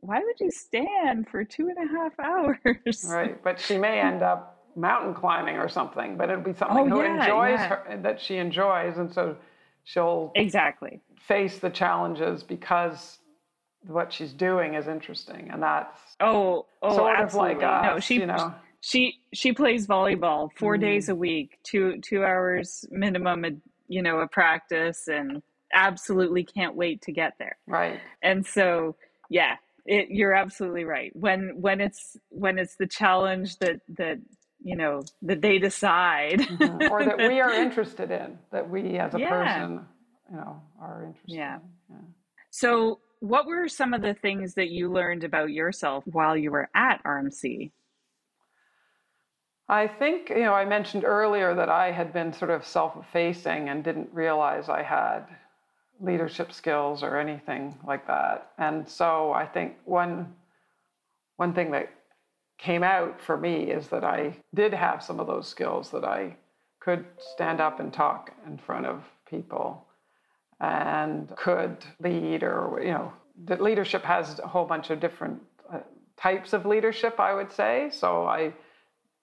why 0.00 0.18
would 0.20 0.38
you 0.40 0.50
stand 0.50 1.28
for 1.28 1.42
two 1.44 1.68
and 1.68 1.78
a 1.78 1.92
half 1.92 2.18
hours? 2.20 3.04
Right, 3.08 3.42
but 3.42 3.58
she 3.58 3.78
may 3.78 4.00
end 4.00 4.22
up 4.22 4.59
mountain 4.76 5.14
climbing 5.14 5.56
or 5.56 5.68
something, 5.68 6.16
but 6.16 6.30
it'll 6.30 6.42
be 6.42 6.54
something 6.54 6.92
oh, 6.92 6.96
who 6.96 7.02
yeah, 7.02 7.22
enjoys 7.22 7.60
yeah. 7.60 7.68
her 7.68 8.00
that 8.02 8.20
she 8.20 8.36
enjoys, 8.36 8.98
and 8.98 9.12
so 9.12 9.36
she'll 9.84 10.32
exactly 10.34 11.00
face 11.26 11.58
the 11.58 11.70
challenges 11.70 12.42
because 12.42 13.18
what 13.86 14.12
she's 14.12 14.32
doing 14.32 14.74
is 14.74 14.88
interesting, 14.88 15.50
and 15.52 15.62
that's 15.62 16.00
oh, 16.20 16.66
oh 16.82 16.96
sort 16.96 17.16
absolutely. 17.16 17.56
of 17.56 17.62
like 17.62 17.68
us, 17.68 17.84
no, 17.94 18.00
she, 18.00 18.14
you 18.16 18.26
know. 18.26 18.54
She 18.82 19.20
she 19.34 19.52
plays 19.52 19.86
volleyball 19.86 20.48
four 20.56 20.76
mm. 20.76 20.80
days 20.80 21.08
a 21.10 21.14
week, 21.14 21.58
two 21.62 22.00
two 22.00 22.24
hours 22.24 22.84
minimum, 22.90 23.60
you 23.88 24.02
know, 24.02 24.20
a 24.20 24.28
practice, 24.28 25.06
and 25.06 25.42
absolutely 25.72 26.44
can't 26.44 26.74
wait 26.74 27.02
to 27.02 27.12
get 27.12 27.34
there. 27.38 27.56
Right. 27.66 28.00
And 28.22 28.46
so, 28.46 28.96
yeah, 29.28 29.56
it, 29.86 30.08
you're 30.10 30.34
absolutely 30.34 30.84
right. 30.84 31.14
When 31.14 31.52
when 31.60 31.80
it's 31.80 32.16
when 32.30 32.58
it's 32.58 32.76
the 32.76 32.86
challenge 32.86 33.58
that 33.58 33.80
that 33.96 34.18
you 34.62 34.76
know 34.76 35.02
that 35.22 35.42
they 35.42 35.58
decide, 35.58 36.40
mm-hmm. 36.40 36.92
or 36.92 37.04
that 37.04 37.18
we 37.18 37.40
are 37.40 37.52
interested 37.64 38.10
in, 38.10 38.38
that 38.52 38.68
we 38.68 38.98
as 38.98 39.14
a 39.14 39.20
yeah. 39.20 39.30
person, 39.30 39.86
you 40.30 40.36
know, 40.36 40.62
are 40.80 41.04
interested. 41.04 41.34
Yeah. 41.34 41.56
In. 41.56 41.62
yeah. 41.90 41.96
So, 42.50 43.00
what 43.20 43.46
were 43.46 43.68
some 43.68 43.94
of 43.94 44.02
the 44.02 44.14
things 44.14 44.54
that 44.54 44.70
you 44.70 44.90
learned 44.90 45.24
about 45.24 45.50
yourself 45.50 46.04
while 46.06 46.36
you 46.36 46.50
were 46.50 46.68
at 46.74 47.02
RMC? 47.04 47.70
I 49.68 49.86
think, 49.86 50.30
you 50.30 50.40
know, 50.40 50.52
I 50.52 50.64
mentioned 50.64 51.04
earlier 51.04 51.54
that 51.54 51.68
I 51.68 51.92
had 51.92 52.12
been 52.12 52.32
sort 52.32 52.50
of 52.50 52.66
self 52.66 52.96
effacing 52.96 53.68
and 53.68 53.84
didn't 53.84 54.08
realize 54.12 54.68
I 54.68 54.82
had 54.82 55.26
leadership 56.00 56.52
skills 56.52 57.02
or 57.04 57.18
anything 57.18 57.78
like 57.86 58.06
that. 58.08 58.50
And 58.58 58.88
so 58.88 59.32
I 59.32 59.46
think 59.46 59.76
one 59.84 60.34
one 61.36 61.54
thing 61.54 61.70
that 61.70 61.88
came 62.60 62.82
out 62.82 63.18
for 63.20 63.36
me 63.36 63.70
is 63.70 63.88
that 63.88 64.04
I 64.04 64.36
did 64.54 64.74
have 64.74 65.02
some 65.02 65.18
of 65.18 65.26
those 65.26 65.48
skills 65.48 65.90
that 65.90 66.04
I 66.04 66.36
could 66.78 67.06
stand 67.18 67.60
up 67.60 67.80
and 67.80 67.92
talk 67.92 68.32
in 68.46 68.58
front 68.58 68.84
of 68.84 69.02
people 69.28 69.86
and 70.60 71.34
could 71.36 71.78
lead 72.00 72.42
or 72.42 72.80
you 72.82 72.90
know 72.90 73.12
that 73.46 73.62
leadership 73.62 74.02
has 74.02 74.38
a 74.40 74.46
whole 74.46 74.66
bunch 74.66 74.90
of 74.90 75.00
different 75.00 75.40
uh, 75.72 75.78
types 76.18 76.52
of 76.52 76.66
leadership 76.66 77.18
I 77.18 77.32
would 77.32 77.50
say 77.50 77.88
so 77.90 78.26
I 78.26 78.52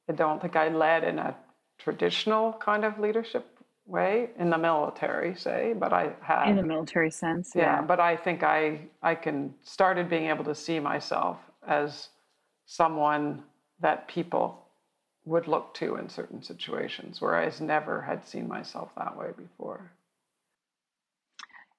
I 0.10 0.14
don't 0.14 0.42
think 0.42 0.56
I 0.56 0.70
led 0.70 1.04
in 1.04 1.20
a 1.20 1.36
traditional 1.78 2.54
kind 2.54 2.84
of 2.84 2.98
leadership 2.98 3.46
way 3.86 4.30
in 4.38 4.50
the 4.50 4.58
military, 4.58 5.36
say, 5.36 5.74
but 5.78 5.94
I 5.94 6.14
had 6.22 6.50
in 6.50 6.56
the 6.56 6.64
military 6.64 7.12
sense. 7.12 7.54
Yeah. 7.56 7.62
yeah, 7.62 7.82
but 7.82 8.00
I 8.00 8.16
think 8.16 8.44
I 8.44 8.82
I 9.02 9.16
can 9.16 9.54
started 9.64 10.10
being 10.10 10.26
able 10.26 10.44
to 10.46 10.56
see 10.56 10.80
myself 10.80 11.38
as 11.66 12.10
someone 12.68 13.44
that 13.82 14.08
people 14.10 14.68
would 15.26 15.48
look 15.48 15.74
to 15.76 15.98
in 15.98 16.10
certain 16.10 16.44
situations, 16.44 17.22
whereas 17.22 17.62
never 17.62 18.02
had 18.04 18.26
seen 18.28 18.48
myself 18.48 18.92
that 18.98 19.18
way 19.18 19.30
before. 19.38 19.92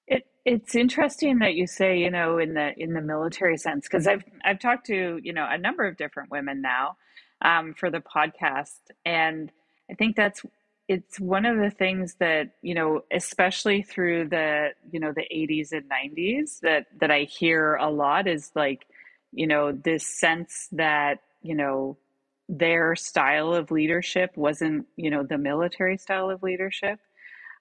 It 0.07 0.27
it's 0.45 0.75
interesting 0.75 1.39
that 1.41 1.55
you 1.55 1.67
say, 1.67 1.99
you 1.99 2.11
know, 2.11 2.39
in 2.39 2.55
the 2.55 2.73
in 2.79 2.95
the 2.95 3.03
military 3.03 3.59
sense, 3.59 3.87
because 3.89 4.07
I've 4.07 4.25
I've 4.45 4.59
talked 4.61 4.87
to 4.87 5.21
you 5.23 5.33
know 5.33 5.47
a 5.49 5.59
number 5.59 5.87
of 5.87 5.97
different 5.99 6.31
women 6.31 6.63
now 6.63 6.97
um, 7.43 7.75
for 7.75 7.91
the 7.91 8.01
podcast, 8.01 8.81
and 9.05 9.53
I 9.91 9.95
think 9.95 10.17
that's 10.17 10.43
it's 10.89 11.21
one 11.21 11.45
of 11.47 11.59
the 11.59 11.71
things 11.71 12.17
that 12.21 12.53
you 12.63 12.75
know 12.75 13.03
especially 13.13 13.83
through 13.83 14.29
the 14.31 14.71
you 14.91 15.01
know 15.01 15.13
the 15.13 15.27
80s 15.35 15.73
and 15.73 15.85
90s 15.91 16.61
that 16.61 16.87
that 17.01 17.11
i 17.11 17.21
hear 17.25 17.75
a 17.77 17.91
lot 17.91 18.27
is 18.27 18.51
like 18.57 18.87
you 19.33 19.47
know 19.47 19.73
this 19.73 20.07
sense 20.07 20.69
that 20.73 21.21
you 21.43 21.55
know 21.55 21.97
their 22.49 22.97
style 22.97 23.55
of 23.55 23.71
leadership 23.71 24.37
wasn't 24.37 24.87
you 24.97 25.11
know 25.11 25.23
the 25.23 25.39
military 25.39 25.99
style 25.99 26.31
of 26.31 26.43
leadership. 26.43 26.99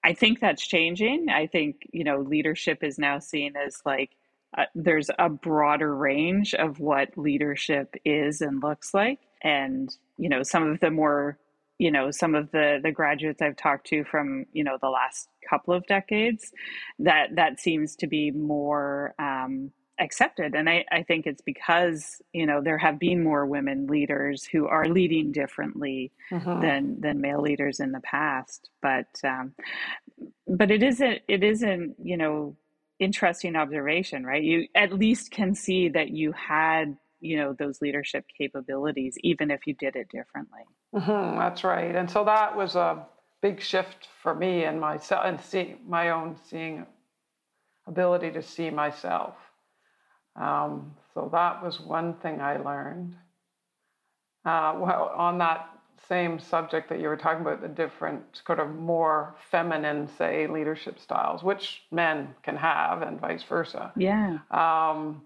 I 0.04 0.14
think 0.14 0.40
that's 0.40 0.66
changing. 0.66 1.28
I 1.30 1.48
think 1.48 1.88
you 1.92 2.04
know 2.04 2.20
leadership 2.22 2.84
is 2.84 2.98
now 2.98 3.20
seen 3.20 3.56
as 3.56 3.82
like 3.86 4.12
uh, 4.58 4.66
there's 4.76 5.10
a 5.20 5.30
broader 5.30 5.94
range 5.94 6.54
of 6.54 6.80
what 6.80 7.18
leadership 7.18 7.96
is 8.06 8.42
and 8.42 8.64
looks 8.64 8.94
like. 8.94 9.20
And 9.44 9.96
you 10.18 10.30
know 10.30 10.44
some 10.44 10.72
of 10.72 10.80
the 10.80 10.92
more 10.92 11.38
you 11.80 11.92
know 11.92 12.12
some 12.12 12.36
of 12.36 12.52
the 12.52 12.80
the 12.82 12.92
graduates 12.92 13.42
i've 13.42 13.56
talked 13.56 13.88
to 13.88 14.04
from 14.04 14.46
you 14.52 14.64
know 14.64 14.78
the 14.82 14.90
last 14.90 15.30
couple 15.48 15.74
of 15.74 15.86
decades 15.88 16.52
that 17.00 17.36
that 17.36 17.60
seems 17.60 17.96
to 17.96 18.08
be 18.08 18.32
more 18.32 19.14
um, 19.20 19.72
accepted. 20.00 20.56
And 20.56 20.70
I, 20.70 20.86
I 20.92 21.04
think 21.04 21.26
it's 21.26 21.42
because 21.42 22.22
you 22.34 22.46
know 22.46 22.62
there 22.62 22.78
have 22.78 23.00
been 23.00 23.24
more 23.24 23.46
women 23.46 23.88
leaders 23.88 24.44
who 24.44 24.68
are 24.68 24.88
leading 24.88 25.32
differently 25.32 26.12
mm-hmm. 26.32 26.62
than 26.62 27.02
than 27.02 27.22
male 27.22 27.42
leaders 27.42 27.80
in 27.80 27.92
the 27.92 28.02
past. 28.02 28.70
But 28.82 29.08
um, 29.24 29.54
but 30.48 30.72
it 30.72 30.84
isn't 30.84 31.22
it 31.28 31.44
isn't 31.44 31.96
you 32.02 32.18
know 32.18 32.56
interesting 33.00 33.56
observation 33.56 34.26
right? 34.26 34.44
You 34.44 34.68
at 34.76 34.94
least 34.94 35.32
can 35.32 35.54
see 35.54 35.90
that 35.90 36.10
you 36.10 36.32
had 36.32 36.98
you 37.20 37.38
know 37.38 37.54
those 37.54 37.82
leadership 37.82 38.26
capabilities 38.38 39.18
even 39.24 39.52
if 39.52 39.68
you 39.68 39.74
did 39.76 39.96
it 39.96 40.10
differently. 40.10 40.64
Mm-hmm, 40.96 41.38
that's 41.38 41.64
right. 41.64 41.96
And 41.96 42.10
so 42.10 42.24
that 42.24 42.56
was 42.56 42.76
a 42.76 43.06
big 43.42 43.62
shift 43.62 44.08
for 44.22 44.34
me 44.34 44.64
and 44.64 44.80
myself 44.80 45.24
and 45.26 45.40
see 45.40 45.76
my 45.86 46.10
own 46.10 46.36
seeing 46.50 46.86
ability 47.88 48.32
to 48.32 48.42
see 48.42 48.70
myself 48.70 49.36
um, 50.38 50.91
so 51.13 51.30
that 51.32 51.63
was 51.63 51.80
one 51.80 52.13
thing 52.15 52.41
i 52.41 52.58
learned. 52.58 53.15
Uh, 54.45 54.76
well 54.80 55.12
on 55.15 55.38
that 55.39 55.69
same 56.08 56.39
subject 56.39 56.89
that 56.89 57.00
you 57.00 57.08
were 57.08 57.17
talking 57.17 57.41
about 57.41 57.62
the 57.62 57.67
different 57.67 58.23
sort 58.45 58.60
of 58.60 58.73
more 58.76 59.36
feminine 59.52 60.08
say 60.17 60.47
leadership 60.47 61.00
styles 61.00 61.43
which 61.43 61.82
men 61.91 62.34
can 62.43 62.56
have 62.56 63.02
and 63.02 63.19
vice 63.19 63.43
versa. 63.43 63.91
Yeah. 63.97 64.38
Um, 64.52 65.21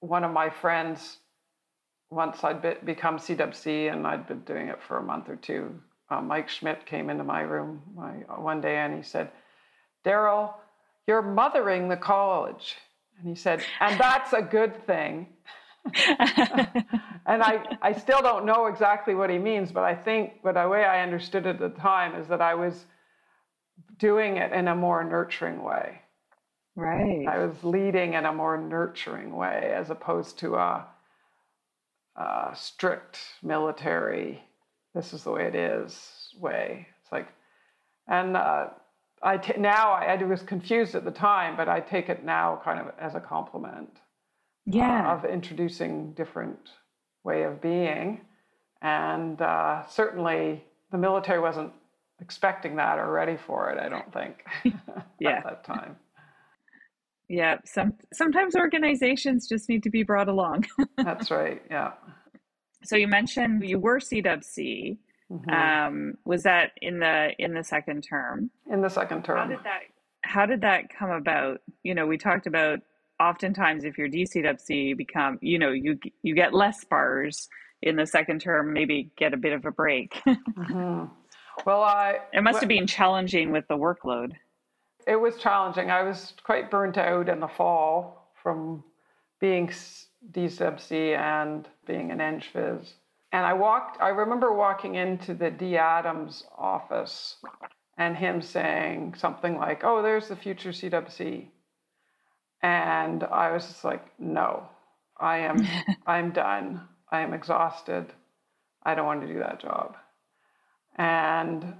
one 0.00 0.24
of 0.24 0.32
my 0.32 0.50
friends, 0.50 1.18
once 2.10 2.44
I'd 2.44 2.62
be, 2.62 2.74
become 2.84 3.18
CWC 3.18 3.92
and 3.92 4.06
I'd 4.06 4.26
been 4.26 4.40
doing 4.40 4.68
it 4.68 4.82
for 4.82 4.98
a 4.98 5.02
month 5.02 5.28
or 5.28 5.36
two, 5.36 5.74
uh, 6.10 6.20
Mike 6.20 6.48
Schmidt 6.48 6.86
came 6.86 7.10
into 7.10 7.24
my 7.24 7.40
room 7.40 7.82
my, 7.94 8.10
one 8.36 8.60
day 8.60 8.76
and 8.76 8.96
he 8.96 9.02
said, 9.02 9.30
Daryl, 10.04 10.54
you're 11.06 11.22
mothering 11.22 11.88
the 11.88 11.96
college. 11.96 12.76
And 13.18 13.28
he 13.28 13.34
said, 13.34 13.62
and 13.80 13.98
that's 13.98 14.32
a 14.32 14.42
good 14.42 14.86
thing. 14.86 15.26
and 15.94 17.42
I, 17.42 17.78
I 17.80 17.92
still 17.92 18.20
don't 18.20 18.44
know 18.44 18.66
exactly 18.66 19.14
what 19.14 19.30
he 19.30 19.38
means, 19.38 19.72
but 19.72 19.84
I 19.84 19.94
think 19.94 20.42
but 20.42 20.54
the 20.54 20.68
way 20.68 20.84
I 20.84 21.02
understood 21.02 21.46
it 21.46 21.60
at 21.60 21.60
the 21.60 21.80
time 21.80 22.14
is 22.14 22.28
that 22.28 22.42
I 22.42 22.54
was 22.54 22.84
doing 23.98 24.36
it 24.36 24.52
in 24.52 24.68
a 24.68 24.74
more 24.74 25.02
nurturing 25.04 25.62
way. 25.62 26.02
Right. 26.76 27.26
I 27.26 27.44
was 27.44 27.64
leading 27.64 28.14
in 28.14 28.24
a 28.24 28.32
more 28.32 28.56
nurturing 28.56 29.34
way 29.34 29.72
as 29.74 29.90
opposed 29.90 30.38
to 30.40 30.54
a, 30.54 30.86
a 32.16 32.52
strict 32.54 33.18
military, 33.42 34.42
this 34.94 35.12
is 35.12 35.24
the 35.24 35.30
way 35.32 35.46
it 35.46 35.54
is 35.54 36.32
way. 36.38 36.86
It's 37.02 37.10
like, 37.10 37.28
And 38.06 38.36
uh, 38.36 38.68
I 39.22 39.36
t- 39.36 39.58
now 39.58 39.92
I, 39.92 40.14
I 40.14 40.22
was 40.22 40.42
confused 40.42 40.94
at 40.94 41.04
the 41.04 41.10
time, 41.10 41.56
but 41.56 41.68
I 41.68 41.80
take 41.80 42.08
it 42.08 42.24
now 42.24 42.60
kind 42.64 42.78
of 42.78 42.92
as 42.98 43.14
a 43.14 43.20
compliment. 43.20 44.00
Yeah. 44.66 45.10
Uh, 45.10 45.14
of 45.14 45.24
introducing 45.24 46.12
different 46.12 46.58
way 47.24 47.44
of 47.44 47.60
being, 47.60 48.20
and 48.82 49.40
uh, 49.40 49.86
certainly 49.86 50.62
the 50.90 50.98
military 50.98 51.40
wasn't 51.40 51.72
expecting 52.20 52.76
that 52.76 52.98
or 52.98 53.10
ready 53.10 53.36
for 53.46 53.70
it. 53.70 53.78
I 53.78 53.88
don't 53.88 54.12
think. 54.12 54.44
yeah. 55.20 55.38
at 55.38 55.44
that 55.44 55.64
time. 55.64 55.96
Yeah. 57.28 57.56
Some 57.64 57.94
sometimes 58.12 58.54
organizations 58.54 59.48
just 59.48 59.68
need 59.68 59.82
to 59.84 59.90
be 59.90 60.02
brought 60.02 60.28
along. 60.28 60.66
That's 60.96 61.30
right. 61.30 61.62
Yeah. 61.70 61.92
So 62.84 62.96
you 62.96 63.08
mentioned 63.08 63.66
you 63.66 63.78
were 63.78 63.98
CWC. 63.98 64.98
Mm-hmm. 65.30 65.50
Um, 65.50 66.14
was 66.24 66.42
that 66.44 66.72
in 66.80 66.98
the 67.00 67.30
in 67.38 67.54
the 67.54 67.64
second 67.64 68.02
term? 68.02 68.50
In 68.70 68.80
the 68.80 68.88
second 68.88 69.24
term. 69.24 69.38
How 69.38 69.46
did 69.46 69.64
that 69.64 69.80
How 70.22 70.46
did 70.46 70.60
that 70.62 70.84
come 70.96 71.10
about? 71.10 71.60
You 71.82 71.94
know, 71.94 72.06
we 72.06 72.16
talked 72.16 72.46
about 72.46 72.80
oftentimes 73.20 73.84
if 73.84 73.98
you're 73.98 74.08
DCWC, 74.08 74.88
you 74.88 74.96
become 74.96 75.38
you 75.42 75.58
know 75.58 75.70
you 75.70 75.98
you 76.22 76.34
get 76.34 76.54
less 76.54 76.84
bars 76.84 77.48
in 77.82 77.96
the 77.96 78.06
second 78.06 78.40
term, 78.40 78.72
maybe 78.72 79.10
get 79.16 79.34
a 79.34 79.36
bit 79.36 79.52
of 79.52 79.64
a 79.64 79.70
break. 79.70 80.12
mm-hmm. 80.26 81.04
Well, 81.64 81.82
I 81.82 82.20
it 82.32 82.42
must 82.42 82.60
have 82.60 82.68
been 82.68 82.86
challenging 82.86 83.52
with 83.52 83.66
the 83.68 83.76
workload. 83.76 84.32
It 85.06 85.16
was 85.16 85.36
challenging. 85.36 85.90
I 85.90 86.02
was 86.02 86.34
quite 86.42 86.70
burnt 86.70 86.98
out 86.98 87.28
in 87.28 87.40
the 87.40 87.48
fall 87.48 88.30
from 88.42 88.84
being 89.40 89.70
DCWC 90.32 91.16
and 91.16 91.68
being 91.86 92.10
an 92.10 92.18
EngPhys. 92.18 92.92
And 93.32 93.44
I 93.44 93.52
walked, 93.52 94.00
I 94.00 94.08
remember 94.08 94.52
walking 94.52 94.94
into 94.94 95.34
the 95.34 95.50
D. 95.50 95.76
Adams 95.76 96.44
office 96.56 97.36
and 97.98 98.16
him 98.16 98.40
saying 98.40 99.14
something 99.18 99.56
like, 99.56 99.82
Oh, 99.84 100.02
there's 100.02 100.28
the 100.28 100.36
future 100.36 100.70
CWC. 100.70 101.48
And 102.62 103.24
I 103.24 103.52
was 103.52 103.66
just 103.66 103.84
like, 103.84 104.04
No, 104.18 104.68
I 105.18 105.38
am, 105.38 105.66
I'm 106.06 106.30
done. 106.30 106.82
I 107.10 107.20
am 107.20 107.34
exhausted. 107.34 108.06
I 108.82 108.94
don't 108.94 109.06
want 109.06 109.20
to 109.22 109.26
do 109.26 109.40
that 109.40 109.60
job. 109.60 109.96
And 110.96 111.74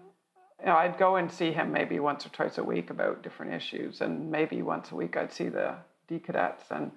you 0.61 0.67
know, 0.67 0.75
I'd 0.75 0.99
go 0.99 1.17
and 1.17 1.31
see 1.31 1.53
him 1.53 1.73
maybe 1.73 2.01
once 2.01 2.27
or 2.27 2.31
twice 2.31 2.59
a 2.59 2.65
week 2.65 2.91
about 2.91 3.23
different 3.23 3.55
issues, 3.55 4.01
and 4.01 4.31
maybe 4.31 4.63
once 4.63 4.91
a 4.91 4.97
week 4.97 5.17
I'd 5.17 5.33
see 5.33 5.49
the 5.49 5.77
D 6.09 6.19
cadets. 6.19 6.65
And 6.71 6.91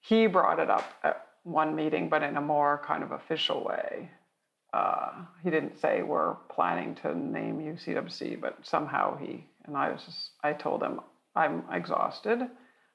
he 0.00 0.26
brought 0.26 0.60
it 0.60 0.70
up 0.70 0.84
one 1.46 1.76
meeting, 1.76 2.08
but 2.08 2.24
in 2.24 2.36
a 2.36 2.40
more 2.40 2.82
kind 2.84 3.04
of 3.04 3.12
official 3.12 3.62
way. 3.64 4.10
Uh, 4.72 5.12
he 5.44 5.48
didn't 5.48 5.80
say 5.80 6.02
we're 6.02 6.34
planning 6.50 6.94
to 6.96 7.16
name 7.16 7.60
you 7.60 7.72
CWC, 7.72 8.40
but 8.40 8.58
somehow 8.62 9.16
he 9.16 9.46
and 9.64 9.76
I 9.76 9.90
was 9.90 10.02
just, 10.04 10.30
I 10.42 10.52
told 10.52 10.82
him 10.82 11.00
I'm 11.34 11.62
exhausted. 11.72 12.40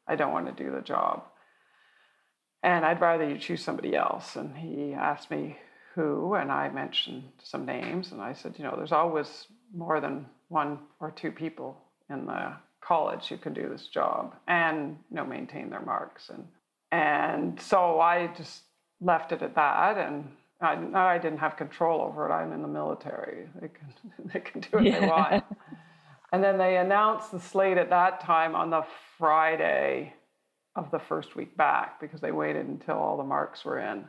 I 0.07 0.15
don't 0.15 0.33
want 0.33 0.45
to 0.45 0.63
do 0.63 0.69
the 0.71 0.81
job, 0.81 1.23
and 2.61 2.85
I'd 2.85 2.99
rather 2.99 3.27
you 3.27 3.37
choose 3.37 3.63
somebody 3.63 3.95
else. 3.95 4.35
And 4.35 4.57
he 4.57 4.93
asked 4.93 5.31
me 5.31 5.57
who, 5.95 6.33
and 6.33 6.51
I 6.51 6.69
mentioned 6.69 7.23
some 7.41 7.65
names, 7.65 8.11
and 8.11 8.21
I 8.21 8.33
said, 8.33 8.55
you 8.57 8.63
know, 8.63 8.73
there's 8.75 8.91
always 8.91 9.47
more 9.73 10.01
than 10.01 10.25
one 10.49 10.79
or 10.99 11.11
two 11.11 11.31
people 11.31 11.77
in 12.09 12.25
the 12.25 12.53
college 12.81 13.27
who 13.27 13.37
can 13.37 13.53
do 13.53 13.69
this 13.69 13.87
job 13.87 14.35
and 14.47 14.97
you 15.09 15.15
know 15.15 15.25
maintain 15.25 15.69
their 15.69 15.85
marks 15.85 16.29
and 16.29 16.45
and 16.91 17.59
so 17.59 17.99
I 17.99 18.27
just 18.27 18.63
left 18.99 19.31
it 19.31 19.41
at 19.41 19.55
that 19.55 19.97
and 19.97 20.31
I, 20.61 21.13
I 21.15 21.17
didn't 21.17 21.39
have 21.39 21.57
control 21.57 22.01
over 22.01 22.29
it. 22.29 22.31
I'm 22.31 22.53
in 22.53 22.61
the 22.61 22.67
military. 22.67 23.47
They 23.59 23.67
can 23.67 23.93
they 24.33 24.39
can 24.39 24.61
do 24.61 24.67
what 24.71 24.83
yeah. 24.83 24.99
they 24.99 25.07
want. 25.07 25.43
And 26.33 26.43
then 26.43 26.57
they 26.57 26.77
announced 26.77 27.31
the 27.31 27.39
slate 27.39 27.77
at 27.77 27.89
that 27.89 28.21
time 28.21 28.55
on 28.55 28.69
the 28.69 28.85
Friday 29.17 30.13
of 30.75 30.89
the 30.89 30.99
first 30.99 31.35
week 31.35 31.57
back 31.57 31.99
because 31.99 32.21
they 32.21 32.31
waited 32.31 32.67
until 32.67 32.95
all 32.95 33.17
the 33.17 33.23
marks 33.23 33.65
were 33.65 33.79
in. 33.79 34.05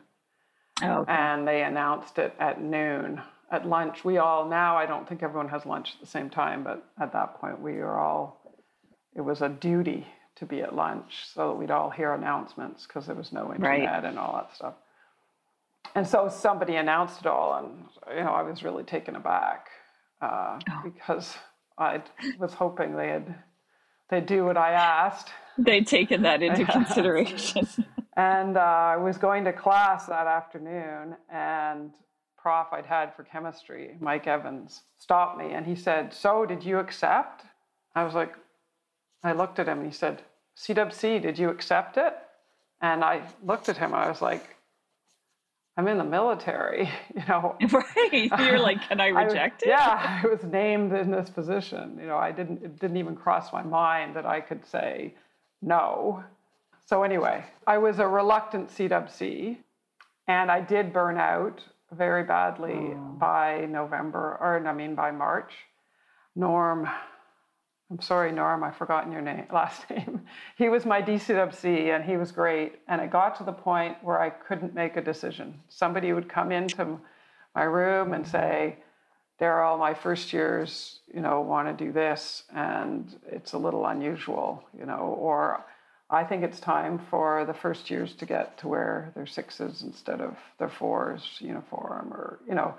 Oh, 0.83 1.01
okay. 1.01 1.13
And 1.13 1.47
they 1.49 1.65
announced 1.65 2.19
it 2.19 2.35
at 2.39 2.63
noon 2.63 3.21
at 3.51 3.67
lunch. 3.67 4.05
We 4.05 4.19
all 4.19 4.49
now 4.49 4.77
I 4.77 4.87
don't 4.87 5.09
think 5.09 5.23
everyone 5.23 5.49
has 5.49 5.67
lunch 5.67 5.95
at 5.95 6.01
the 6.01 6.07
same 6.07 6.31
time, 6.31 6.63
but 6.63 6.85
at 7.01 7.13
that 7.13 7.41
point 7.41 7.61
we 7.61 7.75
were 7.75 7.99
all 7.99 8.41
it 9.15 9.21
was 9.21 9.43
a 9.43 9.49
duty 9.49 10.07
to 10.37 10.47
be 10.47 10.61
at 10.61 10.75
lunch 10.75 11.27
so 11.33 11.49
that 11.49 11.55
we'd 11.55 11.71
all 11.71 11.91
hear 11.91 12.13
announcements 12.15 12.87
because 12.87 13.07
there 13.07 13.15
was 13.15 13.33
no 13.33 13.53
internet 13.53 13.93
right. 13.93 14.05
and 14.05 14.19
all 14.19 14.35
that 14.35 14.55
stuff. 14.55 14.75
And 15.95 16.07
so 16.07 16.29
somebody 16.29 16.77
announced 16.77 17.21
it 17.21 17.27
all, 17.27 17.55
and 17.55 17.85
you 18.17 18.25
know 18.25 18.31
I 18.31 18.43
was 18.43 18.63
really 18.63 18.83
taken 18.83 19.17
aback 19.17 19.69
uh, 20.23 20.59
oh. 20.71 20.83
because 20.85 21.37
I 21.77 22.03
was 22.39 22.55
hoping 22.55 22.97
they'd 22.97 23.35
they'd 24.09 24.27
do 24.27 24.45
what 24.45 24.57
I 24.57 24.73
asked. 24.73 25.31
They'd 25.59 25.87
taken 25.87 26.23
that 26.23 26.43
into 26.49 26.65
consideration. 26.65 27.69
and 28.17 28.57
uh, 28.57 28.61
I 28.61 28.97
was 28.97 29.19
going 29.19 29.45
to 29.45 29.53
class 29.53 30.07
that 30.07 30.27
afternoon, 30.27 31.17
and 31.31 31.91
prof 32.39 32.69
I'd 32.73 32.87
had 32.87 33.15
for 33.15 33.25
chemistry, 33.25 33.97
Mike 34.01 34.27
Evans, 34.27 34.83
stopped 34.99 35.39
me 35.39 35.53
and 35.53 35.67
he 35.67 35.77
said, 35.77 36.15
"So 36.15 36.47
did 36.47 36.65
you 36.65 36.79
accept?" 36.79 37.45
I 37.95 38.05
was 38.05 38.15
like, 38.15 38.35
I 39.23 39.33
looked 39.33 39.59
at 39.59 39.69
him 39.69 39.79
and 39.79 39.87
he 39.87 39.93
said, 39.93 40.23
CWC, 40.57 41.23
did 41.23 41.39
you 41.39 41.49
accept 41.49 41.97
it? 41.97 42.15
And 42.81 43.05
I 43.05 43.23
looked 43.45 43.69
at 43.69 43.77
him 43.77 43.93
and 43.93 44.03
I 44.03 44.09
was 44.09 44.21
like, 44.21 44.57
I'm 45.77 45.89
in 45.89 45.97
the 45.97 46.05
military, 46.05 46.91
you 47.15 47.23
know. 47.29 47.57
Right. 47.73 48.31
You're 48.39 48.59
like, 48.59 48.89
can 48.89 49.01
I 49.01 49.07
reject 49.25 49.63
I, 49.65 49.67
it? 49.67 49.71
Yeah, 49.71 50.21
I 50.25 50.27
was 50.27 50.43
named 50.45 50.93
in 50.93 51.11
this 51.11 51.31
position. 51.31 51.97
You 52.01 52.07
know, 52.07 52.19
I 52.19 52.33
didn't 52.33 52.63
it 52.63 52.79
didn't 52.79 52.97
even 52.99 53.17
cross 53.17 53.53
my 53.53 53.63
mind 53.63 54.17
that 54.17 54.27
I 54.27 54.41
could 54.41 54.67
say 54.67 55.15
no. 55.63 56.23
So 56.87 57.05
anyway, 57.05 57.45
I 57.67 57.79
was 57.79 58.01
a 58.01 58.07
reluctant 58.07 58.69
CWC 58.69 59.57
and 60.29 60.51
I 60.51 60.61
did 60.61 60.93
burn 60.93 61.17
out 61.17 61.63
very 61.93 62.25
badly 62.25 62.93
oh. 62.95 63.17
by 63.19 63.67
November 63.67 64.37
or 64.41 64.67
I 64.67 64.73
mean 64.73 64.95
by 64.95 65.11
March. 65.11 65.53
Norm 66.35 66.89
I'm 67.93 68.01
sorry, 68.01 68.33
Norm, 68.33 68.65
I've 68.65 68.77
forgotten 68.77 69.13
your 69.13 69.21
name, 69.21 69.45
last 69.53 69.89
name. 69.91 70.23
He 70.57 70.71
was 70.71 70.87
my 70.87 71.03
DCWC 71.03 71.95
and 71.95 72.03
he 72.03 72.17
was 72.17 72.33
great. 72.33 72.77
And 72.89 73.03
it 73.03 73.11
got 73.11 73.37
to 73.37 73.45
the 73.45 73.53
point 73.53 73.99
where 74.03 74.19
I 74.19 74.31
couldn't 74.31 74.75
make 74.75 74.97
a 74.97 75.03
decision. 75.03 75.61
Somebody 75.69 76.15
would 76.15 76.27
come 76.27 76.53
into 76.53 76.99
my 77.55 77.65
room 77.65 78.15
and 78.15 78.27
say, 78.27 78.79
Daryl, 79.39 79.79
my 79.79 79.93
first 79.93 80.33
years, 80.33 81.01
you 81.13 81.21
know, 81.21 81.43
want 81.43 81.69
to 81.69 81.85
do 81.85 81.93
this 81.93 82.45
and 82.55 83.15
it's 83.27 83.53
a 83.53 83.59
little 83.59 83.85
unusual, 83.85 84.65
you 84.79 84.87
know, 84.87 85.15
or 85.21 85.63
I 86.09 86.25
think 86.25 86.45
it's 86.45 86.61
time 86.61 86.99
for 87.11 87.45
the 87.45 87.55
first 87.55 87.91
years 87.91 88.15
to 88.15 88.25
get 88.25 88.57
to 88.59 88.69
where 88.69 89.13
they're 89.15 89.27
sixes 89.27 89.83
instead 89.83 90.23
of 90.23 90.39
their 90.59 90.71
fours 90.71 91.37
uniform 91.41 92.11
or, 92.11 92.39
you 92.49 92.55
know, 92.55 92.75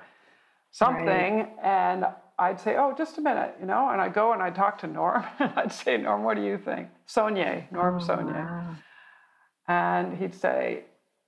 something. 0.72 1.06
Right. 1.06 1.50
And 1.62 2.06
I'd 2.40 2.60
say, 2.60 2.76
oh, 2.78 2.94
just 2.98 3.18
a 3.18 3.22
minute, 3.22 3.56
you 3.60 3.66
know, 3.66 3.90
and 3.90 4.02
I'd 4.02 4.14
go 4.14 4.34
and 4.34 4.42
I'd 4.42 4.56
talk 4.56 4.80
to 4.80 4.88
Norm. 4.88 5.24
and 5.40 5.52
I'd 5.56 5.72
say, 5.72 5.98
Norm, 5.98 6.24
what 6.24 6.36
do 6.36 6.44
you 6.44 6.58
think? 6.58 6.90
Sonia, 7.06 7.66
Norm 7.72 7.96
oh, 7.96 8.00
Sonia. 8.00 8.34
Wow. 8.34 8.76
And 9.68 10.18
he'd 10.18 10.36
say, 10.36 10.84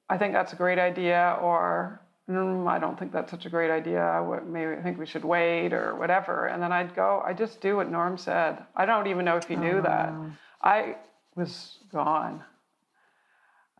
I 0.09 0.17
think 0.17 0.33
that's 0.33 0.53
a 0.53 0.55
great 0.55 0.79
idea, 0.79 1.37
or 1.41 2.01
mm, 2.29 2.67
I 2.67 2.79
don't 2.79 2.97
think 2.97 3.11
that's 3.11 3.31
such 3.31 3.45
a 3.45 3.49
great 3.49 3.71
idea. 3.71 4.23
Maybe 4.45 4.73
I 4.73 4.81
think 4.81 4.97
we 4.97 5.05
should 5.05 5.23
wait, 5.23 5.73
or 5.73 5.95
whatever. 5.95 6.47
And 6.47 6.61
then 6.61 6.71
I'd 6.71 6.95
go, 6.95 7.23
I 7.25 7.33
just 7.33 7.61
do 7.61 7.77
what 7.77 7.89
Norm 7.89 8.17
said. 8.17 8.63
I 8.75 8.85
don't 8.85 9.07
even 9.07 9.25
know 9.25 9.37
if 9.37 9.47
he 9.47 9.55
knew 9.55 9.77
oh, 9.77 9.81
that. 9.81 10.11
Wow. 10.11 10.31
I 10.61 10.95
was 11.35 11.77
gone. 11.91 12.43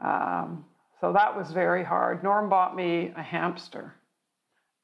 Um, 0.03 0.65
so 1.01 1.13
that 1.13 1.35
was 1.35 1.51
very 1.51 1.83
hard. 1.83 2.23
Norm 2.23 2.49
bought 2.49 2.75
me 2.75 3.13
a 3.15 3.21
hamster. 3.21 3.93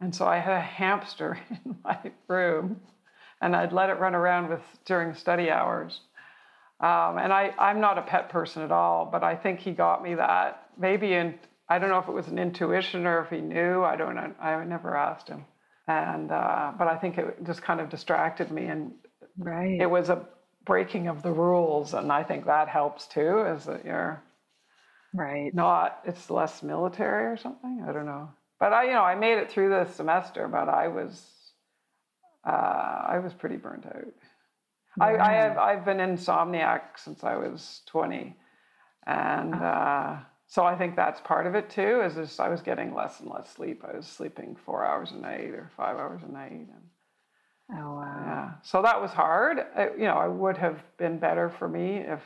And 0.01 0.13
so 0.13 0.25
I 0.25 0.37
had 0.39 0.53
a 0.53 0.61
hamster 0.61 1.39
in 1.65 1.77
my 1.83 1.97
room, 2.27 2.81
and 3.41 3.55
I'd 3.55 3.71
let 3.73 3.89
it 3.89 3.99
run 3.99 4.15
around 4.15 4.49
with 4.49 4.61
during 4.85 5.13
study 5.13 5.49
hours. 5.49 6.01
Um, 6.79 7.19
and 7.19 7.31
I, 7.31 7.53
I'm 7.59 7.79
not 7.79 7.99
a 7.99 8.01
pet 8.01 8.29
person 8.29 8.63
at 8.63 8.71
all, 8.71 9.05
but 9.05 9.23
I 9.23 9.35
think 9.35 9.59
he 9.59 9.71
got 9.71 10.03
me 10.03 10.15
that. 10.15 10.69
Maybe 10.79 11.13
in, 11.13 11.35
I 11.69 11.77
don't 11.77 11.89
know 11.89 11.99
if 11.99 12.07
it 12.07 12.13
was 12.13 12.27
an 12.27 12.39
intuition 12.39 13.05
or 13.05 13.21
if 13.21 13.29
he 13.29 13.39
knew. 13.39 13.83
I 13.83 13.95
don't 13.95 14.15
know. 14.15 14.33
I 14.41 14.63
never 14.65 14.97
asked 14.97 15.27
him. 15.27 15.45
And 15.87 16.31
uh, 16.31 16.73
but 16.77 16.87
I 16.87 16.97
think 16.97 17.17
it 17.19 17.43
just 17.45 17.61
kind 17.61 17.79
of 17.79 17.89
distracted 17.89 18.51
me, 18.51 18.65
and 18.67 18.93
right. 19.37 19.79
it 19.81 19.89
was 19.89 20.09
a 20.09 20.25
breaking 20.65 21.07
of 21.07 21.21
the 21.23 21.31
rules, 21.31 21.93
and 21.93 22.11
I 22.11 22.23
think 22.23 22.45
that 22.45 22.69
helps 22.69 23.07
too. 23.07 23.41
Is 23.41 23.65
that 23.65 23.83
you're 23.85 24.23
right? 25.13 25.53
Not 25.53 25.99
it's 26.05 26.29
less 26.29 26.63
military 26.63 27.25
or 27.25 27.37
something. 27.37 27.85
I 27.87 27.91
don't 27.91 28.05
know. 28.05 28.29
But 28.61 28.73
I, 28.73 28.83
you 28.83 28.91
know, 28.91 29.01
I 29.03 29.15
made 29.15 29.39
it 29.39 29.49
through 29.49 29.69
the 29.69 29.85
semester, 29.85 30.47
but 30.47 30.69
I 30.69 30.87
was, 30.87 31.19
uh, 32.47 32.51
I 33.07 33.17
was 33.17 33.33
pretty 33.33 33.57
burnt 33.57 33.87
out. 33.87 34.13
I, 34.99 35.17
I, 35.17 35.33
have, 35.33 35.57
I've 35.57 35.83
been 35.83 35.97
insomniac 35.97 36.81
since 36.95 37.23
I 37.23 37.37
was 37.37 37.81
20. 37.87 38.35
And 39.07 39.55
oh. 39.55 39.57
uh, 39.57 40.19
so 40.45 40.63
I 40.63 40.77
think 40.77 40.95
that's 40.95 41.19
part 41.21 41.47
of 41.47 41.55
it 41.55 41.71
too, 41.71 42.01
is 42.01 42.13
just 42.13 42.39
I 42.39 42.49
was 42.49 42.61
getting 42.61 42.93
less 42.93 43.19
and 43.19 43.31
less 43.31 43.51
sleep. 43.51 43.83
I 43.83 43.97
was 43.97 44.05
sleeping 44.05 44.55
four 44.55 44.85
hours 44.85 45.11
a 45.11 45.17
night 45.17 45.49
or 45.55 45.71
five 45.75 45.97
hours 45.97 46.21
a 46.21 46.31
night. 46.31 46.51
And, 46.51 46.83
Oh 47.73 47.95
wow. 47.95 48.23
Yeah. 48.25 48.51
So 48.61 48.83
that 48.83 49.01
was 49.01 49.11
hard. 49.11 49.65
I, 49.75 49.89
you 49.97 50.03
know, 50.03 50.21
it 50.21 50.31
would 50.31 50.57
have 50.57 50.83
been 50.97 51.17
better 51.17 51.49
for 51.49 51.67
me 51.67 51.97
if 51.97 52.21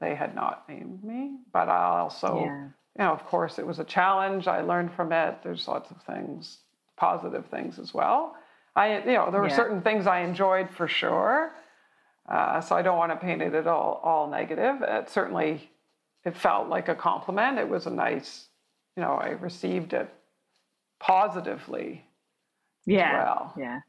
they 0.00 0.14
had 0.14 0.34
not 0.34 0.68
named 0.68 1.02
me. 1.02 1.38
But 1.52 1.68
I 1.68 1.98
also, 1.98 2.44
yeah. 2.44 2.68
You 2.98 3.04
know, 3.04 3.12
of 3.12 3.24
course, 3.24 3.58
it 3.58 3.66
was 3.66 3.78
a 3.78 3.84
challenge. 3.84 4.48
I 4.48 4.60
learned 4.60 4.92
from 4.92 5.12
it. 5.12 5.36
There's 5.42 5.68
lots 5.68 5.90
of 5.90 6.02
things, 6.02 6.58
positive 6.96 7.46
things 7.46 7.78
as 7.78 7.94
well. 7.94 8.34
I, 8.74 8.98
you 8.98 9.12
know, 9.12 9.30
there 9.30 9.40
were 9.40 9.48
yeah. 9.48 9.56
certain 9.56 9.82
things 9.82 10.06
I 10.06 10.20
enjoyed 10.20 10.68
for 10.68 10.88
sure. 10.88 11.52
Uh, 12.28 12.60
so 12.60 12.76
I 12.76 12.82
don't 12.82 12.98
want 12.98 13.12
to 13.12 13.16
paint 13.16 13.40
it 13.40 13.54
at 13.54 13.66
all 13.66 14.00
all 14.02 14.28
negative. 14.28 14.82
It 14.82 15.08
certainly, 15.08 15.70
it 16.24 16.36
felt 16.36 16.68
like 16.68 16.88
a 16.88 16.94
compliment. 16.94 17.58
It 17.58 17.68
was 17.68 17.86
a 17.86 17.90
nice, 17.90 18.48
you 18.96 19.02
know, 19.02 19.12
I 19.12 19.30
received 19.30 19.92
it 19.92 20.12
positively. 21.00 22.04
Yeah. 22.84 23.12
Well. 23.12 23.54
Yeah. 23.56 23.80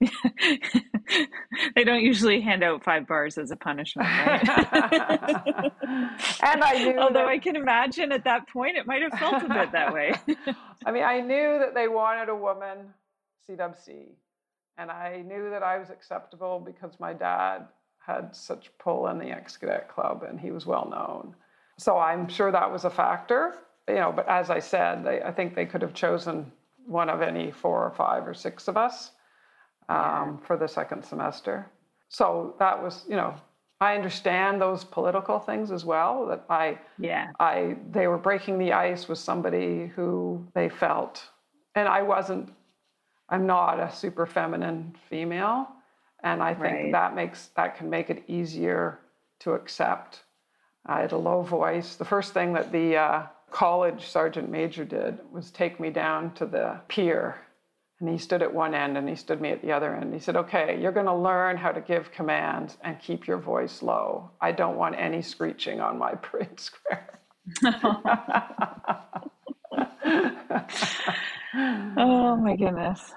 they 1.74 1.84
don't 1.84 2.02
usually 2.02 2.40
hand 2.40 2.62
out 2.62 2.84
five 2.84 3.06
bars 3.06 3.38
as 3.38 3.50
a 3.50 3.56
punishment, 3.56 4.08
right? 4.08 4.48
and 6.42 6.62
I 6.62 6.84
knew 6.84 6.98
Although 6.98 7.20
that, 7.20 7.28
I 7.28 7.38
can 7.38 7.56
imagine 7.56 8.12
at 8.12 8.24
that 8.24 8.48
point 8.48 8.76
it 8.76 8.86
might 8.86 9.02
have 9.02 9.18
felt 9.18 9.42
a 9.42 9.48
bit 9.48 9.72
that 9.72 9.92
way. 9.92 10.14
I 10.86 10.92
mean, 10.92 11.04
I 11.04 11.20
knew 11.20 11.58
that 11.58 11.74
they 11.74 11.88
wanted 11.88 12.28
a 12.28 12.34
woman 12.34 12.92
CWC, 13.48 14.08
and 14.78 14.90
I 14.90 15.22
knew 15.26 15.50
that 15.50 15.62
I 15.62 15.78
was 15.78 15.90
acceptable 15.90 16.60
because 16.64 16.98
my 16.98 17.12
dad 17.12 17.66
had 17.98 18.34
such 18.34 18.70
pull 18.78 19.08
in 19.08 19.18
the 19.18 19.30
ex 19.30 19.56
cadet 19.56 19.88
club 19.88 20.24
and 20.28 20.38
he 20.38 20.50
was 20.50 20.66
well 20.66 20.88
known. 20.90 21.34
So 21.78 21.98
I'm 21.98 22.28
sure 22.28 22.52
that 22.52 22.70
was 22.70 22.84
a 22.84 22.90
factor. 22.90 23.54
You 23.88 23.96
know, 23.96 24.12
but 24.12 24.28
as 24.28 24.50
I 24.50 24.60
said, 24.60 25.04
they, 25.04 25.22
I 25.22 25.32
think 25.32 25.54
they 25.54 25.66
could 25.66 25.82
have 25.82 25.94
chosen 25.94 26.50
one 26.86 27.08
of 27.08 27.22
any 27.22 27.50
four 27.50 27.84
or 27.84 27.90
five 27.90 28.26
or 28.26 28.34
six 28.34 28.68
of 28.68 28.76
us 28.76 29.12
um, 29.88 30.40
for 30.46 30.56
the 30.56 30.68
second 30.68 31.04
semester. 31.04 31.70
So 32.08 32.54
that 32.58 32.80
was, 32.82 33.04
you 33.08 33.16
know, 33.16 33.34
I 33.80 33.96
understand 33.96 34.60
those 34.60 34.84
political 34.84 35.38
things 35.38 35.70
as 35.70 35.84
well. 35.84 36.26
That 36.26 36.44
I, 36.48 36.78
yeah, 36.98 37.32
I 37.40 37.76
they 37.90 38.06
were 38.06 38.18
breaking 38.18 38.58
the 38.58 38.72
ice 38.72 39.08
with 39.08 39.18
somebody 39.18 39.86
who 39.94 40.46
they 40.54 40.68
felt, 40.68 41.28
and 41.74 41.88
I 41.88 42.02
wasn't. 42.02 42.52
I'm 43.28 43.46
not 43.46 43.80
a 43.80 43.90
super 43.90 44.26
feminine 44.26 44.94
female, 45.10 45.68
and 46.22 46.42
I 46.42 46.54
think 46.54 46.74
right. 46.74 46.92
that 46.92 47.14
makes 47.14 47.48
that 47.56 47.76
can 47.76 47.90
make 47.90 48.10
it 48.10 48.22
easier 48.28 49.00
to 49.40 49.52
accept. 49.52 50.22
I 50.86 51.00
had 51.00 51.12
a 51.12 51.18
low 51.18 51.42
voice. 51.42 51.96
The 51.96 52.04
first 52.04 52.32
thing 52.32 52.52
that 52.52 52.70
the 52.70 52.96
uh, 52.96 53.22
college 53.50 54.06
sergeant 54.06 54.50
major 54.50 54.84
did 54.84 55.18
was 55.30 55.50
take 55.50 55.80
me 55.80 55.90
down 55.90 56.32
to 56.34 56.46
the 56.46 56.80
pier 56.88 57.43
and 58.04 58.12
he 58.12 58.18
stood 58.18 58.42
at 58.42 58.52
one 58.52 58.74
end 58.74 58.98
and 58.98 59.08
he 59.08 59.14
stood 59.14 59.40
me 59.40 59.48
at 59.50 59.62
the 59.62 59.72
other 59.72 59.94
end. 59.96 60.12
He 60.12 60.20
said, 60.20 60.36
Okay, 60.36 60.78
you're 60.78 60.92
going 60.92 61.06
to 61.06 61.14
learn 61.14 61.56
how 61.56 61.72
to 61.72 61.80
give 61.80 62.12
commands 62.12 62.76
and 62.82 63.00
keep 63.00 63.26
your 63.26 63.38
voice 63.38 63.82
low. 63.82 64.30
I 64.42 64.52
don't 64.52 64.76
want 64.76 64.94
any 64.98 65.22
screeching 65.22 65.80
on 65.80 65.98
my 65.98 66.12
parade 66.22 66.60
square. 66.60 67.18
oh 71.96 72.36
my 72.36 72.56
goodness 72.56 73.12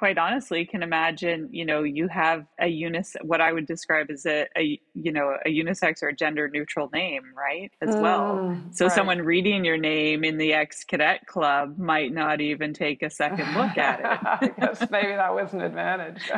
quite 0.00 0.16
honestly 0.16 0.64
can 0.64 0.82
imagine 0.82 1.46
you 1.52 1.62
know 1.62 1.82
you 1.82 2.08
have 2.08 2.46
a 2.58 2.66
unis 2.66 3.14
what 3.20 3.42
i 3.42 3.52
would 3.52 3.66
describe 3.66 4.06
as 4.10 4.24
a, 4.24 4.46
a 4.56 4.80
you 4.94 5.12
know 5.12 5.36
a 5.44 5.50
unisex 5.50 6.02
or 6.02 6.08
a 6.08 6.16
gender 6.16 6.48
neutral 6.48 6.88
name 6.94 7.22
right 7.36 7.70
as 7.82 7.94
well. 7.96 8.56
So 8.72 8.86
right. 8.86 8.94
someone 8.94 9.18
reading 9.18 9.62
your 9.62 9.76
name 9.76 10.24
in 10.24 10.38
the 10.38 10.54
ex 10.54 10.84
cadet 10.84 11.26
club 11.26 11.76
might 11.78 12.14
not 12.14 12.40
even 12.40 12.72
take 12.72 13.02
a 13.02 13.10
second 13.10 13.54
look 13.54 13.76
at 13.76 14.00
it. 14.00 14.54
Yes 14.60 14.86
maybe 14.90 15.08
that 15.08 15.34
was 15.34 15.52
an 15.52 15.60
advantage. 15.60 16.30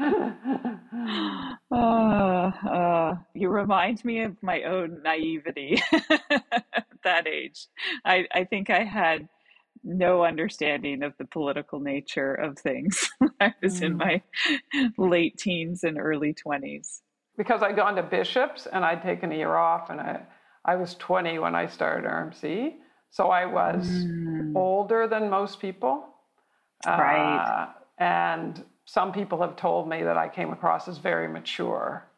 Uh, 1.70 2.50
uh, 2.70 3.14
you 3.34 3.48
remind 3.48 4.04
me 4.04 4.22
of 4.22 4.40
my 4.42 4.62
own 4.62 5.02
naivety 5.02 5.82
at 6.20 6.54
that 7.04 7.26
age. 7.26 7.66
I, 8.04 8.26
I 8.32 8.44
think 8.44 8.70
i 8.70 8.84
had 8.84 9.28
no 9.88 10.24
understanding 10.24 11.02
of 11.02 11.14
the 11.18 11.24
political 11.24 11.80
nature 11.80 12.34
of 12.34 12.58
things. 12.58 13.10
I 13.40 13.54
was 13.62 13.80
mm. 13.80 13.86
in 13.86 13.96
my 13.96 14.22
late 14.98 15.38
teens 15.38 15.82
and 15.84 15.98
early 15.98 16.34
20s. 16.34 17.00
Because 17.36 17.62
I'd 17.62 17.76
gone 17.76 17.96
to 17.96 18.02
Bishops 18.02 18.66
and 18.70 18.84
I'd 18.84 19.02
taken 19.02 19.32
a 19.32 19.34
year 19.34 19.54
off, 19.54 19.90
and 19.90 20.00
I, 20.00 20.22
I 20.64 20.76
was 20.76 20.94
20 20.96 21.38
when 21.38 21.54
I 21.54 21.66
started 21.66 22.08
RMC. 22.08 22.74
So 23.10 23.28
I 23.28 23.46
was 23.46 23.88
mm. 23.88 24.54
older 24.54 25.06
than 25.06 25.30
most 25.30 25.60
people. 25.60 26.04
Right. 26.86 27.36
Uh, 27.36 27.66
and 27.98 28.64
some 28.84 29.12
people 29.12 29.40
have 29.40 29.56
told 29.56 29.88
me 29.88 30.02
that 30.02 30.16
I 30.16 30.28
came 30.28 30.52
across 30.52 30.88
as 30.88 30.98
very 30.98 31.28
mature 31.28 32.08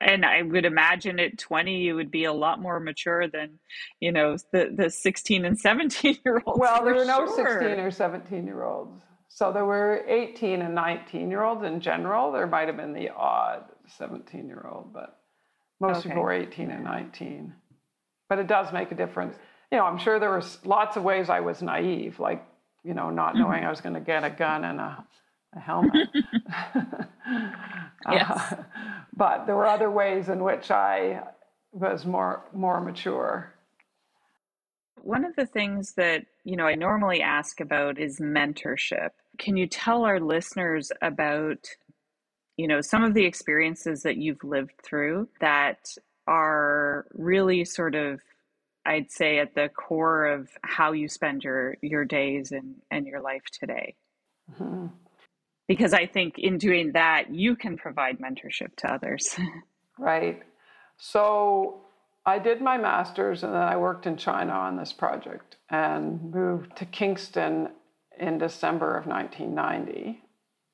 and 0.00 0.24
I 0.24 0.42
would 0.42 0.64
imagine 0.64 1.18
at 1.20 1.38
20 1.38 1.78
you 1.78 1.94
would 1.96 2.10
be 2.10 2.24
a 2.24 2.32
lot 2.32 2.60
more 2.60 2.80
mature 2.80 3.28
than, 3.28 3.58
you 4.00 4.12
know, 4.12 4.36
the 4.52 4.70
the 4.74 4.90
16 4.90 5.44
and 5.44 5.58
17 5.58 6.18
year 6.24 6.42
olds. 6.46 6.58
Well, 6.58 6.84
there 6.84 6.94
were 6.94 7.04
no 7.04 7.26
16 7.26 7.44
or 7.80 7.90
17 7.90 8.46
year 8.46 8.64
olds. 8.64 9.02
So 9.28 9.52
there 9.52 9.64
were 9.64 10.04
18 10.08 10.62
and 10.62 10.74
19 10.74 11.30
year 11.30 11.42
olds 11.42 11.64
in 11.64 11.80
general. 11.80 12.32
There 12.32 12.46
might 12.46 12.68
have 12.68 12.76
been 12.76 12.92
the 12.92 13.10
odd 13.10 13.64
17 13.98 14.46
year 14.46 14.66
old, 14.70 14.92
but 14.92 15.20
most 15.80 15.98
okay. 15.98 16.08
people 16.08 16.22
were 16.22 16.32
18 16.32 16.70
and 16.70 16.84
19. 16.84 17.54
But 18.28 18.38
it 18.38 18.46
does 18.46 18.72
make 18.72 18.92
a 18.92 18.94
difference. 18.94 19.36
You 19.72 19.78
know, 19.78 19.84
I'm 19.84 19.98
sure 19.98 20.18
there 20.18 20.34
was 20.34 20.58
lots 20.64 20.96
of 20.96 21.04
ways 21.04 21.30
I 21.30 21.40
was 21.40 21.62
naive, 21.62 22.18
like, 22.18 22.44
you 22.84 22.94
know, 22.94 23.10
not 23.10 23.34
mm-hmm. 23.34 23.42
knowing 23.42 23.64
I 23.64 23.70
was 23.70 23.80
going 23.80 23.94
to 23.94 24.00
get 24.00 24.24
a 24.24 24.30
gun 24.30 24.64
and 24.64 24.80
a 24.80 25.04
a 25.54 25.60
helmet. 25.60 26.08
yes. 28.10 28.30
Uh, 28.30 28.56
but 29.16 29.46
there 29.46 29.56
were 29.56 29.66
other 29.66 29.90
ways 29.90 30.28
in 30.28 30.42
which 30.42 30.70
I 30.70 31.22
was 31.72 32.04
more 32.04 32.44
more 32.52 32.80
mature. 32.80 33.52
One 35.02 35.24
of 35.24 35.34
the 35.36 35.46
things 35.46 35.94
that, 35.94 36.26
you 36.44 36.56
know, 36.56 36.66
I 36.66 36.74
normally 36.74 37.22
ask 37.22 37.60
about 37.60 37.98
is 37.98 38.20
mentorship. 38.20 39.10
Can 39.38 39.56
you 39.56 39.66
tell 39.66 40.04
our 40.04 40.20
listeners 40.20 40.92
about 41.00 41.66
you 42.56 42.68
know 42.68 42.80
some 42.80 43.02
of 43.02 43.14
the 43.14 43.24
experiences 43.24 44.02
that 44.02 44.16
you've 44.16 44.44
lived 44.44 44.74
through 44.84 45.28
that 45.40 45.94
are 46.26 47.06
really 47.12 47.64
sort 47.64 47.94
of 47.94 48.20
I'd 48.86 49.10
say 49.10 49.38
at 49.38 49.54
the 49.54 49.68
core 49.68 50.26
of 50.26 50.48
how 50.62 50.92
you 50.92 51.08
spend 51.08 51.42
your 51.44 51.76
your 51.82 52.04
days 52.04 52.52
and 52.52 52.76
and 52.90 53.06
your 53.06 53.20
life 53.20 53.44
today. 53.58 53.96
Mm-hmm 54.52 54.86
because 55.70 55.94
I 55.94 56.04
think 56.04 56.36
in 56.36 56.58
doing 56.58 56.90
that, 56.94 57.32
you 57.32 57.54
can 57.54 57.76
provide 57.76 58.18
mentorship 58.18 58.74
to 58.78 58.92
others. 58.92 59.36
right. 60.00 60.42
So 60.96 61.82
I 62.26 62.40
did 62.40 62.60
my 62.60 62.76
master's 62.76 63.44
and 63.44 63.54
then 63.54 63.62
I 63.62 63.76
worked 63.76 64.04
in 64.04 64.16
China 64.16 64.50
on 64.50 64.76
this 64.76 64.92
project 64.92 65.58
and 65.68 66.34
moved 66.34 66.74
to 66.78 66.86
Kingston 66.86 67.68
in 68.18 68.36
December 68.36 68.96
of 68.96 69.06
1990 69.06 70.20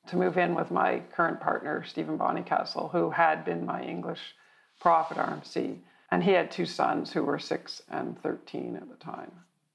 to 0.06 0.16
move 0.16 0.38
in 0.38 0.54
with 0.54 0.70
my 0.70 1.02
current 1.14 1.40
partner, 1.40 1.84
Stephen 1.86 2.16
Bonnycastle, 2.16 2.90
who 2.90 3.10
had 3.10 3.44
been 3.44 3.66
my 3.66 3.82
English 3.82 4.34
prof 4.80 5.08
at 5.10 5.18
RMC. 5.18 5.76
And 6.10 6.24
he 6.24 6.30
had 6.30 6.50
two 6.50 6.64
sons 6.64 7.12
who 7.12 7.22
were 7.22 7.38
six 7.38 7.82
and 7.90 8.18
13 8.22 8.76
at 8.76 8.88
the 8.88 8.94
time. 8.94 9.32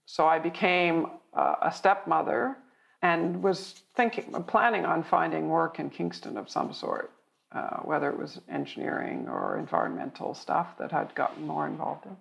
So 0.08 0.26
I 0.26 0.40
became 0.40 1.06
uh, 1.36 1.58
a 1.62 1.72
stepmother 1.72 2.58
and 3.02 3.42
was 3.42 3.82
thinking, 3.96 4.32
planning 4.48 4.86
on 4.86 5.04
finding 5.04 5.50
work 5.50 5.80
in 5.80 5.90
Kingston 5.90 6.38
of 6.38 6.50
some 6.50 6.74
sort, 6.74 7.12
uh, 7.52 7.78
whether 7.78 8.10
it 8.10 8.18
was 8.18 8.40
engineering 8.50 9.28
or 9.28 9.58
environmental 9.58 10.34
stuff 10.34 10.78
that 10.78 10.94
I'd 10.94 11.16
gotten 11.16 11.48
more 11.48 11.68
involved 11.68 12.06
in. 12.06 12.16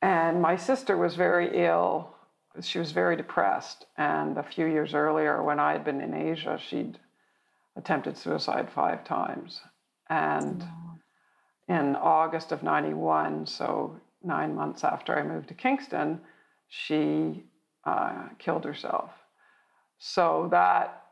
And 0.00 0.40
my 0.40 0.56
sister 0.56 0.96
was 0.96 1.16
very 1.16 1.64
ill. 1.64 2.14
She 2.60 2.78
was 2.78 2.92
very 2.92 3.16
depressed. 3.16 3.86
And 3.96 4.38
a 4.38 4.42
few 4.42 4.66
years 4.66 4.94
earlier, 4.94 5.42
when 5.42 5.58
I 5.58 5.72
had 5.72 5.84
been 5.84 6.00
in 6.00 6.14
Asia, 6.14 6.58
she'd 6.68 6.98
attempted 7.76 8.16
suicide 8.16 8.68
five 8.70 9.04
times. 9.04 9.60
And 10.08 10.64
in 11.68 11.96
August 11.96 12.52
of 12.52 12.62
91, 12.62 13.46
so 13.46 14.00
nine 14.22 14.54
months 14.54 14.84
after 14.84 15.18
I 15.18 15.22
moved 15.22 15.48
to 15.48 15.54
Kingston, 15.54 16.20
she 16.68 17.44
uh, 17.84 18.28
killed 18.38 18.64
herself. 18.64 19.10
So 19.98 20.48
that 20.50 21.02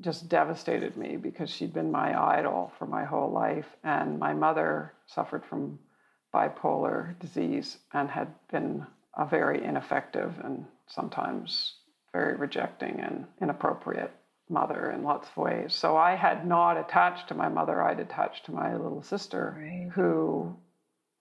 just 0.00 0.28
devastated 0.28 0.96
me 0.96 1.16
because 1.16 1.50
she'd 1.50 1.74
been 1.74 1.90
my 1.90 2.18
idol 2.38 2.72
for 2.78 2.86
my 2.86 3.04
whole 3.04 3.30
life. 3.30 3.66
And 3.84 4.18
my 4.18 4.32
mother 4.32 4.92
suffered 5.06 5.44
from 5.44 5.78
bipolar 6.34 7.18
disease 7.18 7.78
and 7.92 8.08
had 8.08 8.28
been 8.50 8.86
a 9.16 9.26
very 9.26 9.62
ineffective 9.62 10.32
and 10.42 10.64
sometimes 10.86 11.74
very 12.12 12.36
rejecting 12.36 13.00
and 13.00 13.26
inappropriate 13.40 14.12
mother 14.48 14.90
in 14.90 15.02
lots 15.02 15.28
of 15.28 15.36
ways. 15.36 15.74
So 15.74 15.96
I 15.96 16.16
had 16.16 16.46
not 16.46 16.76
attached 16.76 17.28
to 17.28 17.34
my 17.34 17.48
mother, 17.48 17.82
I'd 17.82 18.00
attached 18.00 18.46
to 18.46 18.52
my 18.52 18.72
little 18.74 19.02
sister, 19.02 19.56
right. 19.58 19.90
who 19.92 20.56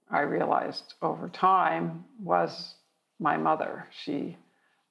I 0.10 0.22
realized 0.22 0.96
over 1.02 1.30
time 1.30 2.06
was 2.20 2.76
my 3.20 3.38
mother. 3.38 3.88
She 4.04 4.38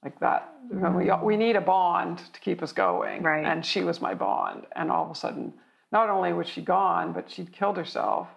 like 0.03 0.19
that. 0.21 0.53
We, 0.71 1.11
we 1.23 1.37
need 1.37 1.57
a 1.57 1.61
bond 1.61 2.19
to 2.33 2.41
keep 2.41 2.63
us 2.63 2.73
going. 2.73 3.23
Right. 3.23 3.45
And 3.45 3.65
she 3.65 3.83
was 3.83 4.01
my 4.01 4.15
bond. 4.15 4.67
And 4.77 4.91
all 4.91 5.05
of 5.05 5.11
a 5.11 5.15
sudden, 5.15 5.55
not 5.91 6.09
only 6.11 6.33
was 6.33 6.49
she 6.49 6.61
gone, 6.63 7.13
but 7.13 7.31
she'd 7.31 7.53
killed 7.53 7.77
herself, 7.77 8.29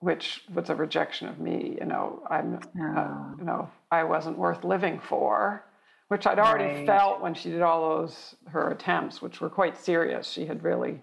which 0.00 0.42
was 0.52 0.68
a 0.68 0.74
rejection 0.74 1.28
of 1.28 1.38
me. 1.38 1.76
You 1.80 1.86
know, 1.86 2.22
I'm, 2.28 2.56
uh, 2.56 3.34
you 3.38 3.44
know, 3.44 3.70
I 3.90 4.04
wasn't 4.04 4.36
worth 4.38 4.64
living 4.64 5.00
for, 5.00 5.64
which 6.08 6.26
I'd 6.26 6.38
already 6.38 6.64
Right. 6.78 6.86
felt 6.86 7.20
when 7.20 7.34
she 7.34 7.50
did 7.50 7.62
all 7.62 7.96
those 7.96 8.34
her 8.48 8.70
attempts, 8.70 9.22
which 9.22 9.40
were 9.40 9.50
quite 9.50 9.76
serious. 9.78 10.28
She 10.28 10.46
had 10.46 10.62
really 10.62 11.02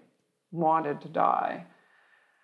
wanted 0.52 1.00
to 1.00 1.08
die. 1.08 1.66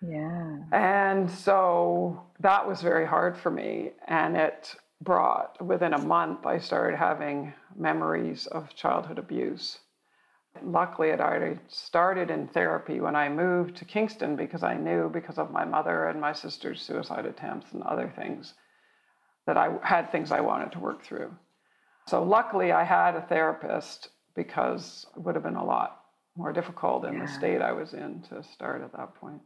Yeah. 0.01 0.57
And 0.71 1.29
so 1.29 2.23
that 2.39 2.67
was 2.67 2.81
very 2.81 3.05
hard 3.05 3.37
for 3.37 3.51
me. 3.51 3.91
And 4.07 4.35
it 4.35 4.75
brought, 5.01 5.61
within 5.61 5.93
a 5.93 5.97
month, 5.97 6.45
I 6.45 6.59
started 6.59 6.97
having 6.97 7.53
memories 7.75 8.47
of 8.47 8.73
childhood 8.75 9.17
abuse. 9.17 9.79
Luckily, 10.61 11.09
it 11.09 11.19
already 11.21 11.59
started 11.67 12.29
in 12.29 12.47
therapy 12.47 12.99
when 12.99 13.15
I 13.15 13.29
moved 13.29 13.77
to 13.77 13.85
Kingston 13.85 14.35
because 14.35 14.63
I 14.63 14.75
knew, 14.75 15.09
because 15.09 15.37
of 15.37 15.51
my 15.51 15.65
mother 15.65 16.07
and 16.07 16.19
my 16.19 16.33
sister's 16.33 16.81
suicide 16.81 17.25
attempts 17.25 17.71
and 17.71 17.83
other 17.83 18.11
things, 18.15 18.53
that 19.45 19.57
I 19.57 19.77
had 19.81 20.11
things 20.11 20.31
I 20.31 20.41
wanted 20.41 20.71
to 20.73 20.79
work 20.79 21.03
through. 21.03 21.33
So, 22.07 22.23
luckily, 22.23 22.71
I 22.71 22.83
had 22.83 23.15
a 23.15 23.21
therapist 23.21 24.09
because 24.35 25.05
it 25.15 25.21
would 25.21 25.35
have 25.35 25.43
been 25.43 25.55
a 25.55 25.65
lot 25.65 26.03
more 26.35 26.53
difficult 26.53 27.05
in 27.05 27.15
Yeah. 27.15 27.21
the 27.21 27.27
state 27.27 27.61
I 27.61 27.71
was 27.71 27.93
in 27.93 28.21
to 28.23 28.43
start 28.43 28.81
at 28.81 28.91
that 28.93 29.15
point. 29.15 29.41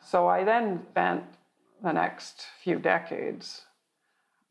So 0.00 0.28
I 0.28 0.44
then 0.44 0.84
spent 0.90 1.24
the 1.82 1.92
next 1.92 2.46
few 2.62 2.78
decades 2.78 3.66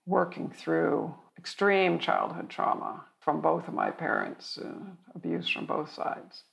working 0.06 0.50
through 0.50 1.14
extreme 1.38 2.00
childhood 2.00 2.50
trauma 2.50 3.04
from 3.20 3.42
both 3.42 3.68
of 3.68 3.74
my 3.74 3.92
parents, 3.92 4.58
uh, 4.58 4.72
abuse 5.16 5.48
from 5.50 5.66
both 5.66 5.92
sides. 5.92 6.44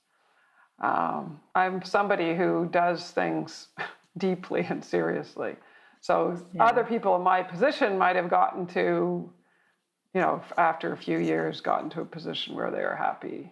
Um, 0.79 1.39
I'm 1.55 1.83
somebody 1.83 2.35
who 2.35 2.67
does 2.71 3.11
things 3.11 3.67
deeply 4.17 4.65
and 4.69 4.83
seriously. 4.83 5.55
So 6.01 6.37
Yeah. 6.53 6.65
other 6.65 6.83
people 6.83 7.15
in 7.15 7.21
my 7.21 7.43
position 7.43 7.97
might 7.97 8.15
have 8.15 8.29
gotten 8.29 8.65
to, 8.67 9.31
you 10.13 10.21
know, 10.21 10.41
after 10.57 10.93
a 10.93 10.97
few 10.97 11.19
years, 11.19 11.59
gotten 11.61 11.89
to 11.91 12.01
a 12.01 12.05
position 12.05 12.55
where 12.55 12.71
they 12.71 12.83
are 12.83 12.95
happy 12.95 13.51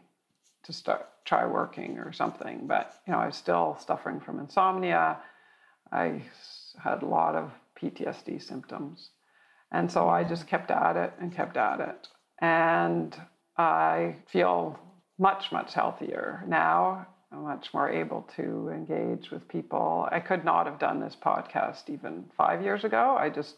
to 0.63 0.73
start 0.73 1.09
try 1.25 1.45
working 1.45 1.97
or 1.99 2.13
something. 2.13 2.67
But 2.67 3.01
you 3.05 3.11
know, 3.11 3.19
I 3.19 3.25
was 3.25 3.35
still 3.35 3.77
suffering 3.85 4.19
from 4.21 4.39
insomnia. 4.39 5.17
I 5.91 6.21
had 6.81 7.01
a 7.03 7.05
lot 7.05 7.35
of 7.35 7.51
PTSD 7.79 8.41
symptoms. 8.41 9.09
And 9.71 9.91
so 9.91 10.07
I 10.09 10.23
just 10.23 10.47
kept 10.47 10.71
at 10.71 10.95
it 10.95 11.13
and 11.19 11.33
kept 11.35 11.57
at 11.57 11.79
it. 11.79 12.07
And 12.39 13.15
I 13.57 14.15
feel 14.27 14.79
much, 15.19 15.51
much 15.51 15.73
healthier 15.73 16.43
now. 16.47 17.07
I'm 17.31 17.43
much 17.43 17.73
more 17.73 17.89
able 17.89 18.21
to 18.37 18.69
engage 18.69 19.31
with 19.31 19.47
people. 19.49 20.07
I 20.11 20.19
could 20.21 20.45
not 20.45 20.65
have 20.65 20.79
done 20.79 21.01
this 21.01 21.17
podcast 21.21 21.89
even 21.89 22.25
five 22.37 22.61
years 22.61 22.83
ago. 22.85 23.17
I 23.19 23.29
just 23.29 23.57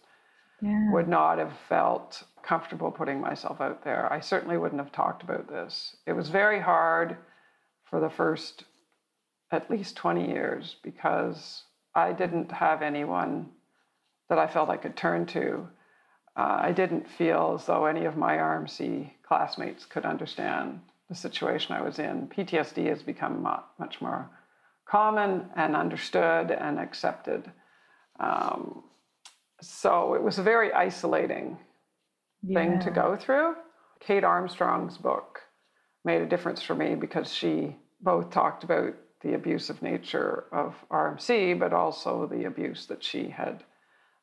Yeah. 0.61 0.91
would 0.91 1.07
not 1.07 1.37
have 1.37 1.53
felt 1.69 2.23
comfortable 2.41 2.91
putting 2.91 3.21
myself 3.21 3.61
out 3.61 3.83
there. 3.83 4.11
I 4.11 4.19
certainly 4.19 4.57
wouldn't 4.57 4.81
have 4.81 4.91
talked 4.91 5.21
about 5.23 5.47
this. 5.47 5.95
It 6.05 6.13
was 6.13 6.29
very 6.29 6.59
hard 6.59 7.17
for 7.83 7.99
the 7.99 8.09
first 8.09 8.65
at 9.51 9.69
least 9.69 9.95
20 9.97 10.27
years 10.27 10.75
because 10.83 11.63
I 11.95 12.11
didn't 12.13 12.51
have 12.51 12.81
anyone 12.81 13.51
that 14.29 14.37
I 14.39 14.47
felt 14.47 14.69
I 14.69 14.77
could 14.77 14.95
turn 14.97 15.25
to. 15.27 15.69
Uh, 16.39 16.57
I 16.61 16.71
didn't 16.71 17.05
feel 17.05 17.57
as 17.59 17.65
though 17.65 17.85
any 17.85 18.05
of 18.05 18.15
my 18.15 18.37
RMC 18.37 19.11
classmates 19.27 19.85
could 19.85 20.05
understand 20.05 20.79
the 21.09 21.15
situation 21.15 21.75
I 21.75 21.81
was 21.81 21.99
in. 21.99 22.29
PTSD 22.29 22.87
has 22.87 23.03
become 23.03 23.45
much 23.77 23.99
more 23.99 24.29
common 24.85 25.49
and 25.57 25.75
understood 25.75 26.51
and 26.51 26.79
accepted. 26.79 27.51
Um, 28.21 28.83
so 29.59 30.13
it 30.13 30.23
was 30.23 30.39
a 30.39 30.43
very 30.43 30.71
isolating 30.71 31.57
thing 32.53 32.79
to 32.79 32.89
go 32.89 33.17
through. 33.17 33.55
Kate 33.99 34.23
Armstrong's 34.23 34.97
book 34.97 35.41
made 36.05 36.21
a 36.21 36.25
difference 36.25 36.61
for 36.61 36.73
me 36.73 36.95
because 36.95 37.33
she 37.33 37.75
both 37.99 38.29
talked 38.29 38.63
about 38.63 38.93
the 39.23 39.33
abusive 39.33 39.81
nature 39.81 40.45
of 40.53 40.73
RMC, 40.89 41.59
but 41.59 41.73
also 41.73 42.27
the 42.27 42.45
abuse 42.45 42.85
that 42.85 43.03
she 43.03 43.27
had 43.27 43.65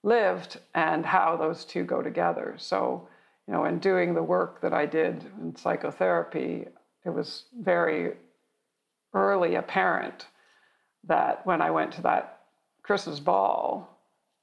lived 0.07 0.61
and 0.75 1.05
how 1.05 1.37
those 1.37 1.65
two 1.65 1.83
go 1.83 2.01
together. 2.01 2.55
So, 2.59 3.09
you 3.47 3.53
know, 3.53 3.65
in 3.65 3.81
doing 3.81 4.15
the 4.15 4.23
work 4.23 4.61
that 4.63 4.73
I 4.73 4.87
did 4.87 5.25
in 5.41 5.57
psychotherapy, 5.57 6.67
it 7.05 7.11
was 7.11 7.45
very 7.61 8.15
early 9.13 9.57
apparent 9.57 10.27
that 11.09 11.45
when 11.45 11.61
I 11.61 11.71
went 11.73 11.93
to 11.95 12.03
that 12.03 12.41
Chris's 12.83 13.19
ball 13.19 13.99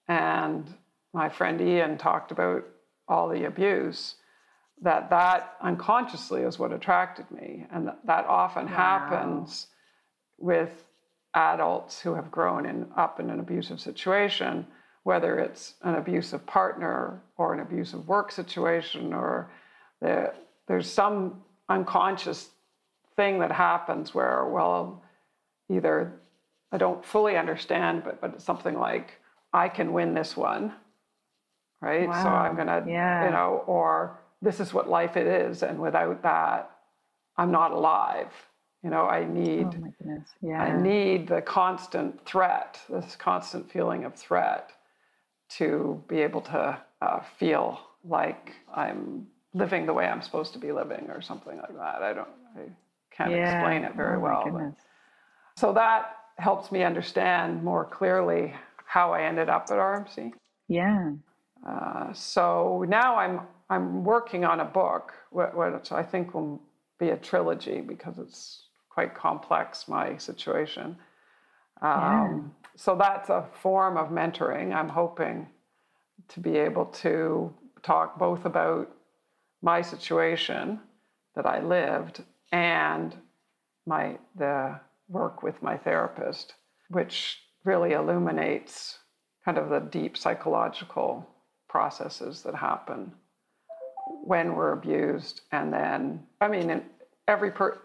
and 0.08 0.66
my 1.14 1.30
friend 1.30 1.62
Ian 1.62 1.98
talked 1.98 2.32
about 2.32 2.66
all 3.08 3.30
the 3.30 3.46
abuse, 3.46 4.16
that 4.82 5.10
that 5.12 5.56
unconsciously 5.62 6.42
is 6.42 6.60
what 6.60 6.74
attracted 6.74 7.30
me. 7.32 7.66
And 7.72 7.88
that, 7.88 8.00
that 8.06 8.26
often 8.26 8.68
happens 8.68 9.68
with 10.38 10.84
adults 11.34 12.02
who 12.02 12.16
have 12.16 12.32
grown 12.32 12.66
in, 12.66 12.88
up 12.98 13.22
in 13.22 13.30
an 13.30 13.40
abusive 13.40 13.80
situation, 13.80 14.68
whether 15.04 15.38
it's 15.38 15.76
an 15.84 15.96
abusive 15.96 16.46
partner 16.46 17.22
or 17.38 17.54
an 17.54 17.60
abusive 17.60 18.08
work 18.08 18.32
situation, 18.32 19.14
or 19.14 19.50
the, 20.02 20.34
there's 20.68 20.90
some 20.90 21.42
unconscious 21.70 22.50
thing 23.16 23.40
that 23.40 23.52
happens 23.52 24.14
where, 24.14 24.46
well, 24.46 25.04
either 25.70 26.14
I 26.72 26.78
don't 26.78 27.04
fully 27.06 27.38
understand, 27.38 28.04
but, 28.04 28.20
but 28.22 28.34
it's 28.36 28.44
something 28.44 28.78
like, 28.80 29.20
I 29.54 29.70
can 29.70 29.94
win 29.94 30.14
this 30.14 30.36
one, 30.36 30.74
right? 31.82 32.12
So 32.24 32.30
I'm 32.30 32.56
gonna, 32.56 32.84
Yeah. 32.88 33.26
you 33.26 33.32
know, 33.32 33.64
or 33.68 34.18
this 34.42 34.60
is 34.60 34.74
what 34.74 34.90
life 34.90 35.16
it 35.16 35.28
is, 35.28 35.64
and 35.64 35.80
without 35.80 36.24
that, 36.24 36.72
I'm 37.38 37.52
not 37.52 37.72
alive. 37.72 38.32
You 38.84 38.90
know, 38.90 39.06
I 39.06 39.26
need 39.26 39.68
Oh. 39.68 40.24
Yeah. 40.42 40.62
I 40.62 40.82
need 40.82 41.28
the 41.28 41.42
constant 41.42 42.26
threat, 42.26 42.80
this 42.90 43.16
constant 43.16 43.70
feeling 43.72 44.04
of 44.06 44.16
threat 44.16 44.72
to 45.58 46.02
be 46.08 46.22
able 46.22 46.42
to 46.42 46.78
uh, 47.02 47.20
feel 47.38 47.80
like 48.04 48.54
I'm 48.74 49.28
living 49.54 49.86
the 49.86 49.94
way 49.94 50.06
I'm 50.08 50.22
supposed 50.22 50.54
to 50.54 50.60
be 50.60 50.72
living 50.72 51.10
or 51.10 51.22
something 51.22 51.58
like 51.58 51.76
that. 51.78 52.02
I 52.02 52.14
don't, 52.14 52.28
I 52.58 52.62
can't 53.12 53.32
Yeah. 53.32 53.58
explain 53.60 53.84
it 53.84 53.96
very 53.96 54.18
Oh 54.18 54.20
well. 54.20 54.44
but- 54.52 54.74
so 55.56 55.72
that 55.74 56.18
helps 56.40 56.72
me 56.72 56.84
understand 56.84 57.64
more 57.64 57.86
clearly 57.86 58.54
how 58.86 59.14
I 59.14 59.22
ended 59.24 59.50
up 59.50 59.68
at 59.70 59.78
RMC. 59.78 60.34
Yeah. 60.68 61.12
Uh, 61.66 62.12
so 62.14 62.84
now 62.88 63.16
I'm 63.16 63.42
I'm 63.70 64.04
working 64.04 64.44
on 64.46 64.60
a 64.60 64.66
book, 64.66 65.14
which 65.32 65.92
I 65.92 66.04
think 66.04 66.34
will 66.34 66.62
be 67.00 67.10
a 67.10 67.18
trilogy 67.18 67.82
because 67.82 68.18
it's 68.20 68.64
quite 68.90 69.16
complex. 69.16 69.88
My 69.88 70.18
situation. 70.18 70.98
Um, 71.82 72.54
So 72.76 72.96
that's 72.96 73.30
a 73.30 73.46
form 73.62 73.98
of 73.98 74.10
mentoring. 74.10 74.74
I'm 74.74 74.90
hoping 74.90 75.48
to 76.30 76.40
be 76.40 76.58
able 76.58 76.86
to 76.86 77.54
talk 77.82 78.18
both 78.18 78.46
about 78.46 78.90
my 79.62 79.82
situation 79.82 80.80
that 81.36 81.46
I 81.46 81.62
lived 81.62 82.24
and 82.52 83.16
my 83.86 84.18
the 84.36 84.80
work 85.10 85.44
with 85.44 85.62
my 85.62 85.78
therapist, 85.78 86.54
which 86.90 87.44
really 87.66 87.94
illuminates 87.94 89.00
kind 89.46 89.58
of 89.58 89.70
the 89.70 89.80
deep 89.80 90.18
psychological 90.18 91.28
processes 91.68 92.42
that 92.44 92.56
happen 92.56 93.12
when 94.24 94.56
we're 94.56 94.74
abused 94.74 95.42
and 95.52 95.74
then 95.74 96.22
i 96.40 96.48
mean 96.48 96.84
every 97.28 97.52
per 97.52 97.80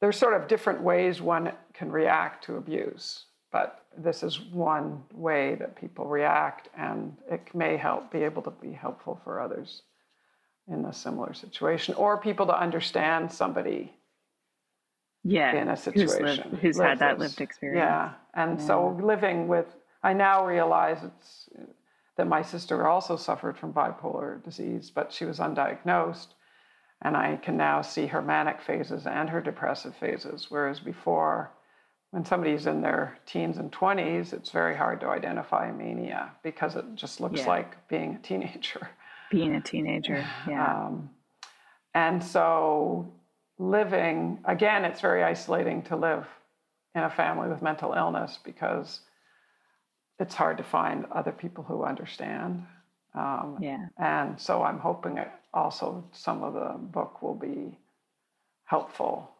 there's 0.00 0.16
sort 0.16 0.34
of 0.34 0.46
different 0.48 0.80
ways 0.80 1.20
one 1.20 1.50
can 1.72 1.90
react 1.90 2.44
to 2.44 2.56
abuse 2.56 3.24
but 3.54 3.84
this 3.96 4.24
is 4.24 4.40
one 4.40 5.00
way 5.14 5.54
that 5.54 5.76
people 5.76 6.06
react 6.06 6.68
and 6.76 7.16
it 7.30 7.42
may 7.54 7.76
help 7.76 8.10
be 8.10 8.24
able 8.24 8.42
to 8.42 8.50
be 8.50 8.72
helpful 8.72 9.14
for 9.22 9.40
others 9.40 9.82
in 10.66 10.84
a 10.86 10.92
similar 10.92 11.32
situation 11.32 11.94
or 11.94 12.16
people 12.18 12.46
to 12.46 12.60
understand 12.66 13.30
somebody 13.30 13.80
Yeah. 15.22 15.52
in 15.60 15.68
a 15.68 15.76
situation 15.76 16.26
Who's, 16.26 16.38
lived- 16.38 16.62
who's 16.62 16.78
had 16.80 16.98
that 16.98 17.20
lived 17.20 17.40
experience. 17.40 17.78
Yeah, 17.78 18.14
and 18.42 18.60
so 18.60 18.74
living 19.12 19.46
with, 19.46 19.68
I 20.02 20.12
now 20.14 20.44
realize 20.44 20.98
it's 21.04 21.48
that 22.16 22.26
my 22.26 22.42
sister 22.42 22.76
also 22.88 23.14
suffered 23.16 23.56
from 23.56 23.72
bipolar 23.72 24.42
disease, 24.42 24.90
but 24.90 25.12
she 25.12 25.24
was 25.30 25.38
undiagnosed, 25.38 26.30
and 27.02 27.16
I 27.16 27.36
can 27.36 27.56
now 27.56 27.82
see 27.82 28.06
her 28.08 28.22
manic 28.22 28.60
phases 28.60 29.06
and 29.06 29.26
her 29.30 29.40
depressive 29.40 29.94
phases. 30.04 30.38
Whereas 30.48 30.80
before, 30.80 31.52
when 32.14 32.24
somebody's 32.24 32.66
in 32.68 32.80
their 32.80 33.18
teens 33.26 33.58
and 33.58 33.72
twenties, 33.72 34.32
it's 34.32 34.50
very 34.50 34.76
hard 34.76 35.00
to 35.00 35.08
identify 35.08 35.72
mania 35.72 36.30
because 36.44 36.76
it 36.76 36.84
just 36.94 37.20
looks 37.20 37.40
Yeah. 37.40 37.48
like 37.48 37.88
being 37.88 38.14
a 38.14 38.18
teenager. 38.20 38.88
Being 39.32 39.56
a 39.56 39.60
teenager. 39.60 40.24
Yeah. 40.46 40.84
Um, 40.86 41.10
And 41.92 42.22
so, 42.22 43.12
living, 43.58 44.38
again, 44.44 44.84
it's 44.84 45.00
very 45.00 45.24
isolating 45.24 45.82
to 45.84 45.96
live 45.96 46.24
in 46.94 47.02
a 47.02 47.10
family 47.10 47.48
with 47.48 47.60
mental 47.62 47.94
illness 47.94 48.38
because 48.44 49.00
it's 50.20 50.36
hard 50.36 50.56
to 50.58 50.62
find 50.62 51.06
other 51.10 51.32
people 51.32 51.64
who 51.64 51.82
understand. 51.82 52.64
Um, 53.14 53.58
yeah. 53.60 53.86
And 53.98 54.40
so 54.40 54.62
I'm 54.62 54.78
hoping 54.78 55.18
it 55.18 55.32
also 55.52 56.04
some 56.12 56.44
of 56.44 56.54
the 56.54 56.78
book 56.78 57.20
will 57.22 57.34
be 57.34 57.76
helpful 58.66 59.33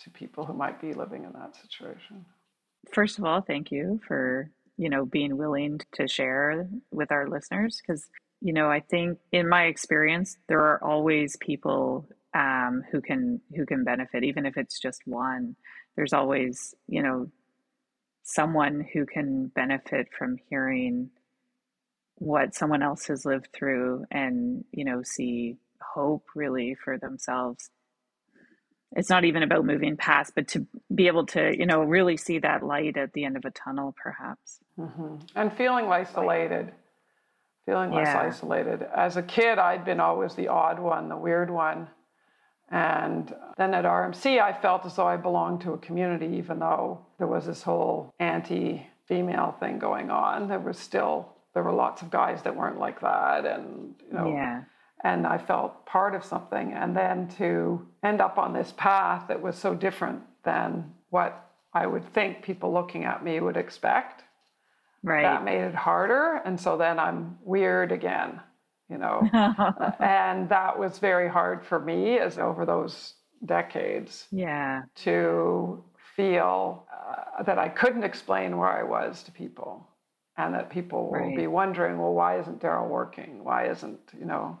to 0.00 0.10
people 0.10 0.44
who 0.44 0.52
might 0.52 0.80
be 0.80 0.92
living 0.92 1.24
in 1.24 1.32
that 1.32 1.56
situation. 1.56 2.24
First 2.92 3.18
of 3.18 3.24
all, 3.24 3.40
thank 3.40 3.70
you 3.70 4.00
for 4.06 4.50
you 4.76 4.88
know 4.88 5.04
being 5.04 5.36
willing 5.36 5.80
to 5.92 6.06
share 6.06 6.68
with 6.90 7.10
our 7.10 7.28
listeners 7.28 7.80
because 7.80 8.06
you 8.40 8.52
know 8.52 8.70
I 8.70 8.80
think 8.80 9.18
in 9.32 9.48
my 9.48 9.64
experience 9.64 10.38
there 10.48 10.60
are 10.60 10.82
always 10.82 11.36
people 11.36 12.08
um, 12.34 12.84
who 12.90 13.00
can 13.00 13.40
who 13.56 13.66
can 13.66 13.84
benefit 13.84 14.24
even 14.24 14.46
if 14.46 14.56
it's 14.56 14.78
just 14.78 15.06
one. 15.06 15.56
There's 15.96 16.12
always 16.12 16.74
you 16.86 17.02
know 17.02 17.30
someone 18.22 18.86
who 18.92 19.06
can 19.06 19.46
benefit 19.48 20.08
from 20.16 20.36
hearing 20.48 21.10
what 22.16 22.54
someone 22.54 22.82
else 22.82 23.06
has 23.06 23.24
lived 23.24 23.48
through 23.52 24.04
and 24.10 24.64
you 24.72 24.84
know 24.84 25.02
see 25.02 25.56
hope 25.80 26.24
really 26.34 26.74
for 26.74 26.98
themselves 26.98 27.70
it's 28.96 29.10
not 29.10 29.24
even 29.24 29.42
about 29.42 29.64
moving 29.64 29.96
past 29.96 30.32
but 30.34 30.48
to 30.48 30.66
be 30.94 31.06
able 31.06 31.26
to 31.26 31.56
you 31.56 31.66
know 31.66 31.82
really 31.82 32.16
see 32.16 32.38
that 32.38 32.62
light 32.62 32.96
at 32.96 33.12
the 33.12 33.24
end 33.24 33.36
of 33.36 33.44
a 33.44 33.50
tunnel 33.50 33.94
perhaps 34.02 34.58
mm-hmm. 34.78 35.16
and 35.34 35.52
feeling 35.52 35.86
isolated 35.86 36.72
feeling 37.66 37.90
less 37.90 38.14
isolated 38.14 38.82
as 38.94 39.16
a 39.16 39.22
kid 39.22 39.58
i'd 39.58 39.84
been 39.84 40.00
always 40.00 40.34
the 40.34 40.48
odd 40.48 40.78
one 40.78 41.08
the 41.08 41.16
weird 41.16 41.50
one 41.50 41.88
and 42.70 43.34
then 43.56 43.72
at 43.72 43.84
RMC, 43.84 44.40
I 44.40 44.52
felt 44.52 44.84
as 44.84 44.96
though 44.96 45.06
I 45.06 45.16
belonged 45.16 45.62
to 45.62 45.72
a 45.72 45.78
community, 45.78 46.36
even 46.36 46.58
though 46.58 47.00
there 47.18 47.26
was 47.26 47.46
this 47.46 47.62
whole 47.62 48.12
anti 48.18 48.86
female 49.06 49.56
thing 49.58 49.78
going 49.78 50.10
on. 50.10 50.48
There 50.48 50.58
was 50.58 50.78
still, 50.78 51.32
there 51.54 51.62
were 51.62 51.72
lots 51.72 52.02
of 52.02 52.10
guys 52.10 52.42
that 52.42 52.54
weren't 52.54 52.78
like 52.78 53.00
that. 53.00 53.46
And, 53.46 53.94
you 54.06 54.12
know, 54.12 54.28
yeah. 54.28 54.62
And 55.04 55.26
I 55.26 55.38
felt 55.38 55.86
part 55.86 56.14
of 56.14 56.24
something. 56.24 56.72
And 56.72 56.96
then 56.96 57.28
to 57.38 57.86
end 58.02 58.20
up 58.20 58.38
on 58.38 58.52
this 58.52 58.72
path 58.76 59.28
that 59.28 59.40
was 59.40 59.56
so 59.56 59.74
different 59.74 60.22
than 60.44 60.92
what 61.10 61.50
I 61.72 61.86
would 61.86 62.12
think 62.12 62.42
people 62.42 62.72
looking 62.72 63.04
at 63.04 63.24
me 63.24 63.40
would 63.40 63.56
expect. 63.56 64.24
Right. 65.02 65.22
That 65.22 65.44
made 65.44 65.60
it 65.60 65.74
harder. 65.74 66.42
And 66.44 66.60
so 66.60 66.76
then 66.76 66.98
I'm 66.98 67.38
weird 67.44 67.92
again 67.92 68.40
you 68.88 68.98
know. 68.98 69.28
and 70.00 70.48
that 70.48 70.78
was 70.78 70.98
very 70.98 71.28
hard 71.28 71.64
for 71.64 71.78
me 71.78 72.18
as 72.18 72.38
over 72.38 72.64
those 72.64 73.14
decades. 73.44 74.26
Yeah. 74.32 74.82
To 74.96 75.82
feel 76.16 76.86
uh, 76.92 77.42
that 77.42 77.58
I 77.58 77.68
couldn't 77.68 78.04
explain 78.04 78.56
where 78.56 78.68
I 78.68 78.82
was 78.82 79.22
to 79.24 79.32
people 79.32 79.86
and 80.36 80.54
that 80.54 80.70
people 80.70 81.10
right. 81.10 81.26
will 81.26 81.36
be 81.36 81.46
wondering, 81.46 81.98
well, 81.98 82.14
why 82.14 82.38
isn't 82.38 82.60
Daryl 82.60 82.88
working? 82.88 83.44
Why 83.44 83.68
isn't, 83.68 84.00
you 84.18 84.24
know? 84.24 84.58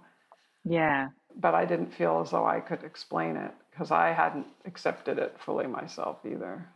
Yeah. 0.64 1.08
But 1.36 1.54
I 1.54 1.64
didn't 1.64 1.92
feel 1.92 2.20
as 2.24 2.30
though 2.30 2.46
I 2.46 2.60
could 2.60 2.82
explain 2.82 3.36
it 3.36 3.52
because 3.70 3.90
I 3.90 4.12
hadn't 4.12 4.46
accepted 4.64 5.18
it 5.18 5.36
fully 5.38 5.66
myself 5.66 6.18
either. 6.24 6.68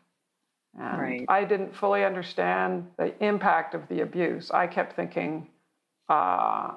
And 0.78 1.00
right. 1.00 1.24
I 1.28 1.44
didn't 1.44 1.74
fully 1.74 2.04
understand 2.04 2.86
the 2.96 3.12
impact 3.22 3.74
of 3.74 3.86
the 3.88 4.00
abuse. 4.00 4.50
I 4.50 4.66
kept 4.66 4.96
thinking, 4.96 5.48
uh, 6.08 6.72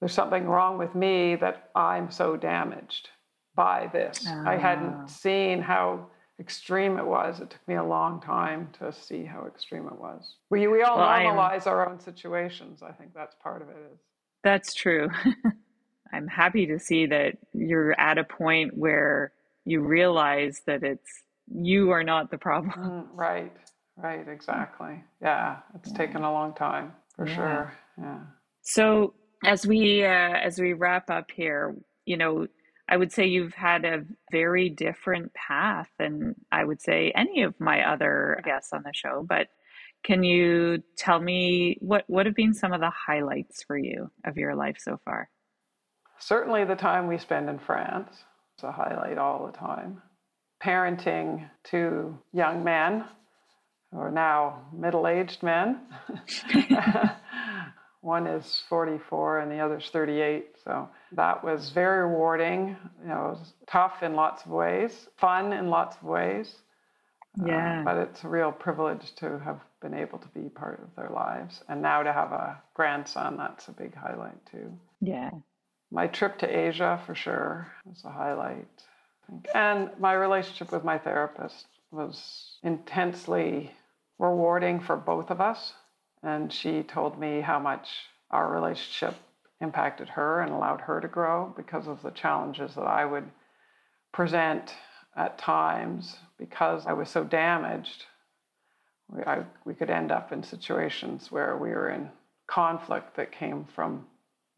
there's 0.00 0.12
something 0.12 0.46
wrong 0.46 0.78
with 0.78 0.94
me 0.94 1.36
that 1.36 1.70
I'm 1.74 2.10
so 2.10 2.36
damaged 2.36 3.10
by 3.54 3.88
this. 3.92 4.26
I 4.26 4.56
hadn't 4.56 4.94
ah. 4.94 5.06
seen 5.06 5.62
how 5.62 6.06
extreme 6.38 6.98
it 6.98 7.06
was. 7.06 7.40
It 7.40 7.50
took 7.50 7.66
me 7.66 7.76
a 7.76 7.84
long 7.84 8.20
time 8.20 8.68
to 8.80 8.92
see 8.92 9.24
how 9.24 9.46
extreme 9.46 9.86
it 9.86 9.98
was. 9.98 10.36
We, 10.50 10.66
we 10.66 10.82
all 10.82 10.98
well, 10.98 11.08
normalize 11.08 11.66
our 11.66 11.88
own 11.88 11.98
situations. 11.98 12.82
I 12.82 12.92
think 12.92 13.14
that's 13.14 13.34
part 13.42 13.62
of 13.62 13.68
it. 13.68 13.76
Is. 13.92 13.98
That's 14.44 14.74
true. 14.74 15.08
I'm 16.12 16.28
happy 16.28 16.66
to 16.66 16.78
see 16.78 17.06
that 17.06 17.38
you're 17.52 17.98
at 17.98 18.18
a 18.18 18.24
point 18.24 18.76
where 18.76 19.32
you 19.64 19.80
realize 19.80 20.62
that 20.66 20.82
it's 20.82 21.22
you 21.48 21.90
are 21.90 22.04
not 22.04 22.30
the 22.30 22.38
problem. 22.38 22.72
Mm, 22.78 23.06
right, 23.12 23.52
right, 23.96 24.26
exactly. 24.28 25.02
Yeah, 25.20 25.58
it's 25.74 25.90
yeah. 25.90 25.96
taken 25.96 26.22
a 26.22 26.32
long 26.32 26.54
time 26.54 26.92
for 27.14 27.26
yeah. 27.26 27.34
sure. 27.34 27.72
Yeah. 27.98 28.18
So 28.62 29.14
as 29.44 29.66
we 29.66 30.04
uh, 30.04 30.08
as 30.08 30.58
we 30.58 30.72
wrap 30.72 31.10
up 31.10 31.30
here, 31.34 31.76
you 32.04 32.16
know, 32.16 32.46
I 32.88 32.96
would 32.96 33.12
say 33.12 33.26
you've 33.26 33.54
had 33.54 33.84
a 33.84 34.04
very 34.30 34.68
different 34.68 35.34
path 35.34 35.88
than 35.98 36.34
I 36.52 36.64
would 36.64 36.80
say 36.80 37.12
any 37.14 37.42
of 37.42 37.58
my 37.60 37.82
other 37.82 38.40
guests 38.44 38.72
on 38.72 38.82
the 38.82 38.92
show. 38.94 39.24
But 39.28 39.48
can 40.04 40.22
you 40.22 40.82
tell 40.96 41.20
me 41.20 41.78
what 41.80 42.04
what 42.06 42.26
have 42.26 42.34
been 42.34 42.54
some 42.54 42.72
of 42.72 42.80
the 42.80 42.90
highlights 42.90 43.62
for 43.62 43.76
you 43.76 44.10
of 44.24 44.36
your 44.36 44.54
life 44.54 44.76
so 44.78 45.00
far? 45.04 45.28
Certainly, 46.18 46.64
the 46.64 46.76
time 46.76 47.06
we 47.06 47.18
spend 47.18 47.48
in 47.48 47.58
France 47.58 48.10
is 48.58 48.64
a 48.64 48.72
highlight 48.72 49.18
all 49.18 49.46
the 49.46 49.56
time. 49.56 50.02
Parenting 50.62 51.48
two 51.64 52.18
young 52.32 52.64
men 52.64 53.04
who 53.92 53.98
are 53.98 54.10
now 54.10 54.66
middle 54.72 55.06
aged 55.06 55.42
men. 55.42 55.80
One 58.06 58.28
is 58.28 58.62
44 58.68 59.40
and 59.40 59.50
the 59.50 59.58
other's 59.58 59.90
38. 59.90 60.54
So 60.62 60.88
that 61.12 61.42
was 61.42 61.70
very 61.70 62.08
rewarding. 62.08 62.76
You 63.02 63.08
know, 63.08 63.26
it 63.26 63.38
was 63.38 63.54
tough 63.66 64.02
in 64.02 64.14
lots 64.14 64.44
of 64.44 64.52
ways, 64.52 65.08
fun 65.16 65.52
in 65.52 65.70
lots 65.70 65.96
of 65.96 66.04
ways. 66.04 66.54
Uh, 67.40 67.46
yeah. 67.46 67.80
Uh, 67.80 67.84
but 67.84 67.96
it's 67.96 68.22
a 68.22 68.28
real 68.28 68.52
privilege 68.52 69.12
to 69.16 69.40
have 69.40 69.60
been 69.82 69.92
able 69.92 70.18
to 70.18 70.28
be 70.28 70.48
part 70.48 70.80
of 70.82 70.94
their 70.94 71.10
lives. 71.10 71.62
And 71.68 71.82
now 71.82 72.04
to 72.04 72.12
have 72.12 72.30
a 72.30 72.62
grandson, 72.74 73.36
that's 73.36 73.66
a 73.66 73.72
big 73.72 73.94
highlight 73.94 74.38
too. 74.52 74.72
Yeah. 75.00 75.30
My 75.90 76.06
trip 76.06 76.38
to 76.38 76.46
Asia 76.48 77.00
for 77.06 77.14
sure 77.14 77.72
was 77.84 78.04
a 78.04 78.10
highlight. 78.10 78.68
And 79.54 79.90
my 79.98 80.12
relationship 80.12 80.72
with 80.72 80.84
my 80.84 80.98
therapist 80.98 81.66
was 81.90 82.58
intensely 82.62 83.72
rewarding 84.18 84.80
for 84.80 84.96
both 84.96 85.30
of 85.30 85.40
us. 85.40 85.72
And 86.22 86.52
she 86.52 86.82
told 86.82 87.18
me 87.18 87.40
how 87.40 87.58
much 87.58 87.88
our 88.30 88.50
relationship 88.52 89.14
impacted 89.60 90.08
her 90.10 90.40
and 90.40 90.52
allowed 90.52 90.80
her 90.82 91.00
to 91.00 91.08
grow 91.08 91.52
because 91.56 91.86
of 91.86 92.02
the 92.02 92.10
challenges 92.10 92.74
that 92.74 92.86
I 92.86 93.04
would 93.04 93.30
present 94.12 94.74
at 95.16 95.38
times 95.38 96.16
because 96.38 96.86
I 96.86 96.92
was 96.92 97.08
so 97.08 97.24
damaged. 97.24 98.04
We, 99.08 99.22
I, 99.22 99.44
we 99.64 99.74
could 99.74 99.90
end 99.90 100.12
up 100.12 100.32
in 100.32 100.42
situations 100.42 101.30
where 101.30 101.56
we 101.56 101.70
were 101.70 101.90
in 101.90 102.10
conflict 102.46 103.16
that 103.16 103.32
came 103.32 103.64
from 103.74 104.06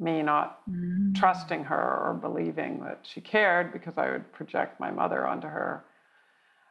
me 0.00 0.22
not 0.22 0.60
mm. 0.70 1.14
trusting 1.14 1.64
her 1.64 1.76
or 1.76 2.18
believing 2.20 2.80
that 2.84 3.00
she 3.02 3.20
cared 3.20 3.72
because 3.72 3.94
I 3.96 4.10
would 4.10 4.32
project 4.32 4.80
my 4.80 4.90
mother 4.90 5.26
onto 5.26 5.48
her. 5.48 5.84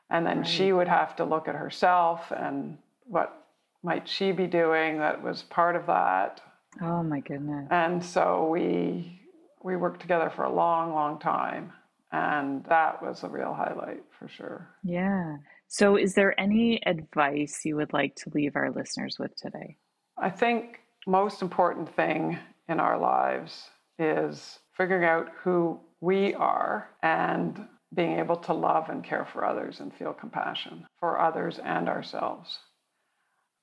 And 0.10 0.26
then 0.26 0.40
right. 0.40 0.48
she 0.48 0.72
would 0.72 0.88
have 0.88 1.16
to 1.18 1.26
look 1.26 1.48
at 1.48 1.56
herself 1.56 2.32
and 2.32 2.78
what 3.06 3.46
might 3.84 4.08
she 4.08 4.32
be 4.32 4.48
doing 4.48 5.00
that 5.00 5.22
was 5.22 5.44
part 5.44 5.76
of 5.76 5.86
that. 5.88 6.42
Oh 6.82 7.04
my 7.04 7.20
goodness. 7.20 7.68
And 7.72 8.04
so 8.04 8.48
we 8.50 9.22
we 9.64 9.76
worked 9.76 10.02
together 10.02 10.32
for 10.34 10.44
a 10.44 10.54
long, 10.54 10.94
long 10.94 11.20
time. 11.20 11.74
And 12.12 12.64
that 12.66 13.04
was 13.04 13.24
a 13.24 13.28
real 13.28 13.54
highlight 13.54 14.04
for 14.18 14.30
sure. 14.30 14.70
Yeah. 14.84 15.38
So 15.68 15.98
is 15.98 16.14
there 16.14 16.40
any 16.40 16.82
advice 16.86 17.62
you 17.66 17.76
would 17.76 17.92
like 17.92 18.16
to 18.18 18.32
leave 18.34 18.56
our 18.56 18.72
listeners 18.72 19.18
with 19.20 19.36
today? 19.36 19.76
I 20.18 20.30
think 20.30 20.80
most 21.06 21.42
important 21.42 21.94
thing 21.94 22.40
in 22.70 22.80
our 22.80 22.98
lives 22.98 23.70
is 24.00 24.60
figuring 24.76 25.06
out 25.06 25.30
who 25.44 25.80
we 26.02 26.34
are 26.36 26.90
and 27.02 27.68
being 27.94 28.20
able 28.20 28.36
to 28.36 28.54
love 28.54 28.90
and 28.90 29.04
care 29.04 29.26
for 29.26 29.46
others 29.46 29.80
and 29.80 29.94
feel 29.94 30.14
compassion 30.14 30.86
for 31.00 31.20
others 31.20 31.60
and 31.64 31.88
ourselves 31.88 32.60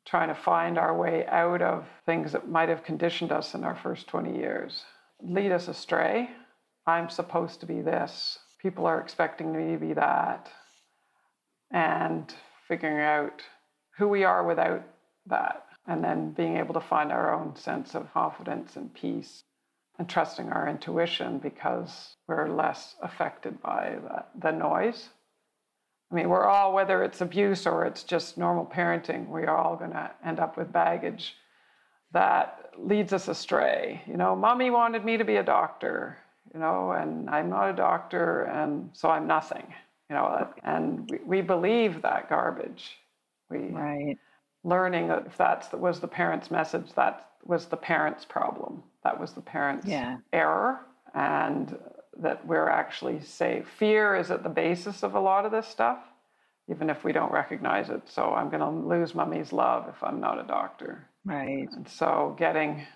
trying 0.05 0.29
to 0.29 0.35
find 0.35 0.79
our 0.79 0.97
way 0.97 1.27
out 1.27 1.63
of 1.63 1.87
things 2.05 2.33
that 2.33 2.49
might 2.49 2.69
have 2.69 2.85
conditioned 2.85 3.33
us 3.33 3.55
in 3.55 3.65
our 3.65 3.77
first 3.77 4.07
20 4.07 4.37
years, 4.37 4.85
lead 5.23 5.51
us 5.51 5.69
astray. 5.69 6.31
I'm 6.87 7.09
supposed 7.09 7.61
to 7.61 7.67
be 7.67 7.81
this. 7.81 8.39
People 8.61 8.87
are 8.87 9.01
expecting 9.01 9.53
me 9.53 9.73
to 9.73 9.79
be 9.79 9.95
that. 9.95 10.51
And 11.71 12.33
figuring 12.69 13.01
out 13.01 13.43
who 13.97 14.09
we 14.09 14.25
are 14.25 14.45
without 14.45 14.83
that. 15.27 15.64
And 15.87 16.05
then 16.05 16.33
being 16.33 16.57
able 16.59 16.75
to 16.75 16.81
find 16.81 17.13
our 17.13 17.35
own 17.35 17.57
sense 17.57 17.95
of 17.95 18.13
confidence 18.13 18.77
and 18.77 18.93
peace 18.95 19.45
and 19.99 20.09
trusting 20.09 20.51
our 20.51 20.69
intuition 20.69 21.39
because 21.39 22.17
we're 22.29 22.49
less 22.49 22.97
affected 23.03 23.63
by 23.63 23.97
the, 24.03 24.25
the 24.41 24.53
noise 24.53 25.11
I 26.13 26.15
mean, 26.15 26.29
we're 26.29 26.47
all, 26.47 26.73
whether 26.73 27.03
it's 27.03 27.21
abuse 27.21 27.67
or 27.67 27.85
it's 27.87 28.05
just 28.05 28.39
normal 28.39 28.67
parenting, 28.67 29.29
we 29.29 29.45
are 29.45 29.57
all 29.57 29.77
going 29.77 29.91
to 29.93 30.11
end 30.25 30.41
up 30.41 30.57
with 30.57 30.73
baggage 30.73 31.35
that 32.13 32.71
leads 32.79 33.13
us 33.13 33.29
astray. 33.29 34.03
You 34.07 34.17
know, 34.17 34.37
mommy 34.37 34.71
wanted 34.71 35.05
me 35.05 35.17
to 35.19 35.25
be 35.25 35.37
a 35.37 35.43
doctor. 35.43 36.19
you 36.55 36.61
know, 36.61 36.93
and 36.93 37.29
I'm 37.31 37.51
not 37.51 37.71
a 37.71 37.75
doctor, 37.75 38.43
and 38.45 38.91
so 38.95 39.11
I'm 39.11 39.27
nothing, 39.27 39.67
you 40.11 40.17
know, 40.17 40.49
and 40.65 41.11
we, 41.11 41.19
we 41.27 41.41
believe 41.43 42.03
that 42.03 42.29
garbage. 42.31 42.99
We 43.51 43.71
right. 43.71 44.19
Learning 44.65 45.09
that 45.09 45.27
if 45.27 45.37
that 45.37 45.79
was 45.79 46.01
the 46.01 46.09
parents' 46.09 46.51
message, 46.51 46.93
that 46.95 47.29
was 47.45 47.67
the 47.67 47.77
parents' 47.77 48.25
problem. 48.25 48.83
That 49.05 49.21
was 49.21 49.33
the 49.33 49.43
parents' 49.43 49.87
yeah. 49.87 50.17
error, 50.33 50.81
and 51.15 51.79
that 52.17 52.45
we're 52.47 52.69
actually 52.69 53.21
safe. 53.21 53.69
Fear 53.79 54.17
is 54.17 54.31
at 54.31 54.43
the 54.43 54.49
basis 54.49 55.03
of 55.03 55.15
a 55.15 55.21
lot 55.21 55.45
of 55.45 55.53
this 55.53 55.69
stuff, 55.69 55.99
even 56.69 56.89
if 56.89 57.05
we 57.05 57.13
don't 57.13 57.33
recognize 57.33 57.91
it. 57.91 58.03
So 58.07 58.33
I'm 58.33 58.49
going 58.49 58.61
to 58.61 58.89
lose 58.89 59.15
mummy's 59.15 59.53
love 59.53 59.89
if 59.89 60.03
I'm 60.03 60.21
not 60.21 60.41
a 60.41 60.45
doctor. 60.45 61.07
Right. 61.25 61.69
And 61.73 61.89
so 61.89 62.35
getting, 62.39 62.87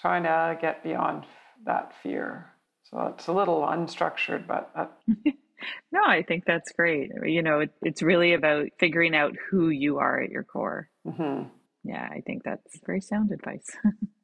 trying 0.00 0.24
to 0.24 0.58
get 0.60 0.82
beyond 0.82 1.24
that 1.64 1.92
fear. 2.02 2.50
So 2.90 3.12
it's 3.14 3.26
a 3.28 3.32
little 3.32 3.62
unstructured, 3.62 4.46
but. 4.46 4.70
no, 5.92 6.00
I 6.06 6.22
think 6.22 6.44
that's 6.46 6.72
great. 6.72 7.10
You 7.24 7.42
know, 7.42 7.60
it, 7.60 7.70
it's 7.82 8.02
really 8.02 8.34
about 8.34 8.66
figuring 8.78 9.14
out 9.14 9.34
who 9.50 9.68
you 9.68 9.98
are 9.98 10.20
at 10.20 10.30
your 10.30 10.44
core. 10.44 10.88
Mm-hmm. 11.06 11.48
Yeah, 11.84 12.08
I 12.10 12.20
think 12.26 12.42
that's 12.44 12.80
very 12.84 13.00
sound 13.00 13.32
advice. 13.32 13.70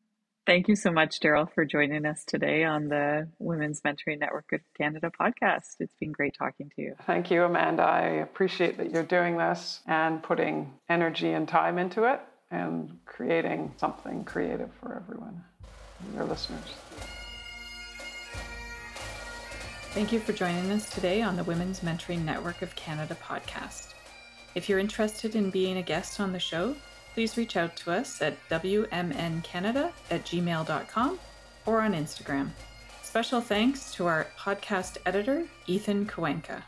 Thank 0.44 0.66
you 0.66 0.74
so 0.74 0.90
much, 0.90 1.20
Daryl, 1.20 1.48
for 1.54 1.64
joining 1.64 2.04
us 2.04 2.24
today 2.26 2.64
on 2.64 2.88
the 2.88 3.28
Women's 3.38 3.80
Mentoring 3.82 4.18
Network 4.18 4.52
of 4.52 4.60
Canada 4.76 5.12
podcast. 5.18 5.76
It's 5.78 5.94
been 6.00 6.10
great 6.10 6.34
talking 6.36 6.68
to 6.74 6.82
you. 6.82 6.96
Thank 7.06 7.30
you, 7.30 7.44
Amanda. 7.44 7.84
I 7.84 8.00
appreciate 8.06 8.76
that 8.78 8.90
you're 8.90 9.04
doing 9.04 9.36
this 9.36 9.80
and 9.86 10.20
putting 10.20 10.72
energy 10.88 11.30
and 11.30 11.46
time 11.46 11.78
into 11.78 12.12
it 12.12 12.20
and 12.50 12.98
creating 13.06 13.72
something 13.76 14.24
creative 14.24 14.70
for 14.80 14.96
everyone, 14.96 15.44
your 16.16 16.24
listeners. 16.24 16.74
Thank 19.94 20.10
you 20.10 20.20
for 20.20 20.32
joining 20.32 20.72
us 20.72 20.88
today 20.88 21.20
on 21.20 21.36
the 21.36 21.44
Women's 21.44 21.80
Mentoring 21.80 22.24
Network 22.24 22.62
of 22.62 22.74
Canada 22.74 23.14
podcast. 23.22 23.92
If 24.54 24.66
you're 24.66 24.78
interested 24.78 25.36
in 25.36 25.50
being 25.50 25.76
a 25.76 25.82
guest 25.82 26.18
on 26.18 26.32
the 26.32 26.38
show, 26.38 26.74
please 27.12 27.36
reach 27.36 27.58
out 27.58 27.76
to 27.76 27.92
us 27.92 28.22
at 28.22 28.38
wmncanada 28.48 29.92
at 30.10 30.24
gmail.com 30.24 31.18
or 31.66 31.82
on 31.82 31.92
Instagram. 31.92 32.48
Special 33.02 33.42
thanks 33.42 33.92
to 33.92 34.06
our 34.06 34.28
podcast 34.38 34.96
editor, 35.04 35.44
Ethan 35.66 36.06
Kowenka. 36.06 36.62